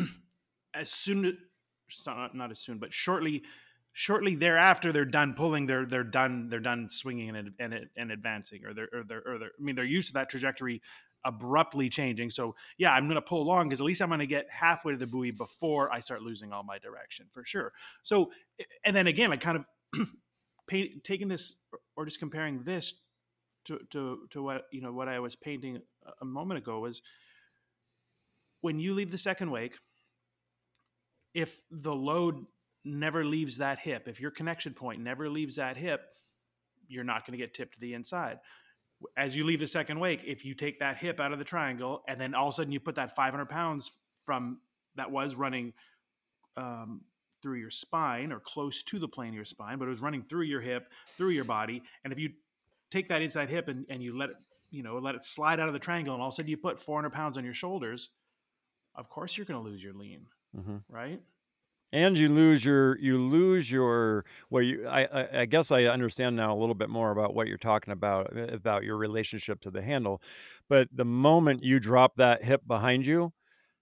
as 0.75 0.91
soon 0.91 1.25
as 1.27 2.07
not, 2.07 2.35
not 2.35 2.51
as 2.51 2.61
soon, 2.61 2.79
but 2.79 2.93
shortly 2.93 3.43
shortly 3.93 4.35
thereafter 4.37 4.93
they're 4.93 5.05
done 5.05 5.35
pulling. 5.35 5.67
They're 5.67 5.85
they're 5.85 6.05
done. 6.05 6.49
They're 6.49 6.61
done 6.61 6.89
swinging 6.89 7.37
and 7.37 7.51
and 7.59 7.75
and 7.97 8.13
advancing, 8.13 8.65
or 8.65 8.73
they're 8.73 8.89
or 8.93 9.05
they're, 9.05 9.23
or 9.27 9.39
they're 9.39 9.53
I 9.59 9.63
mean 9.63 9.75
they're 9.75 9.85
used 9.85 10.09
to 10.09 10.15
that 10.15 10.31
trajectory 10.31 10.81
abruptly 11.25 11.89
changing. 11.89 12.31
So 12.31 12.55
yeah, 12.77 12.93
I'm 12.93 13.05
going 13.05 13.17
to 13.17 13.23
pull 13.23 13.43
along 13.43 13.69
because 13.69 13.81
at 13.81 13.87
least 13.87 14.01
I'm 14.01 14.09
going 14.09 14.21
to 14.21 14.27
get 14.27 14.47
halfway 14.51 14.93
to 14.93 14.99
the 14.99 15.07
buoy 15.07 15.31
before 15.31 15.93
I 15.93 16.01
start 16.01 16.23
losing 16.23 16.53
all 16.53 16.63
my 16.63 16.79
direction 16.79 17.27
for 17.33 17.45
sure. 17.45 17.73
So 18.03 18.31
and 18.85 18.95
then 18.95 19.07
again, 19.07 19.31
like 19.31 19.41
kind 19.41 19.59
of 19.59 20.09
paint, 20.67 21.05
taking 21.05 21.29
this 21.29 21.57
or 21.97 22.05
just 22.05 22.21
comparing 22.21 22.63
this 22.63 22.95
to, 23.67 23.79
to 23.91 24.27
to 24.31 24.43
what 24.43 24.65
you 24.73 24.81
know 24.81 24.93
what 24.93 25.09
I 25.09 25.19
was 25.19 25.37
painting 25.37 25.81
a 26.21 26.25
moment 26.25 26.59
ago 26.59 26.81
was 26.81 27.03
when 28.61 28.79
you 28.79 28.95
leave 28.95 29.11
the 29.11 29.19
second 29.19 29.51
wake, 29.51 29.79
if 31.35 31.63
the 31.71 31.95
load 31.95 32.47
never 32.85 33.25
leaves 33.25 33.59
that 33.59 33.79
hip, 33.79 34.09
if 34.09 34.21
your 34.21 34.31
connection 34.31 34.73
point 34.73 35.01
never 35.01 35.29
leaves 35.29 35.57
that 35.57 35.77
hip, 35.77 36.01
you're 36.89 37.05
not 37.05 37.27
going 37.27 37.39
to 37.39 37.45
get 37.45 37.55
tipped 37.55 37.75
to 37.75 37.81
the 37.81 37.95
inside. 37.95 38.39
As 39.17 39.37
you 39.37 39.45
leave 39.45 39.61
the 39.61 39.67
second 39.67 40.01
wake, 40.01 40.25
if 40.25 40.45
you 40.45 40.55
take 40.55 40.81
that 40.81 40.97
hip 40.97 41.21
out 41.21 41.33
of 41.33 41.39
the 41.39 41.45
triangle 41.45 42.03
and 42.09 42.21
then 42.21 42.35
all 42.35 42.49
of 42.49 42.55
a 42.55 42.57
sudden 42.57 42.73
you 42.73 42.81
put 42.81 42.97
that 42.97 43.15
500 43.15 43.47
pounds 43.49 43.93
from 44.25 44.59
that 44.97 45.11
was 45.11 45.37
running 45.37 45.73
um, 46.57 47.03
through 47.41 47.59
your 47.59 47.71
spine 47.71 48.33
or 48.33 48.41
close 48.41 48.83
to 48.83 48.99
the 48.99 49.07
plane 49.07 49.29
of 49.29 49.35
your 49.37 49.45
spine, 49.45 49.79
but 49.79 49.85
it 49.87 49.91
was 49.91 50.01
running 50.01 50.25
through 50.25 50.43
your 50.43 50.61
hip, 50.61 50.89
through 51.17 51.31
your 51.31 51.45
body, 51.45 51.83
and 52.03 52.13
if 52.13 52.19
you 52.19 52.31
take 52.91 53.09
that 53.09 53.23
inside 53.23 53.49
hip 53.49 53.69
and, 53.69 53.87
and 53.89 54.03
you 54.03 54.17
let 54.19 54.31
it, 54.31 54.37
you 54.71 54.83
know, 54.83 54.99
let 54.99 55.15
it 55.15 55.25
slide 55.25 55.61
out 55.61 55.69
of 55.69 55.73
the 55.75 55.79
triangle, 55.79 56.15
and 56.15 56.21
all 56.23 56.29
of 56.29 56.35
a 56.35 56.37
sudden 56.37 56.51
you 56.51 56.57
put 56.57 56.81
400 56.81 57.11
pounds 57.13 57.39
on 57.39 57.45
your 57.45 57.55
shoulders, 57.55 58.11
of 58.97 59.09
course 59.09 59.37
you're 59.37 59.47
going 59.47 59.63
to 59.63 59.71
lose 59.71 59.85
your 59.85 59.95
lean, 59.95 60.27
Mhm. 60.57 60.83
right? 60.89 61.23
And 61.93 62.19
you 62.19 62.29
lose 62.29 62.65
your 62.65 62.99
you 62.99 63.19
lose 63.19 63.71
your 63.71 64.25
well 64.51 64.63
you 64.63 64.87
I, 64.87 65.41
I 65.41 65.45
guess 65.47 65.71
i 65.71 65.85
understand 65.85 66.37
now 66.37 66.55
a 66.55 66.59
little 66.59 66.75
bit 66.75 66.91
more 66.91 67.11
about 67.11 67.35
what 67.35 67.47
you're 67.47 67.57
talking 67.57 67.93
about 67.93 68.37
uh, 68.37 68.49
about 68.49 68.85
your 68.85 68.97
relationship 68.97 69.61
to 69.63 69.71
the 69.71 69.83
handle. 69.83 70.21
But 70.69 70.89
the 70.93 71.05
moment 71.05 71.63
you 71.63 71.81
drop 71.81 72.17
that 72.17 72.45
hip 72.45 72.63
behind 72.67 73.07
you 73.07 73.33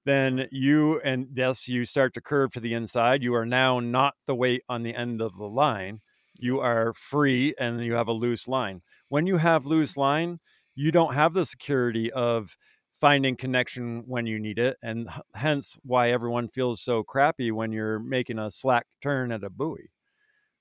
then 0.04 0.46
you 0.52 1.00
and 1.00 1.26
yes 1.34 1.66
you 1.66 1.84
start 1.84 2.14
to 2.14 2.20
curve 2.20 2.52
to 2.52 2.60
the 2.60 2.74
inside. 2.74 3.22
You 3.22 3.34
are 3.34 3.46
now 3.46 3.80
not 3.80 4.14
the 4.26 4.36
weight 4.36 4.62
on 4.68 4.84
the 4.84 4.94
end 4.94 5.20
of 5.20 5.36
the 5.36 5.48
line. 5.48 6.00
You 6.38 6.60
are 6.60 6.92
free 6.92 7.54
and 7.58 7.84
you 7.84 7.94
have 7.94 8.08
a 8.08 8.12
loose 8.12 8.46
line. 8.46 8.82
When 9.08 9.26
you 9.26 9.38
have 9.38 9.66
loose 9.66 9.96
line 9.96 10.38
you 10.78 10.92
don't 10.92 11.14
have 11.14 11.32
the 11.32 11.46
security 11.46 12.12
of 12.12 12.56
finding 13.00 13.36
connection 13.36 14.02
when 14.06 14.26
you 14.26 14.38
need 14.38 14.58
it 14.58 14.76
and 14.82 15.08
hence 15.34 15.78
why 15.82 16.10
everyone 16.10 16.48
feels 16.48 16.80
so 16.80 17.02
crappy 17.02 17.50
when 17.50 17.72
you're 17.72 17.98
making 17.98 18.38
a 18.38 18.50
slack 18.50 18.86
turn 19.02 19.30
at 19.32 19.44
a 19.44 19.50
buoy 19.50 19.90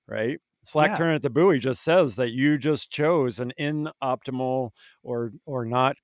right 0.08 0.40
slack 0.64 0.92
Yeah. 0.92 0.96
turn 0.98 1.16
at 1.16 1.22
the 1.22 1.30
buoy 1.30 1.60
just 1.60 1.84
says 1.84 2.16
that 2.18 2.32
you 2.32 2.58
just 2.58 2.92
chose 2.92 3.40
an 3.40 3.54
inoptimal 3.60 4.72
or 5.04 5.32
or 5.46 5.66
not 5.66 5.96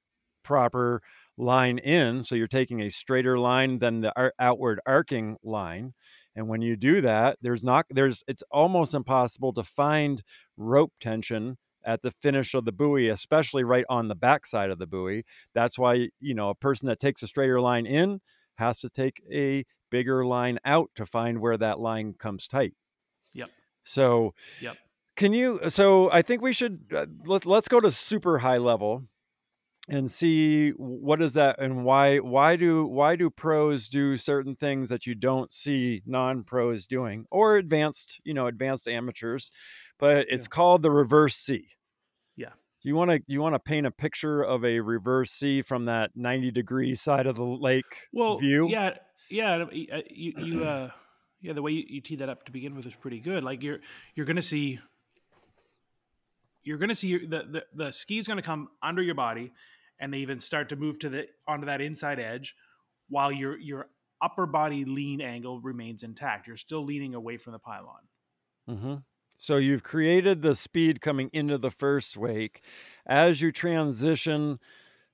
proper 0.43 1.01
line 1.37 1.77
in 1.79 2.23
so 2.23 2.35
you're 2.35 2.47
taking 2.47 2.81
a 2.81 2.89
straighter 2.89 3.37
line 3.37 3.79
than 3.79 4.01
the 4.01 4.13
ar- 4.17 4.33
outward 4.39 4.79
arcing 4.87 5.37
line 5.43 5.93
and 6.35 6.47
when 6.47 6.61
you 6.61 6.75
do 6.75 7.01
that 7.01 7.37
there's 7.41 7.63
not 7.63 7.85
there's 7.91 8.23
it's 8.27 8.43
almost 8.51 8.93
impossible 8.93 9.53
to 9.53 9.63
find 9.63 10.23
rope 10.57 10.93
tension 10.99 11.57
at 11.85 12.01
the 12.01 12.11
finish 12.11 12.53
of 12.53 12.65
the 12.65 12.71
buoy 12.71 13.09
especially 13.09 13.63
right 13.63 13.85
on 13.89 14.07
the 14.07 14.15
backside 14.15 14.69
of 14.69 14.79
the 14.79 14.87
buoy 14.87 15.23
that's 15.53 15.77
why 15.77 16.09
you 16.19 16.33
know 16.33 16.49
a 16.49 16.55
person 16.55 16.87
that 16.87 16.99
takes 16.99 17.23
a 17.23 17.27
straighter 17.27 17.61
line 17.61 17.85
in 17.85 18.19
has 18.55 18.79
to 18.79 18.89
take 18.89 19.21
a 19.31 19.63
bigger 19.89 20.25
line 20.25 20.59
out 20.65 20.89
to 20.95 21.05
find 21.05 21.39
where 21.39 21.57
that 21.57 21.79
line 21.79 22.13
comes 22.13 22.47
tight 22.47 22.73
Yep. 23.33 23.49
so 23.83 24.33
Yep. 24.61 24.77
Can 25.17 25.33
you? 25.33 25.59
So 25.69 26.09
I 26.11 26.21
think 26.21 26.41
we 26.41 26.53
should 26.53 26.85
uh, 26.95 27.05
let 27.25 27.45
let's 27.45 27.67
go 27.67 27.79
to 27.79 27.91
super 27.91 28.39
high 28.39 28.57
level 28.57 29.03
and 29.89 30.11
see 30.11 30.69
what 30.71 31.21
is 31.21 31.33
that 31.33 31.59
and 31.59 31.83
why 31.83 32.17
why 32.17 32.55
do 32.55 32.85
why 32.85 33.15
do 33.15 33.29
pros 33.29 33.89
do 33.89 34.15
certain 34.15 34.55
things 34.55 34.89
that 34.89 35.05
you 35.05 35.13
don't 35.13 35.51
see 35.51 36.01
non-pros 36.05 36.87
doing 36.87 37.25
or 37.29 37.57
advanced 37.57 38.21
you 38.23 38.33
know 38.33 38.47
advanced 38.47 38.87
amateurs 38.87 39.51
but 40.01 40.25
it's 40.29 40.43
Yeah. 40.43 40.55
called 40.55 40.81
the 40.81 40.91
reverse 40.91 41.37
c 41.37 41.69
Yeah. 42.35 42.49
do 42.83 42.89
you 42.89 42.95
want 42.95 43.11
to 43.11 43.21
you 43.27 43.39
want 43.41 43.55
to 43.55 43.59
paint 43.59 43.85
a 43.87 43.91
picture 43.91 44.41
of 44.41 44.65
a 44.65 44.81
reverse 44.81 45.31
c 45.31 45.61
from 45.61 45.85
that 45.85 46.11
90 46.15 46.51
degree 46.51 46.93
side 46.95 47.25
of 47.27 47.35
the 47.37 47.45
lake 47.45 47.85
Well, 48.11 48.37
view 48.39 48.67
yeah, 48.67 48.97
yeah. 49.29 49.53
uh, 49.63 49.67
You, 49.71 50.33
you, 50.37 50.63
uh, 50.63 50.89
yeah. 51.39 51.53
The 51.53 51.61
way 51.61 51.71
you, 51.71 51.85
you 51.87 52.01
teed 52.01 52.19
that 52.19 52.27
up 52.29 52.43
to 52.45 52.51
begin 52.51 52.75
with 52.75 52.85
is 52.85 52.93
pretty 52.95 53.19
good. 53.19 53.43
Like 53.43 53.63
you're, 53.63 53.79
you're 54.15 54.25
gonna 54.25 54.41
see, 54.41 54.79
you're 56.63 56.77
gonna 56.77 56.95
see 56.95 57.07
your, 57.07 57.21
the 57.21 57.43
the 57.49 57.65
the 57.73 57.91
ski's 57.91 58.27
gonna 58.27 58.41
come 58.41 58.67
under 58.83 59.01
your 59.01 59.15
body, 59.15 59.51
and 59.99 60.13
they 60.13 60.19
even 60.19 60.39
start 60.39 60.69
to 60.69 60.75
move 60.75 60.99
to 60.99 61.09
the 61.09 61.27
onto 61.47 61.65
that 61.65 61.81
inside 61.81 62.19
edge, 62.19 62.55
while 63.09 63.31
your 63.31 63.57
your 63.57 63.87
upper 64.21 64.45
body 64.45 64.85
lean 64.85 65.21
angle 65.21 65.59
remains 65.61 66.03
intact. 66.03 66.47
You're 66.47 66.57
still 66.57 66.83
leaning 66.85 67.15
away 67.15 67.37
from 67.37 67.53
the 67.53 67.59
pylon. 67.59 68.01
hmm 68.67 68.95
So 69.41 69.57
you've 69.57 69.81
created 69.83 70.41
the 70.43 70.53
speed 70.55 71.01
coming 71.01 71.31
into 71.33 71.57
the 71.57 71.71
first 71.71 72.15
wake. 72.15 72.63
As 73.07 73.41
you 73.41 73.51
transition, 73.51 74.59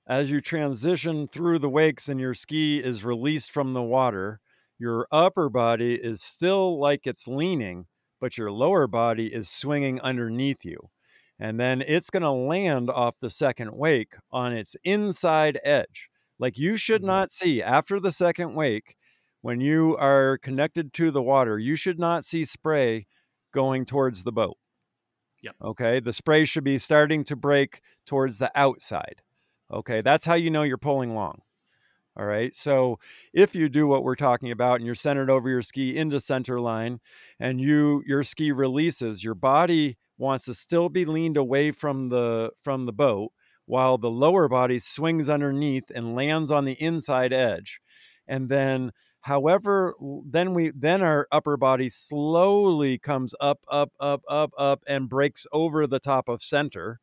as 0.06 0.30
you 0.30 0.40
transition 0.40 1.28
through 1.28 1.60
the 1.60 1.70
wakes 1.70 2.08
and 2.08 2.20
your 2.20 2.34
ski 2.34 2.80
is 2.82 3.04
released 3.04 3.50
from 3.50 3.74
the 3.74 3.82
water, 3.82 4.40
your 4.78 5.08
upper 5.12 5.48
body 5.50 5.94
is 5.96 6.22
still 6.22 6.78
like 6.80 7.06
it's 7.06 7.28
leaning, 7.28 7.86
but 8.20 8.38
your 8.38 8.52
lower 8.52 8.86
body 8.86 9.34
is 9.34 9.50
swinging 9.50 10.00
underneath 10.00 10.64
you. 10.64 10.90
And 11.38 11.58
then 11.60 11.82
it's 11.82 12.10
going 12.10 12.22
to 12.22 12.30
land 12.30 12.90
off 12.90 13.16
the 13.20 13.30
second 13.30 13.72
wake 13.74 14.14
on 14.30 14.52
its 14.52 14.76
inside 14.84 15.60
edge. 15.64 16.08
Like 16.38 16.58
you 16.58 16.76
should 16.76 17.02
Mhm. 17.02 17.06
not 17.06 17.32
see 17.32 17.62
after 17.62 18.00
the 18.00 18.12
second 18.12 18.54
wake, 18.54 18.96
when 19.40 19.60
you 19.60 19.96
are 19.96 20.38
connected 20.38 20.92
to 20.94 21.10
the 21.10 21.22
water, 21.22 21.58
you 21.58 21.76
should 21.76 21.98
not 21.98 22.24
see 22.24 22.44
spray 22.44 23.06
going 23.58 23.84
towards 23.84 24.22
the 24.22 24.30
boat. 24.30 24.56
Yep. 25.42 25.56
Okay. 25.64 25.98
The 25.98 26.12
spray 26.12 26.44
should 26.44 26.62
be 26.62 26.78
starting 26.78 27.24
to 27.24 27.34
break 27.34 27.80
towards 28.06 28.38
the 28.38 28.52
outside. 28.54 29.20
Okay. 29.68 30.00
That's 30.00 30.24
how 30.24 30.34
you 30.34 30.48
know 30.48 30.62
you're 30.62 30.78
pulling 30.78 31.16
long. 31.16 31.40
All 32.16 32.24
right. 32.24 32.56
So 32.56 33.00
if 33.34 33.56
you 33.56 33.68
do 33.68 33.88
what 33.88 34.04
we're 34.04 34.14
talking 34.14 34.52
about 34.52 34.76
and 34.76 34.86
you're 34.86 34.94
centered 34.94 35.28
over 35.28 35.48
your 35.48 35.62
ski 35.62 35.96
into 35.96 36.20
center 36.20 36.60
line 36.60 37.00
and 37.40 37.60
you 37.60 38.04
your 38.06 38.22
ski 38.22 38.52
releases, 38.52 39.24
your 39.24 39.34
body 39.34 39.98
wants 40.18 40.44
to 40.44 40.54
still 40.54 40.88
be 40.88 41.04
leaned 41.04 41.36
away 41.36 41.72
from 41.72 42.10
the 42.10 42.50
from 42.62 42.86
the 42.86 42.92
boat 42.92 43.32
while 43.66 43.98
the 43.98 44.10
lower 44.10 44.46
body 44.48 44.78
swings 44.78 45.28
underneath 45.28 45.90
and 45.92 46.14
lands 46.14 46.52
on 46.52 46.64
the 46.64 46.80
inside 46.80 47.32
edge. 47.32 47.80
And 48.28 48.48
then 48.48 48.92
however 49.28 49.94
then 50.26 50.54
we 50.54 50.70
then 50.74 51.02
our 51.02 51.28
upper 51.30 51.56
body 51.56 51.88
slowly 51.90 52.98
comes 52.98 53.34
up 53.40 53.60
up 53.68 53.92
up 54.00 54.22
up 54.28 54.52
up 54.58 54.80
and 54.86 55.08
breaks 55.08 55.46
over 55.52 55.86
the 55.86 56.00
top 56.00 56.28
of 56.28 56.42
center 56.42 57.00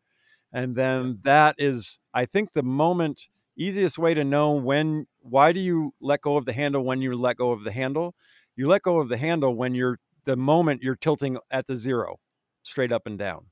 and 0.53 0.76
then 0.76 1.19
that 1.23 1.55
is 1.57 1.99
i 2.13 2.26
think 2.26 2.53
the 2.53 2.63
moment 2.63 3.28
easiest 3.57 3.97
way 3.97 4.13
to 4.13 4.23
know 4.23 4.51
when 4.51 5.05
why 5.19 5.51
do 5.51 5.59
you 5.59 5.93
let 6.01 6.21
go 6.21 6.38
of 6.38 6.45
the 6.45 6.53
handle 6.53 6.84
when 6.84 7.01
you 7.01 7.15
let 7.15 7.38
go 7.38 7.51
of 7.51 7.63
the 7.63 7.71
handle 7.71 8.15
you 8.55 8.67
let 8.67 8.82
go 8.82 8.99
of 8.99 9.09
the 9.09 9.17
handle 9.17 9.55
when 9.55 9.76
you're 9.76 9.99
the 10.26 10.36
moment 10.36 10.82
you're 10.84 10.95
tilting 11.07 11.38
at 11.51 11.67
the 11.67 11.76
zero 11.78 12.17
straight 12.63 12.91
up 12.91 13.05
and 13.05 13.19
down 13.19 13.45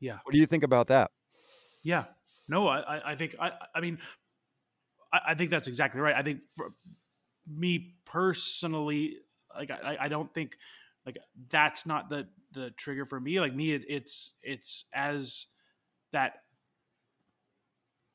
Yeah. 0.00 0.18
what 0.24 0.32
do 0.32 0.38
you 0.38 0.46
think 0.46 0.62
about 0.64 0.88
that 0.88 1.10
Yeah. 1.84 2.04
No, 2.48 2.68
I, 2.68 3.12
I- 3.12 3.16
think 3.16 3.36
I, 3.38 3.52
I 3.74 3.80
mean, 3.80 3.98
I, 5.12 5.20
I 5.28 5.34
think 5.34 5.50
that's 5.50 5.68
exactly 5.68 6.00
right. 6.00 6.14
I 6.14 6.22
think 6.22 6.40
for 6.56 6.72
me 7.48 7.94
personally, 8.04 9.18
like 9.56 9.70
I, 9.70 9.96
I 10.00 10.08
don't 10.08 10.32
think 10.32 10.56
like 11.06 11.18
that's 11.50 11.86
not 11.86 12.08
the 12.08 12.28
the 12.52 12.70
trigger 12.72 13.04
for 13.04 13.20
me. 13.20 13.40
Like 13.40 13.54
me, 13.54 13.72
it, 13.72 13.84
it's 13.88 14.34
it's 14.42 14.84
as 14.92 15.46
that 16.12 16.34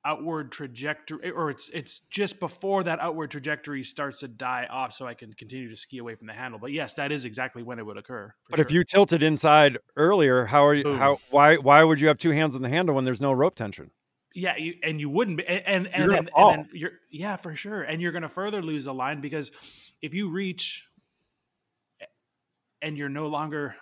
outward 0.05 0.51
trajectory, 0.51 1.31
or 1.31 1.49
it's 1.49 1.69
it's 1.69 2.01
just 2.09 2.39
before 2.39 2.83
that 2.83 2.99
outward 2.99 3.31
trajectory 3.31 3.83
starts 3.83 4.19
to 4.19 4.27
die 4.27 4.67
off, 4.69 4.93
so 4.93 5.07
I 5.07 5.13
can 5.13 5.33
continue 5.33 5.69
to 5.69 5.77
ski 5.77 5.99
away 5.99 6.15
from 6.15 6.27
the 6.27 6.33
handle. 6.33 6.59
But 6.59 6.71
yes, 6.71 6.95
that 6.95 7.11
is 7.11 7.25
exactly 7.25 7.63
when 7.63 7.79
it 7.79 7.85
would 7.85 7.97
occur. 7.97 8.33
but 8.49 8.59
if 8.59 8.69
sure. 8.69 8.79
you 8.79 8.83
tilted 8.83 9.23
inside 9.23 9.77
earlier 9.95 10.45
how 10.45 10.65
are 10.65 10.73
you 10.73 10.83
Boom. 10.83 10.97
how 10.97 11.19
why 11.29 11.55
why 11.57 11.83
would 11.83 12.01
you 12.01 12.07
have 12.07 12.17
two 12.17 12.31
hands 12.31 12.55
on 12.55 12.61
the 12.61 12.69
handle 12.69 12.95
when 12.95 13.05
there's 13.05 13.21
no 13.21 13.31
rope 13.31 13.55
tension 13.55 13.91
Yeah, 14.33 14.57
you, 14.57 14.75
and 14.81 14.99
you 14.99 15.09
wouldn't 15.09 15.37
be, 15.37 15.47
and 15.47 15.63
and, 15.67 15.85
You're 15.85 15.93
and, 15.93 16.09
gonna 16.09 16.21
then, 16.23 16.29
fall. 16.33 16.53
and 16.53 16.67
you're 16.73 16.91
yeah 17.11 17.35
for 17.35 17.55
sure, 17.55 17.83
and 17.83 18.01
you're 18.01 18.11
going 18.11 18.23
to 18.23 18.29
further 18.29 18.61
lose 18.63 18.87
a 18.87 18.93
line 18.93 19.21
because 19.21 19.51
if 20.01 20.13
you 20.13 20.29
reach 20.29 20.87
and 22.81 22.97
you're 22.97 23.09
no 23.09 23.27
longer 23.27 23.75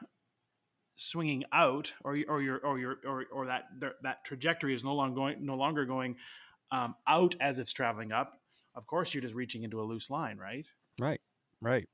swinging 0.95 1.43
out, 1.51 1.93
or 2.03 2.17
or 2.27 2.41
you're 2.41 2.59
or 2.59 2.79
you're 2.79 2.97
or 3.05 3.25
or 3.31 3.45
that 3.47 3.63
that 4.03 4.23
trajectory 4.23 4.73
is 4.73 4.83
no 4.83 4.93
longer 4.93 5.15
going 5.15 5.45
no 5.45 5.55
longer 5.55 5.85
going 5.85 6.15
um, 6.71 6.95
out 7.07 7.35
as 7.41 7.59
it's 7.59 7.73
traveling 7.73 8.11
up. 8.11 8.39
Of 8.75 8.87
course, 8.87 9.13
you're 9.13 9.21
just 9.21 9.35
reaching 9.35 9.63
into 9.63 9.81
a 9.81 9.83
loose 9.83 10.09
line, 10.09 10.37
right? 10.37 10.65
Right, 10.99 11.19
right. 11.61 11.89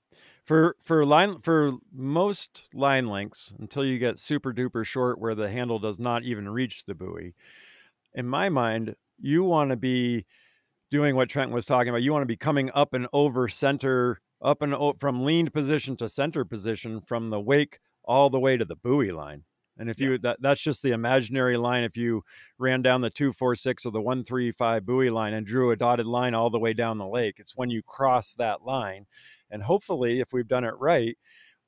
For 0.45 0.75
for 0.83 1.05
line 1.05 1.41
for 1.41 1.73
most 1.93 2.69
line 2.73 3.07
lengths, 3.07 3.53
until 3.57 3.85
you 3.85 3.97
get 3.97 4.19
super 4.19 4.53
duper 4.53 4.85
short 4.85 5.19
where 5.19 5.35
the 5.35 5.49
handle 5.49 5.79
does 5.79 5.99
not 5.99 6.23
even 6.23 6.49
reach 6.49 6.85
the 6.85 6.93
buoy, 6.93 7.33
in 8.17 8.27
my 8.27 8.49
mind, 8.49 8.95
you 9.19 9.43
want 9.43 9.69
to 9.69 9.77
be 9.77 10.25
doing 10.89 11.15
what 11.15 11.29
Trent 11.29 11.51
was 11.51 11.65
talking 11.65 11.89
about. 11.89 12.01
You 12.01 12.11
want 12.11 12.23
to 12.23 12.27
be 12.27 12.35
coming 12.35 12.71
up 12.73 12.93
and 12.93 13.07
over 13.13 13.47
center, 13.47 14.19
up 14.41 14.61
and 14.63 14.73
o- 14.73 14.95
from 14.99 15.23
leaned 15.23 15.53
position 15.53 15.95
to 15.97 16.09
center 16.09 16.43
position 16.43 16.99
from 16.99 17.29
the 17.29 17.39
wake 17.39 17.79
all 18.03 18.29
the 18.29 18.39
way 18.39 18.57
to 18.57 18.65
the 18.65 18.75
buoy 18.75 19.11
line. 19.11 19.43
And 19.77 19.91
if 19.91 19.99
you 19.99 20.17
that 20.19 20.37
that's 20.41 20.61
just 20.61 20.81
the 20.81 20.93
imaginary 20.93 21.55
line. 21.55 21.83
If 21.83 21.95
you 21.95 22.23
ran 22.57 22.81
down 22.81 23.01
the 23.01 23.11
two 23.11 23.31
four 23.31 23.55
six 23.55 23.85
or 23.85 23.91
the 23.91 24.01
one 24.01 24.23
three 24.23 24.51
five 24.51 24.87
buoy 24.87 25.11
line 25.11 25.35
and 25.35 25.45
drew 25.45 25.69
a 25.69 25.75
dotted 25.75 26.07
line 26.07 26.33
all 26.33 26.49
the 26.49 26.57
way 26.57 26.73
down 26.73 26.97
the 26.97 27.05
lake, 27.05 27.35
it's 27.37 27.55
when 27.55 27.69
you 27.69 27.83
cross 27.83 28.33
that 28.39 28.63
line. 28.63 29.05
And 29.51 29.61
hopefully, 29.61 30.19
if 30.19 30.33
we've 30.33 30.47
done 30.47 30.63
it 30.63 30.73
right, 30.79 31.15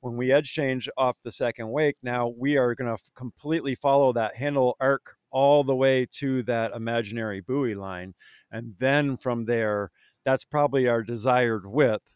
when 0.00 0.16
we 0.16 0.32
edge 0.32 0.52
change 0.52 0.88
off 0.96 1.18
the 1.22 1.30
second 1.30 1.70
wake, 1.70 1.98
now 2.02 2.26
we 2.36 2.56
are 2.56 2.74
going 2.74 2.96
to 2.96 3.00
completely 3.14 3.76
follow 3.76 4.12
that 4.14 4.34
handle 4.34 4.76
arc 4.80 5.16
all 5.30 5.64
the 5.64 5.74
way 5.76 6.06
to 6.18 6.42
that 6.44 6.72
imaginary 6.72 7.40
buoy 7.40 7.74
line. 7.74 8.14
And 8.50 8.74
then 8.78 9.16
from 9.16 9.44
there, 9.44 9.90
that's 10.24 10.44
probably 10.44 10.88
our 10.88 11.02
desired 11.02 11.66
width. 11.66 12.12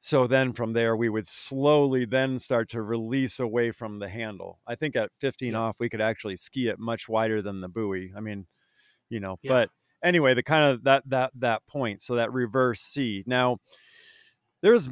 So 0.00 0.26
then 0.26 0.52
from 0.52 0.74
there, 0.74 0.96
we 0.96 1.08
would 1.08 1.26
slowly 1.26 2.04
then 2.04 2.38
start 2.38 2.68
to 2.70 2.82
release 2.82 3.40
away 3.40 3.70
from 3.70 3.98
the 3.98 4.08
handle. 4.08 4.60
I 4.66 4.74
think 4.74 4.96
at 4.96 5.10
15 5.20 5.52
Yeah. 5.52 5.58
off, 5.58 5.76
we 5.80 5.88
could 5.88 6.02
actually 6.02 6.36
ski 6.36 6.68
it 6.68 6.78
much 6.78 7.08
wider 7.08 7.40
than 7.40 7.60
the 7.62 7.68
buoy. 7.68 8.12
I 8.14 8.20
mean, 8.20 8.46
you 9.08 9.20
know, 9.20 9.38
Yeah. 9.42 9.50
but 9.50 9.70
anyway, 10.02 10.34
the 10.34 10.42
kind 10.42 10.72
of 10.72 10.84
that, 10.84 11.08
that, 11.08 11.32
that 11.36 11.66
point. 11.66 12.02
So 12.02 12.16
that 12.16 12.32
reverse 12.32 12.80
C. 12.82 13.24
Now, 13.26 13.58
there's, 14.60 14.90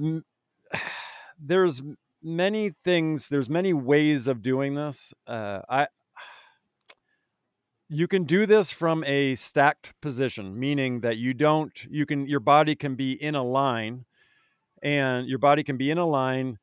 there's 1.39 1.83
many 2.23 2.70
things, 2.70 3.29
there's 3.29 3.51
many 3.51 3.73
ways 3.75 4.27
of 4.29 4.43
doing 4.43 4.75
this. 4.75 5.12
Uh, 5.27 5.61
I, 5.68 5.89
you 7.93 8.09
can 8.09 8.24
do 8.24 8.47
this 8.47 8.70
from 8.70 9.05
a 9.05 9.36
stacked 9.36 9.95
position, 10.01 10.59
meaning 10.59 11.01
that 11.01 11.18
you 11.18 11.34
don't, 11.34 11.84
you 11.84 12.07
can, 12.07 12.26
your 12.26 12.40
body 12.40 12.74
can 12.74 12.95
be 12.97 13.12
in 13.12 13.34
a 13.34 13.43
line 13.45 14.07
and 14.82 15.28
your 15.28 15.38
body 15.38 15.64
can 15.64 15.76
be 15.76 15.90
in 15.90 15.99
a 15.99 16.07
line 16.07 16.59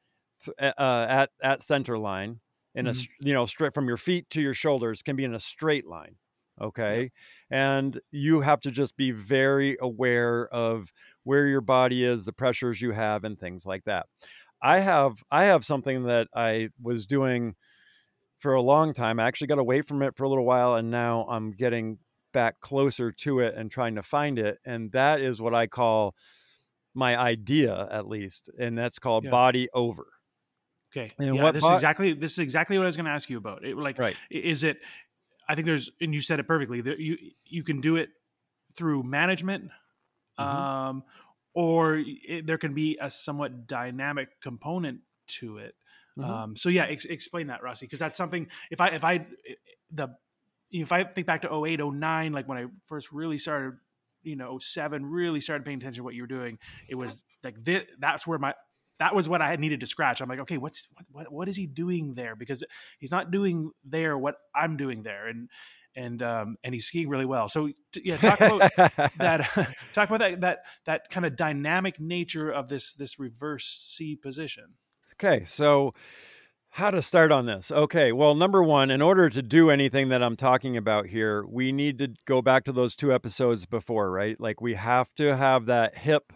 uh, 0.59 0.73
at, 1.09 1.32
at 1.41 1.61
center 1.63 1.97
line 1.97 2.41
in 2.75 2.88
a, 2.88 2.91
Mhm. 2.91 2.91
s- 2.91 3.07
you 3.21 3.34
know, 3.34 3.45
straight 3.45 3.73
from 3.73 3.88
your 3.88 3.97
feet 3.97 4.30
to 4.32 4.41
your 4.41 4.53
shoulders 4.53 5.01
can 5.01 5.15
be 5.15 5.23
in 5.23 5.36
a 5.36 5.39
straight 5.39 5.88
line. 5.88 6.17
Okay. 6.61 7.11
And 7.49 7.99
you 8.11 8.41
have 8.41 8.59
to 8.61 8.71
just 8.71 8.97
be 8.97 9.11
very 9.11 9.77
aware 9.82 10.47
of 10.53 10.93
where 11.23 11.47
your 11.47 11.61
body 11.61 12.03
is, 12.03 12.25
the 12.25 12.34
pressures 12.34 12.82
you 12.82 12.91
have 12.91 13.23
and 13.23 13.39
things 13.39 13.65
like 13.65 13.86
that. 13.86 14.07
I 14.61 14.80
have, 14.80 15.23
I 15.32 15.45
have 15.45 15.65
something 15.65 16.03
that 16.03 16.27
I 16.36 16.69
was 16.82 17.05
doing 17.05 17.55
for 18.39 18.53
a 18.53 18.61
long 18.61 18.93
time. 18.93 19.19
I 19.19 19.27
actually 19.27 19.47
got 19.47 19.59
away 19.59 19.81
from 19.81 20.01
it 20.01 20.15
for 20.15 20.23
a 20.23 20.29
little 20.29 20.45
while 20.45 20.75
and 20.75 20.89
now 20.89 21.25
I'm 21.29 21.51
getting 21.51 21.99
back 22.33 22.59
closer 22.61 23.11
to 23.11 23.39
it 23.39 23.55
and 23.55 23.69
trying 23.71 23.95
to 23.95 24.03
find 24.03 24.39
it. 24.39 24.57
And 24.65 24.91
that 24.93 25.19
is 25.21 25.41
what 25.41 25.53
I 25.53 25.67
call 25.67 26.15
my 26.93 27.17
idea, 27.17 27.87
at 27.91 28.07
least. 28.07 28.49
And 28.59 28.77
that's 28.77 28.99
called 28.99 29.25
Yeah. 29.25 29.31
body 29.31 29.67
over. 29.73 30.07
Okay. 30.91 31.09
And 31.19 31.35
yeah, 31.35 31.43
what 31.43 31.53
this 31.53 31.63
bo- 31.63 31.69
is 31.73 31.75
exactly 31.75 32.13
this 32.13 32.33
is 32.33 32.39
exactly 32.39 32.77
what 32.77 32.85
I 32.85 32.87
was 32.87 32.95
going 32.95 33.05
to 33.05 33.11
ask 33.11 33.29
you 33.29 33.37
about. 33.37 33.63
It, 33.63 33.77
like, 33.77 33.97
Right. 33.99 34.15
is 34.31 34.63
it? 34.63 34.79
I 35.47 35.55
think 35.55 35.65
there's, 35.65 35.89
and 36.01 36.13
you 36.13 36.21
said 36.21 36.39
it 36.39 36.47
perfectly. 36.47 36.81
That 36.81 36.99
you 36.99 37.17
you 37.45 37.63
can 37.63 37.81
do 37.81 37.95
it 37.95 38.09
through 38.75 39.03
management, 39.03 39.71
Mhm. 40.39 40.43
um, 40.43 41.03
or 41.53 41.97
it, 41.97 42.45
there 42.47 42.57
can 42.57 42.73
be 42.73 42.97
a 43.01 43.09
somewhat 43.09 43.67
dynamic 43.67 44.39
component 44.41 45.01
to 45.39 45.57
it. 45.57 45.75
Mm-hmm. 46.20 46.32
Um, 46.32 46.55
so 46.55 46.70
yeah, 46.70 46.86
ex- 46.86 47.05
explain 47.05 47.47
that, 47.47 47.63
Rossi, 47.63 47.86
because 47.86 47.99
that's 47.99 48.17
something. 48.17 48.47
If 48.72 48.82
I 48.82 48.89
if 48.89 49.03
I 49.03 49.26
the 49.91 50.09
if 50.72 50.91
I 50.91 51.03
think 51.03 51.26
back 51.26 51.41
to 51.43 51.65
08, 51.65 51.80
09, 51.84 52.32
like 52.32 52.47
when 52.47 52.57
I 52.57 52.65
first 52.86 53.11
really 53.11 53.38
started, 53.38 53.74
you 54.22 54.36
know, 54.36 54.59
07, 54.59 55.05
really 55.05 55.39
started 55.39 55.65
paying 55.65 55.78
attention 55.78 56.01
to 56.01 56.03
what 56.03 56.13
you 56.13 56.24
were 56.24 56.28
doing, 56.28 56.59
it 56.88 56.95
was 56.95 57.24
like 57.43 57.63
this, 57.63 57.84
that's 57.99 58.28
where 58.28 58.38
my 58.38 58.53
that 58.99 59.15
was 59.15 59.30
what 59.30 59.41
I 59.41 59.49
had 59.49 59.59
needed 59.59 59.80
to 59.80 59.86
scratch. 59.88 60.22
I'm 60.22 60.30
like, 60.30 60.39
okay, 60.39 60.57
what's 60.57 60.88
what, 60.93 61.05
what 61.11 61.32
what 61.32 61.49
is 61.49 61.55
he 61.55 61.65
doing 61.65 62.13
there? 62.13 62.36
Because 62.36 62.63
he's 62.99 63.11
not 63.11 63.32
doing 63.32 63.72
there 63.84 64.17
what 64.17 64.36
I'm 64.53 64.78
doing 64.78 65.03
there, 65.03 65.28
and 65.28 65.49
and 65.95 66.22
um 66.22 66.57
and 66.63 66.74
he's 66.74 66.86
skiing 66.86 67.09
really 67.09 67.26
well. 67.26 67.47
So 67.47 67.70
yeah, 67.95 68.17
talk 68.17 68.41
about 68.41 68.72
that. 69.17 69.76
talk 69.93 70.09
about 70.09 70.20
that 70.20 70.41
that 70.41 70.59
that 70.86 71.09
kind 71.09 71.26
of 71.26 71.36
dynamic 71.36 71.99
nature 71.99 72.49
of 72.49 72.70
this 72.70 72.93
this 72.93 73.20
reverse 73.20 73.65
C 73.65 74.15
position. 74.15 74.76
Okay, 75.22 75.43
so 75.43 75.93
how 76.70 76.91
to 76.91 77.01
start 77.01 77.32
on 77.32 77.45
this? 77.45 77.72
Okay, 77.72 78.11
well, 78.11 78.36
number 78.36 78.63
one, 78.63 78.89
in 78.89 79.01
order 79.01 79.30
to 79.30 79.41
do 79.41 79.70
anything 79.70 80.09
that 80.09 80.24
I'm 80.24 80.38
talking 80.38 80.78
about 80.78 81.07
here, 81.07 81.45
we 81.45 81.72
need 81.72 81.97
to 81.99 82.13
go 82.26 82.41
back 82.41 82.63
to 82.65 82.72
those 82.72 82.95
two 82.95 83.13
episodes 83.13 83.65
before, 83.65 84.11
right? 84.11 84.39
Like 84.39 84.61
we 84.61 84.76
have 84.76 85.13
to 85.15 85.36
have 85.36 85.65
that 85.65 85.97
hip 85.97 86.32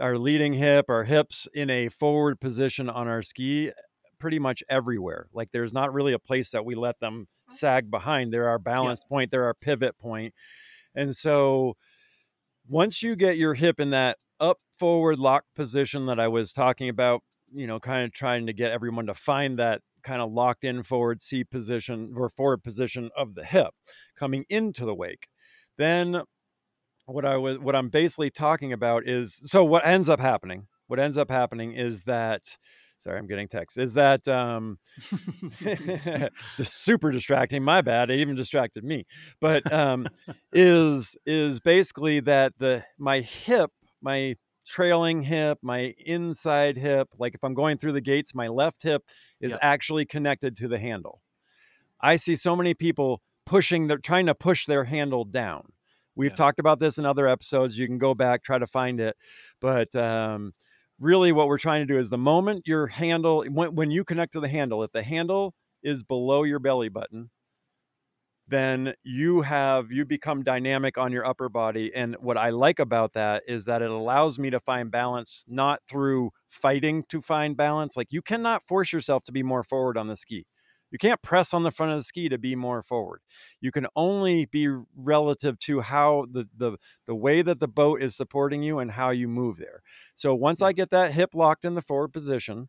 our 0.00 0.16
leading 0.16 0.54
hip, 0.54 0.86
our 0.88 1.04
hips 1.04 1.48
in 1.52 1.68
a 1.68 1.88
forward 1.88 2.40
position 2.40 2.88
on 2.88 3.08
our 3.08 3.22
ski 3.22 3.70
pretty 4.18 4.38
much 4.38 4.62
everywhere. 4.68 5.28
Like 5.32 5.50
there's 5.52 5.72
not 5.72 5.92
really 5.92 6.12
a 6.12 6.18
place 6.18 6.50
that 6.50 6.64
we 6.64 6.74
let 6.74 7.00
them 7.00 7.22
mm-hmm. 7.22 7.52
sag 7.52 7.90
behind. 7.90 8.32
They're 8.32 8.48
our 8.48 8.58
balance 8.58 9.02
yeah. 9.04 9.08
point, 9.08 9.30
they're 9.30 9.44
our 9.44 9.54
pivot 9.54 9.98
point. 9.98 10.34
And 10.94 11.14
so 11.16 11.76
once 12.68 13.02
you 13.02 13.16
get 13.16 13.36
your 13.36 13.54
hip 13.54 13.80
in 13.80 13.90
that 13.90 14.18
up 14.40 14.58
forward 14.78 15.18
lock 15.18 15.44
position 15.54 16.06
that 16.06 16.20
I 16.20 16.28
was 16.28 16.52
talking 16.52 16.88
about, 16.88 17.22
you 17.54 17.66
know, 17.66 17.80
kind 17.80 18.04
of 18.04 18.12
trying 18.12 18.46
to 18.46 18.52
get 18.52 18.72
everyone 18.72 19.06
to 19.06 19.14
find 19.14 19.58
that 19.58 19.80
kind 20.02 20.20
of 20.20 20.32
locked 20.32 20.64
in 20.64 20.82
forward 20.82 21.22
C 21.22 21.44
position 21.44 22.12
or 22.16 22.28
forward 22.28 22.62
position 22.62 23.10
of 23.16 23.34
the 23.34 23.44
hip 23.44 23.72
coming 24.16 24.44
into 24.48 24.84
the 24.84 24.94
wake. 24.94 25.28
Then 25.78 26.22
what 27.06 27.24
I 27.24 27.36
was 27.36 27.58
what 27.58 27.76
I'm 27.76 27.88
basically 27.88 28.30
talking 28.30 28.72
about 28.72 29.08
is 29.08 29.38
so 29.50 29.64
what 29.64 29.86
ends 29.86 30.08
up 30.08 30.20
happening. 30.20 30.66
What 30.86 30.98
ends 30.98 31.16
up 31.16 31.30
happening 31.30 31.72
is 31.74 32.02
that 32.04 32.42
sorry, 32.98 33.18
I'm 33.18 33.26
getting 33.26 33.48
text. 33.48 33.78
Is 33.78 33.94
that 33.94 34.26
um 34.28 34.78
just 36.56 36.82
super 36.84 37.10
distracting? 37.10 37.62
My 37.62 37.80
bad. 37.80 38.10
It 38.10 38.20
even 38.20 38.36
distracted 38.36 38.84
me. 38.84 39.04
But 39.40 39.70
um 39.72 40.06
is 40.52 41.16
is 41.26 41.60
basically 41.60 42.20
that 42.20 42.52
the 42.58 42.84
my 42.98 43.20
hip, 43.20 43.70
my 44.00 44.36
trailing 44.66 45.22
hip, 45.22 45.58
my 45.62 45.94
inside 45.98 46.76
hip, 46.76 47.08
like 47.18 47.34
if 47.34 47.42
I'm 47.42 47.54
going 47.54 47.78
through 47.78 47.92
the 47.92 48.00
gates, 48.00 48.34
my 48.34 48.48
left 48.48 48.82
hip 48.82 49.02
is 49.40 49.50
yep. 49.50 49.60
actually 49.62 50.04
connected 50.04 50.56
to 50.56 50.68
the 50.68 50.78
handle. 50.78 51.22
I 52.00 52.16
see 52.16 52.36
so 52.36 52.56
many 52.56 52.74
people 52.74 53.22
pushing 53.46 53.86
they're 53.86 53.98
trying 53.98 54.26
to 54.26 54.34
push 54.34 54.66
their 54.66 54.84
handle 54.84 55.24
down 55.24 55.72
We've 56.14 56.32
yeah. 56.32 56.36
talked 56.36 56.58
about 56.58 56.78
this 56.78 56.98
in 56.98 57.06
other 57.06 57.26
episodes. 57.26 57.78
You 57.78 57.86
can 57.86 57.98
go 57.98 58.14
back, 58.14 58.42
try 58.42 58.58
to 58.58 58.66
find 58.66 59.00
it. 59.00 59.16
But 59.60 59.94
um, 59.94 60.52
really, 60.98 61.32
what 61.32 61.48
we're 61.48 61.58
trying 61.58 61.86
to 61.86 61.92
do 61.92 61.98
is 61.98 62.10
the 62.10 62.18
moment 62.18 62.66
your 62.66 62.88
handle, 62.88 63.44
when, 63.44 63.74
when 63.74 63.90
you 63.90 64.04
connect 64.04 64.34
to 64.34 64.40
the 64.40 64.48
handle, 64.48 64.82
if 64.82 64.92
the 64.92 65.02
handle 65.02 65.54
is 65.82 66.02
below 66.02 66.42
your 66.42 66.58
belly 66.58 66.88
button, 66.88 67.30
then 68.48 68.94
you 69.02 69.42
have 69.42 69.90
you 69.90 70.04
become 70.04 70.42
dynamic 70.42 70.98
on 70.98 71.12
your 71.12 71.24
upper 71.24 71.48
body 71.48 71.92
and 71.94 72.16
what 72.20 72.36
i 72.36 72.50
like 72.50 72.78
about 72.78 73.12
that 73.12 73.42
is 73.46 73.64
that 73.64 73.82
it 73.82 73.90
allows 73.90 74.38
me 74.38 74.50
to 74.50 74.60
find 74.60 74.90
balance 74.90 75.44
not 75.48 75.80
through 75.88 76.30
fighting 76.48 77.04
to 77.08 77.20
find 77.20 77.56
balance 77.56 77.96
like 77.96 78.08
you 78.10 78.22
cannot 78.22 78.66
force 78.66 78.92
yourself 78.92 79.22
to 79.24 79.32
be 79.32 79.42
more 79.42 79.62
forward 79.62 79.96
on 79.96 80.08
the 80.08 80.16
ski 80.16 80.46
you 80.92 80.98
can't 80.98 81.22
press 81.22 81.54
on 81.54 81.62
the 81.62 81.70
front 81.70 81.90
of 81.92 81.98
the 81.98 82.02
ski 82.04 82.28
to 82.28 82.36
be 82.36 82.54
more 82.54 82.82
forward. 82.82 83.22
You 83.62 83.72
can 83.72 83.86
only 83.96 84.44
be 84.44 84.68
relative 84.94 85.58
to 85.60 85.80
how 85.80 86.26
the 86.30 86.46
the 86.54 86.76
the 87.06 87.14
way 87.14 87.40
that 87.40 87.60
the 87.60 87.66
boat 87.66 88.02
is 88.02 88.14
supporting 88.14 88.62
you 88.62 88.78
and 88.78 88.92
how 88.92 89.08
you 89.08 89.26
move 89.26 89.56
there. 89.56 89.82
So 90.14 90.34
once 90.34 90.60
I 90.60 90.72
get 90.72 90.90
that 90.90 91.12
hip 91.12 91.30
locked 91.34 91.64
in 91.64 91.74
the 91.74 91.82
forward 91.82 92.12
position, 92.12 92.68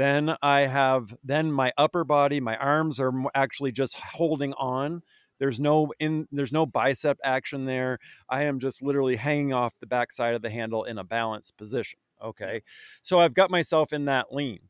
then 0.00 0.36
I 0.42 0.62
have 0.62 1.14
then 1.22 1.52
my 1.52 1.72
upper 1.76 2.04
body, 2.04 2.40
my 2.40 2.56
arms 2.56 2.98
are 2.98 3.12
actually 3.34 3.72
just 3.72 3.94
holding 3.94 4.52
on. 4.54 5.02
There's 5.38 5.60
no 5.60 5.92
in 5.98 6.26
there's 6.32 6.52
no 6.52 6.66
bicep 6.66 7.18
action 7.24 7.64
there. 7.64 7.98
I 8.28 8.44
am 8.44 8.58
just 8.58 8.82
literally 8.82 9.16
hanging 9.16 9.52
off 9.52 9.74
the 9.80 9.86
backside 9.86 10.34
of 10.34 10.42
the 10.42 10.50
handle 10.50 10.84
in 10.84 10.98
a 10.98 11.04
balanced 11.04 11.56
position 11.56 11.98
okay? 12.22 12.62
So 13.02 13.18
i've 13.18 13.34
got 13.34 13.50
myself 13.50 13.92
in 13.92 14.04
that 14.06 14.32
lean. 14.32 14.60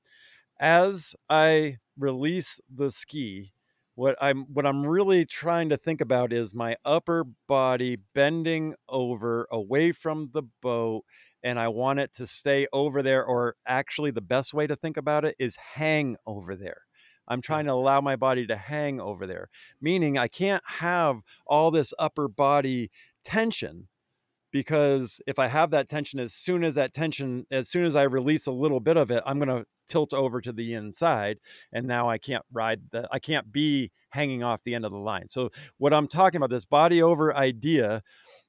As 0.58 1.14
i 1.28 1.78
release 1.98 2.60
the 2.72 2.90
ski, 2.90 3.52
what 4.00 4.16
I'm 4.18 4.46
what 4.54 4.64
I'm 4.64 4.86
really 4.86 5.26
trying 5.26 5.68
to 5.68 5.76
think 5.76 6.00
about 6.00 6.32
is 6.32 6.54
my 6.54 6.76
upper 6.86 7.26
body 7.46 7.98
bending 8.14 8.74
over 8.88 9.46
away 9.52 9.92
from 9.92 10.30
the 10.32 10.42
boat 10.62 11.04
and 11.42 11.60
I 11.60 11.68
want 11.68 12.00
it 12.00 12.14
to 12.14 12.26
stay 12.26 12.66
over 12.72 13.02
there 13.02 13.22
or 13.22 13.56
actually 13.66 14.10
the 14.10 14.22
best 14.22 14.54
way 14.54 14.66
to 14.66 14.74
think 14.74 14.96
about 14.96 15.26
it 15.26 15.36
is 15.38 15.54
hang 15.74 16.16
over 16.26 16.56
there. 16.56 16.80
I'm 17.28 17.42
trying 17.42 17.66
to 17.66 17.72
allow 17.72 18.00
my 18.00 18.16
body 18.16 18.46
to 18.46 18.56
hang 18.56 19.02
over 19.02 19.26
there, 19.26 19.50
meaning 19.82 20.16
I 20.16 20.28
can't 20.28 20.64
have 20.64 21.16
all 21.46 21.70
this 21.70 21.92
upper 21.98 22.26
body 22.26 22.90
tension 23.22 23.88
because 24.50 25.20
if 25.26 25.38
I 25.38 25.48
have 25.48 25.70
that 25.72 25.90
tension, 25.90 26.20
as 26.20 26.32
soon 26.32 26.64
as 26.64 26.74
that 26.74 26.94
tension, 26.94 27.46
as 27.50 27.68
soon 27.68 27.84
as 27.84 27.96
I 27.96 28.04
release 28.04 28.46
a 28.46 28.52
little 28.52 28.80
bit 28.80 28.96
of 28.96 29.10
it, 29.10 29.22
I'm 29.26 29.38
going 29.38 29.60
to 29.60 29.66
tilt 29.90 30.14
over 30.14 30.40
to 30.40 30.52
the 30.52 30.72
inside. 30.72 31.38
And 31.72 31.86
now 31.86 32.08
I 32.08 32.16
can't 32.16 32.44
ride 32.52 32.80
the, 32.90 33.08
I 33.12 33.18
can't 33.18 33.52
be 33.52 33.90
hanging 34.10 34.42
off 34.42 34.62
the 34.62 34.74
end 34.74 34.84
of 34.84 34.92
the 34.92 34.98
line. 34.98 35.28
So, 35.28 35.50
what 35.78 35.92
I'm 35.92 36.08
talking 36.08 36.38
about, 36.38 36.50
this 36.50 36.64
body 36.64 37.02
over 37.02 37.36
idea, 37.36 38.02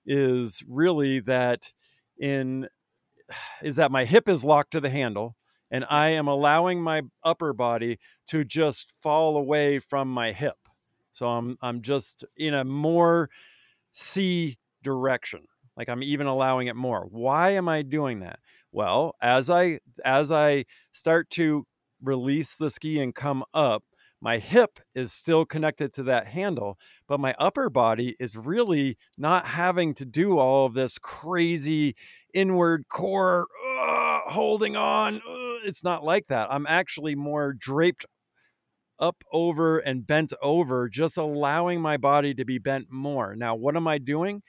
is 0.05 0.63
really 0.67 1.19
that 1.21 1.73
in, 2.17 2.67
is 3.61 3.75
that 3.75 3.91
my 3.91 4.05
hip 4.05 4.29
is 4.29 4.43
locked 4.43 4.71
to 4.71 4.79
the 4.79 4.89
handle 4.89 5.35
and 5.71 5.85
I 5.89 6.11
am 6.11 6.27
allowing 6.27 6.81
my 6.81 7.03
upper 7.23 7.53
body 7.53 7.97
to 8.27 8.43
just 8.43 8.93
fall 8.99 9.37
away 9.37 9.79
from 9.79 10.09
my 10.09 10.33
hip. 10.33 10.57
So 11.13 11.27
I'm 11.27 11.57
I'm 11.61 11.81
just 11.81 12.23
in 12.37 12.53
a 12.53 12.63
more 12.63 13.29
C 13.93 14.57
direction 14.83 15.41
like 15.78 15.89
i'm 15.89 16.03
even 16.03 16.28
allowing 16.28 16.67
it 16.67 16.76
more. 16.76 17.07
Why 17.09 17.51
am 17.51 17.67
i 17.69 17.82
doing 17.82 18.19
that? 18.22 18.39
Well 18.72 19.15
as 19.22 19.49
i 19.49 19.80
as 20.05 20.32
i 20.32 20.65
start 20.91 21.30
to 21.32 21.65
release 22.01 22.55
the 22.55 22.69
ski 22.69 22.99
and 22.99 23.13
come 23.13 23.43
up 23.53 23.84
my 24.24 24.38
hip 24.38 24.80
is 24.95 25.11
still 25.13 25.45
connected 25.45 25.93
to 25.93 26.03
that 26.03 26.28
handle 26.28 26.78
but 27.07 27.19
my 27.19 27.36
upper 27.38 27.69
body 27.69 28.15
is 28.19 28.36
really 28.36 28.97
not 29.17 29.45
having 29.45 29.93
to 29.93 30.05
do 30.05 30.39
all 30.39 30.65
of 30.65 30.74
this 30.74 30.97
crazy 30.97 31.95
inward 32.34 32.86
core 32.89 33.47
uh, 33.80 34.19
holding 34.32 34.76
on 34.76 35.17
uh, 35.17 35.51
it's 35.63 35.84
not 35.84 36.03
like 36.03 36.28
that. 36.28 36.51
I'm 36.51 36.65
actually 36.67 37.15
more 37.15 37.53
draped 37.53 38.05
up 38.99 39.24
over 39.32 39.80
and 39.80 40.05
bent 40.05 40.32
over 40.41 40.88
just 40.88 41.17
allowing 41.17 41.82
my 41.82 41.97
body 41.97 42.34
to 42.36 42.45
be 42.45 42.59
bent 42.59 42.91
more. 42.91 43.36
Now 43.36 43.55
what 43.55 43.76
am 43.76 43.88
i 43.88 43.97
doing 43.97 44.41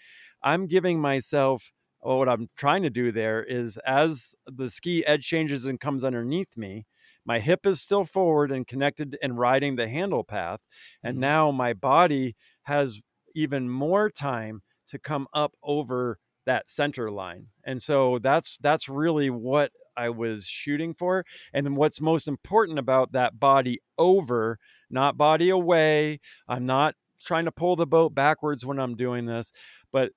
I'm 0.43 0.67
giving 0.67 1.01
myself 1.01 1.73
what 2.01 2.29
I'm 2.29 2.49
trying 2.57 2.83
to 2.83 2.91
do 2.91 3.13
there 3.13 3.43
is 3.43 3.79
as 3.87 4.35
the 4.47 4.71
ski 4.71 5.07
edge 5.07 5.25
changes 5.25 5.67
and 5.67 5.79
comes 5.79 6.05
underneath 6.05 6.57
me, 6.57 6.85
my 7.25 7.39
hip 7.39 7.65
is 7.65 7.81
still 7.81 8.05
forward 8.05 8.51
and 8.51 8.67
connected 8.67 9.17
and 9.23 9.39
riding 9.39 9.77
the 9.77 9.89
handle 9.89 10.25
path. 10.25 10.61
And 11.03 11.15
mm-hmm. 11.15 11.21
now 11.21 11.51
my 11.53 11.73
body 11.73 12.35
has 12.65 13.01
even 13.35 13.69
more 13.69 14.11
time 14.11 14.63
to 14.89 14.99
come 14.99 15.29
up 15.33 15.55
over 15.63 16.19
that 16.45 16.69
center 16.69 17.11
line. 17.11 17.47
And 17.65 17.81
so 17.81 18.19
that's 18.19 18.59
that's 18.61 18.89
really 18.89 19.31
what 19.31 19.71
I 19.97 20.09
was 20.09 20.47
shooting 20.47 20.95
for. 20.95 21.25
And 21.53 21.77
what's 21.77 22.01
most 22.01 22.27
important 22.27 22.79
about 22.79 23.13
that 23.13 23.39
body 23.39 23.81
over, 23.97 24.59
not 24.91 25.17
body 25.17 25.51
away. 25.51 26.21
I'm 26.49 26.67
not 26.67 26.97
trying 27.25 27.45
to 27.45 27.53
pull 27.53 27.77
the 27.77 27.87
boat 27.87 28.15
backwards 28.15 28.67
when 28.67 28.81
I'm 28.81 28.97
doing 28.97 29.27
this, 29.27 29.53
but 29.93 30.11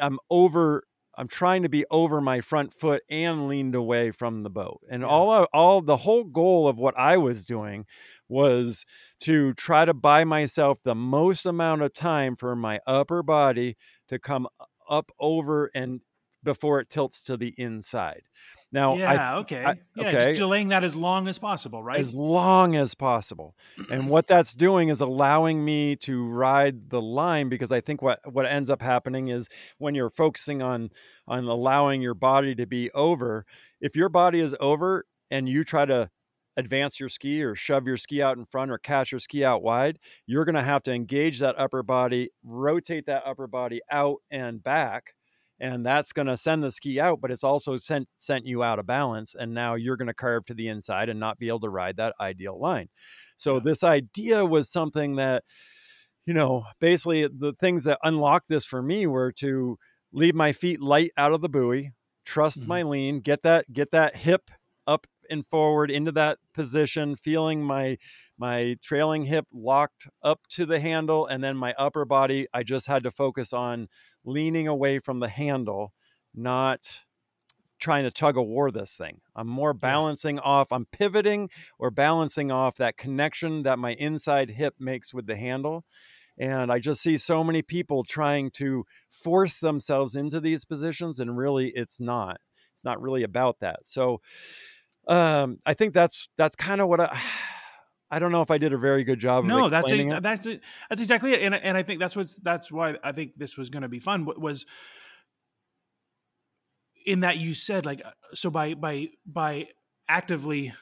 I'm 0.00 0.18
over 0.30 0.84
I'm 1.16 1.28
trying 1.28 1.62
to 1.62 1.68
be 1.68 1.84
over 1.90 2.20
my 2.20 2.40
front 2.40 2.72
foot 2.72 3.02
and 3.10 3.46
leaned 3.46 3.74
away 3.74 4.12
from 4.12 4.42
the 4.42 4.50
boat. 4.50 4.80
And 4.90 5.02
yeah. 5.02 5.08
all 5.08 5.44
all 5.52 5.82
the 5.82 5.98
whole 5.98 6.24
goal 6.24 6.66
of 6.68 6.78
what 6.78 6.98
I 6.98 7.16
was 7.18 7.44
doing 7.44 7.84
was 8.28 8.86
to 9.20 9.52
try 9.54 9.84
to 9.84 9.94
buy 9.94 10.24
myself 10.24 10.78
the 10.84 10.94
most 10.94 11.44
amount 11.44 11.82
of 11.82 11.92
time 11.92 12.36
for 12.36 12.56
my 12.56 12.80
upper 12.86 13.22
body 13.22 13.76
to 14.08 14.18
come 14.18 14.48
up 14.88 15.10
over 15.20 15.70
and 15.74 16.00
before 16.42 16.80
it 16.80 16.90
tilts 16.90 17.22
to 17.22 17.36
the 17.36 17.54
inside. 17.58 18.22
Now, 18.72 18.96
yeah, 18.96 19.34
I, 19.34 19.36
okay, 19.40 19.64
I, 19.64 19.74
yeah, 19.94 20.08
okay. 20.08 20.32
delaying 20.32 20.68
that 20.68 20.82
as 20.82 20.96
long 20.96 21.28
as 21.28 21.38
possible, 21.38 21.82
right? 21.82 22.00
As 22.00 22.14
long 22.14 22.74
as 22.74 22.94
possible. 22.94 23.54
and 23.90 24.08
what 24.08 24.26
that's 24.26 24.54
doing 24.54 24.88
is 24.88 25.02
allowing 25.02 25.62
me 25.62 25.94
to 25.96 26.26
ride 26.26 26.88
the 26.88 27.00
line 27.00 27.50
because 27.50 27.70
I 27.70 27.82
think 27.82 28.00
what 28.00 28.20
what 28.32 28.46
ends 28.46 28.70
up 28.70 28.80
happening 28.80 29.28
is 29.28 29.48
when 29.76 29.94
you're 29.94 30.10
focusing 30.10 30.62
on 30.62 30.90
on 31.28 31.44
allowing 31.44 32.00
your 32.00 32.14
body 32.14 32.54
to 32.54 32.66
be 32.66 32.90
over, 32.92 33.44
if 33.80 33.94
your 33.94 34.08
body 34.08 34.40
is 34.40 34.56
over 34.58 35.04
and 35.30 35.48
you 35.48 35.64
try 35.64 35.84
to 35.84 36.10
advance 36.56 37.00
your 37.00 37.08
ski 37.08 37.42
or 37.42 37.54
shove 37.54 37.86
your 37.86 37.96
ski 37.96 38.22
out 38.22 38.36
in 38.36 38.44
front 38.44 38.70
or 38.70 38.78
catch 38.78 39.12
your 39.12 39.18
ski 39.18 39.44
out 39.44 39.62
wide, 39.62 39.98
you're 40.26 40.44
going 40.44 40.54
to 40.54 40.62
have 40.62 40.82
to 40.82 40.92
engage 40.92 41.40
that 41.40 41.58
upper 41.58 41.82
body, 41.82 42.30
rotate 42.44 43.06
that 43.06 43.22
upper 43.26 43.46
body 43.46 43.80
out 43.90 44.18
and 44.30 44.62
back. 44.62 45.14
And 45.62 45.86
that's 45.86 46.12
going 46.12 46.26
to 46.26 46.36
send 46.36 46.64
the 46.64 46.72
ski 46.72 46.98
out, 46.98 47.20
but 47.20 47.30
it's 47.30 47.44
also 47.44 47.76
sent 47.76 48.08
sent 48.18 48.44
you 48.44 48.64
out 48.64 48.80
of 48.80 48.86
balance. 48.86 49.36
And 49.38 49.54
now 49.54 49.76
you're 49.76 49.96
going 49.96 50.08
to 50.08 50.14
carve 50.14 50.44
to 50.46 50.54
the 50.54 50.66
inside 50.66 51.08
and 51.08 51.20
not 51.20 51.38
be 51.38 51.46
able 51.46 51.60
to 51.60 51.68
ride 51.68 51.98
that 51.98 52.16
ideal 52.20 52.60
line. 52.60 52.88
So 53.36 53.54
yeah. 53.54 53.60
this 53.64 53.84
idea 53.84 54.44
was 54.44 54.68
something 54.68 55.16
that, 55.16 55.44
you 56.26 56.34
know, 56.34 56.64
basically 56.80 57.28
the 57.28 57.52
things 57.60 57.84
that 57.84 58.00
unlocked 58.02 58.48
this 58.48 58.66
for 58.66 58.82
me 58.82 59.06
were 59.06 59.30
to 59.38 59.78
leave 60.12 60.34
my 60.34 60.52
feet 60.52 60.82
light 60.82 61.12
out 61.16 61.32
of 61.32 61.42
the 61.42 61.48
buoy, 61.48 61.92
trust 62.24 62.60
mm-hmm. 62.60 62.68
my 62.68 62.82
lean, 62.82 63.20
get 63.20 63.42
that 63.44 63.72
get 63.72 63.92
that 63.92 64.16
hip 64.16 64.50
up 64.88 65.06
and 65.30 65.46
forward 65.46 65.92
into 65.92 66.10
that 66.10 66.38
position, 66.52 67.14
feeling 67.14 67.62
my 67.62 67.98
my 68.42 68.74
trailing 68.82 69.26
hip 69.26 69.46
locked 69.52 70.08
up 70.20 70.40
to 70.48 70.66
the 70.66 70.80
handle 70.80 71.28
and 71.28 71.44
then 71.44 71.56
my 71.56 71.72
upper 71.78 72.04
body 72.04 72.48
I 72.52 72.64
just 72.64 72.88
had 72.88 73.04
to 73.04 73.12
focus 73.12 73.52
on 73.52 73.86
leaning 74.24 74.66
away 74.66 74.98
from 74.98 75.20
the 75.20 75.28
handle, 75.28 75.92
not 76.34 77.04
trying 77.78 78.02
to 78.02 78.10
tug 78.10 78.36
a 78.36 78.42
war 78.42 78.72
this 78.72 78.96
thing. 78.96 79.20
I'm 79.36 79.46
more 79.46 79.72
balancing 79.72 80.40
off, 80.40 80.72
I'm 80.72 80.86
pivoting 80.86 81.50
or 81.78 81.92
balancing 81.92 82.50
off 82.50 82.76
that 82.78 82.96
connection 82.96 83.62
that 83.62 83.78
my 83.78 83.92
inside 83.92 84.50
hip 84.50 84.74
makes 84.80 85.14
with 85.14 85.28
the 85.28 85.36
handle. 85.36 85.84
And 86.36 86.72
I 86.72 86.80
just 86.80 87.00
see 87.00 87.18
so 87.18 87.44
many 87.44 87.62
people 87.62 88.02
trying 88.02 88.50
to 88.54 88.84
force 89.08 89.60
themselves 89.60 90.16
into 90.16 90.40
these 90.40 90.64
positions, 90.64 91.20
and 91.20 91.36
really 91.36 91.70
it's 91.76 92.00
not. 92.00 92.38
It's 92.74 92.84
not 92.84 93.00
really 93.00 93.22
about 93.22 93.60
that. 93.60 93.80
So 93.84 94.20
um, 95.06 95.58
I 95.64 95.74
think 95.74 95.94
that's 95.94 96.26
that's 96.36 96.56
kind 96.56 96.80
of 96.80 96.88
what 96.88 96.98
I. 96.98 97.20
I 98.12 98.18
don't 98.18 98.30
know 98.30 98.42
if 98.42 98.50
I 98.50 98.58
did 98.58 98.74
a 98.74 98.78
very 98.78 99.04
good 99.04 99.18
job. 99.18 99.46
No, 99.46 99.70
that's 99.70 99.90
a, 99.90 99.98
it. 99.98 100.22
that's 100.22 100.44
it. 100.44 100.62
That's 100.90 101.00
exactly 101.00 101.32
it. 101.32 101.40
And 101.40 101.54
and 101.54 101.78
I 101.78 101.82
think 101.82 101.98
that's 101.98 102.14
what's 102.14 102.36
that's 102.36 102.70
why 102.70 102.96
I 103.02 103.12
think 103.12 103.32
this 103.38 103.56
was 103.56 103.70
going 103.70 103.84
to 103.84 103.88
be 103.88 104.00
fun. 104.00 104.26
Was 104.36 104.66
in 107.06 107.20
that 107.20 107.38
you 107.38 107.54
said 107.54 107.86
like 107.86 108.02
uh, 108.04 108.10
so 108.34 108.50
by 108.50 108.74
by 108.74 109.08
by 109.26 109.68
actively 110.08 110.74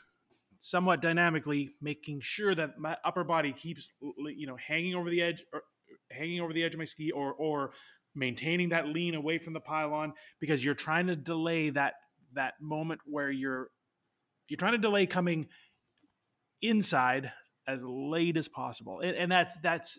somewhat 0.58 1.00
dynamically 1.00 1.70
making 1.80 2.20
sure 2.20 2.52
that 2.52 2.78
my 2.78 2.96
upper 3.04 3.22
body 3.22 3.52
keeps 3.52 3.92
you 4.34 4.48
know 4.48 4.56
hanging 4.56 4.96
over 4.96 5.08
the 5.08 5.22
edge 5.22 5.44
or 5.52 5.62
hanging 6.10 6.40
over 6.40 6.52
the 6.52 6.64
edge 6.64 6.74
of 6.74 6.78
my 6.78 6.84
ski 6.84 7.12
or 7.12 7.32
or 7.34 7.70
maintaining 8.14 8.70
that 8.70 8.88
lean 8.88 9.14
away 9.14 9.38
from 9.38 9.52
the 9.52 9.60
pylon 9.60 10.12
because 10.40 10.64
you're 10.64 10.74
trying 10.74 11.06
to 11.06 11.14
delay 11.14 11.70
that 11.70 11.94
that 12.34 12.54
moment 12.60 13.00
where 13.06 13.30
you're 13.30 13.68
you're 14.48 14.58
trying 14.58 14.72
to 14.72 14.78
delay 14.78 15.06
coming 15.06 15.46
inside 16.62 17.32
as 17.66 17.84
late 17.84 18.36
as 18.36 18.48
possible. 18.48 19.00
And, 19.00 19.16
and 19.16 19.30
that's 19.30 19.56
that's 19.58 19.98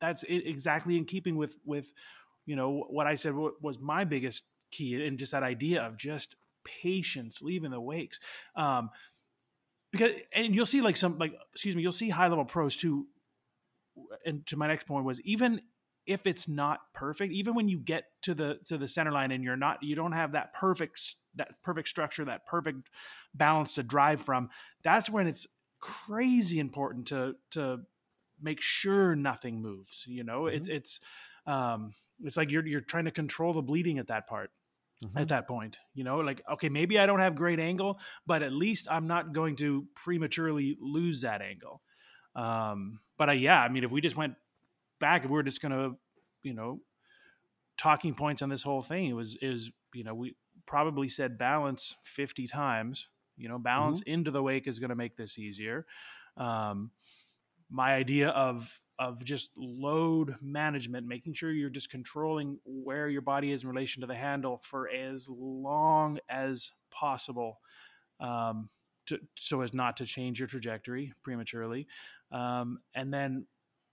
that's 0.00 0.22
exactly 0.24 0.96
in 0.96 1.04
keeping 1.04 1.36
with 1.36 1.56
with 1.64 1.92
you 2.46 2.56
know 2.56 2.86
what 2.88 3.06
i 3.06 3.14
said 3.14 3.34
was 3.34 3.78
my 3.78 4.04
biggest 4.04 4.44
key 4.70 5.04
and 5.04 5.18
just 5.18 5.32
that 5.32 5.42
idea 5.42 5.82
of 5.82 5.96
just 5.96 6.36
patience 6.64 7.42
leaving 7.42 7.70
the 7.70 7.80
wakes. 7.80 8.20
Um 8.56 8.90
because 9.92 10.12
and 10.32 10.54
you'll 10.54 10.66
see 10.66 10.82
like 10.82 10.96
some 10.96 11.18
like 11.18 11.34
excuse 11.52 11.74
me 11.74 11.82
you'll 11.82 11.92
see 11.92 12.08
high 12.08 12.28
level 12.28 12.44
pros 12.44 12.76
too. 12.76 13.06
And 14.24 14.46
to 14.46 14.56
my 14.56 14.68
next 14.68 14.86
point 14.86 15.04
was 15.04 15.20
even 15.22 15.60
if 16.06 16.26
it's 16.26 16.48
not 16.48 16.80
perfect 16.94 17.32
even 17.32 17.54
when 17.54 17.68
you 17.68 17.78
get 17.78 18.04
to 18.22 18.34
the 18.34 18.58
to 18.64 18.78
the 18.78 18.88
center 18.88 19.12
line 19.12 19.32
and 19.32 19.44
you're 19.44 19.56
not 19.56 19.82
you 19.82 19.94
don't 19.94 20.12
have 20.12 20.32
that 20.32 20.54
perfect 20.54 21.16
that 21.34 21.50
perfect 21.62 21.88
structure 21.88 22.24
that 22.24 22.46
perfect 22.46 22.88
balance 23.34 23.74
to 23.74 23.82
drive 23.82 24.20
from 24.20 24.48
that's 24.82 25.10
when 25.10 25.26
it's 25.26 25.46
crazy 25.80 26.58
important 26.58 27.06
to 27.08 27.34
to 27.50 27.80
make 28.42 28.60
sure 28.60 29.14
nothing 29.14 29.60
moves 29.60 30.04
you 30.06 30.24
know 30.24 30.42
mm-hmm. 30.42 30.56
it's 30.56 30.68
it's 30.68 31.00
um 31.46 31.92
it's 32.22 32.36
like 32.36 32.50
you're 32.50 32.66
you're 32.66 32.80
trying 32.80 33.04
to 33.04 33.10
control 33.10 33.52
the 33.52 33.62
bleeding 33.62 33.98
at 33.98 34.08
that 34.08 34.26
part 34.26 34.50
mm-hmm. 35.04 35.18
at 35.18 35.28
that 35.28 35.46
point 35.46 35.78
you 35.94 36.04
know 36.04 36.18
like 36.18 36.42
okay 36.50 36.68
maybe 36.68 36.98
i 36.98 37.06
don't 37.06 37.20
have 37.20 37.34
great 37.34 37.58
angle 37.58 37.98
but 38.26 38.42
at 38.42 38.52
least 38.52 38.88
i'm 38.90 39.06
not 39.06 39.32
going 39.32 39.56
to 39.56 39.86
prematurely 39.94 40.76
lose 40.80 41.22
that 41.22 41.42
angle 41.42 41.82
um 42.34 42.98
but 43.18 43.30
I, 43.30 43.34
yeah 43.34 43.60
i 43.60 43.68
mean 43.68 43.84
if 43.84 43.90
we 43.90 44.00
just 44.00 44.16
went 44.16 44.34
back 45.00 45.24
if 45.24 45.30
we 45.30 45.34
were 45.34 45.42
just 45.42 45.62
gonna 45.62 45.92
you 46.42 46.54
know 46.54 46.80
talking 47.78 48.14
points 48.14 48.42
on 48.42 48.50
this 48.50 48.62
whole 48.62 48.82
thing 48.82 49.06
it 49.06 49.14
was 49.14 49.36
is 49.40 49.70
you 49.94 50.04
know 50.04 50.14
we 50.14 50.36
probably 50.66 51.08
said 51.08 51.38
balance 51.38 51.96
50 52.04 52.46
times 52.46 53.08
you 53.40 53.48
know 53.48 53.58
balance 53.58 54.00
mm-hmm. 54.00 54.12
into 54.12 54.30
the 54.30 54.42
wake 54.42 54.66
is 54.66 54.78
going 54.78 54.90
to 54.90 54.96
make 54.96 55.16
this 55.16 55.38
easier 55.38 55.86
um 56.36 56.90
my 57.70 57.94
idea 57.94 58.30
of 58.30 58.80
of 59.00 59.24
just 59.24 59.50
load 59.56 60.36
management, 60.42 61.06
making 61.06 61.32
sure 61.32 61.50
you're 61.50 61.70
just 61.70 61.88
controlling 61.88 62.58
where 62.66 63.08
your 63.08 63.22
body 63.22 63.50
is 63.50 63.62
in 63.62 63.70
relation 63.70 64.02
to 64.02 64.06
the 64.06 64.14
handle 64.14 64.58
for 64.58 64.90
as 64.90 65.26
long 65.26 66.18
as 66.28 66.70
possible, 66.90 67.60
um, 68.20 68.68
to, 69.06 69.18
so 69.38 69.62
as 69.62 69.72
not 69.72 69.96
to 69.96 70.04
change 70.04 70.38
your 70.38 70.46
trajectory 70.46 71.14
prematurely. 71.22 71.86
Um, 72.30 72.80
and 72.94 73.12
then 73.12 73.46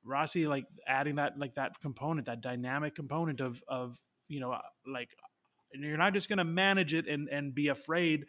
Rossi, 0.04 0.46
like 0.46 0.66
adding 0.86 1.16
that 1.16 1.40
like 1.40 1.56
that 1.56 1.80
component, 1.80 2.28
that 2.28 2.42
dynamic 2.42 2.94
component 2.94 3.40
of 3.40 3.64
of 3.68 3.98
you 4.28 4.42
know 4.42 4.58
like 4.86 5.16
you're 5.74 5.98
not 5.98 6.14
just 6.14 6.28
going 6.28 6.38
to 6.38 6.44
manage 6.44 6.94
it 6.94 7.08
and 7.08 7.30
and 7.30 7.56
be 7.56 7.70
afraid 7.70 8.26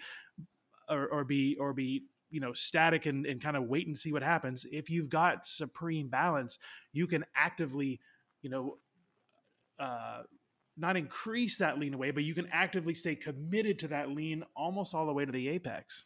or, 0.88 1.06
or 1.08 1.24
be 1.24 1.56
or 1.58 1.72
be 1.72 2.04
you 2.30 2.40
know 2.40 2.52
static 2.52 3.06
and, 3.06 3.26
and 3.26 3.42
kind 3.42 3.56
of 3.56 3.64
wait 3.64 3.86
and 3.86 3.96
see 3.96 4.12
what 4.12 4.22
happens. 4.22 4.66
If 4.70 4.90
you've 4.90 5.08
got 5.08 5.46
supreme 5.46 6.08
balance 6.08 6.58
you 6.92 7.06
can 7.06 7.24
actively 7.36 8.00
you 8.42 8.50
know 8.50 8.78
uh, 9.78 10.22
not 10.76 10.96
increase 10.96 11.58
that 11.58 11.78
lean 11.78 11.94
away 11.94 12.10
but 12.10 12.24
you 12.24 12.34
can 12.34 12.48
actively 12.52 12.94
stay 12.94 13.14
committed 13.14 13.78
to 13.80 13.88
that 13.88 14.10
lean 14.10 14.44
almost 14.56 14.94
all 14.94 15.06
the 15.06 15.12
way 15.12 15.24
to 15.24 15.32
the 15.32 15.48
apex 15.48 16.04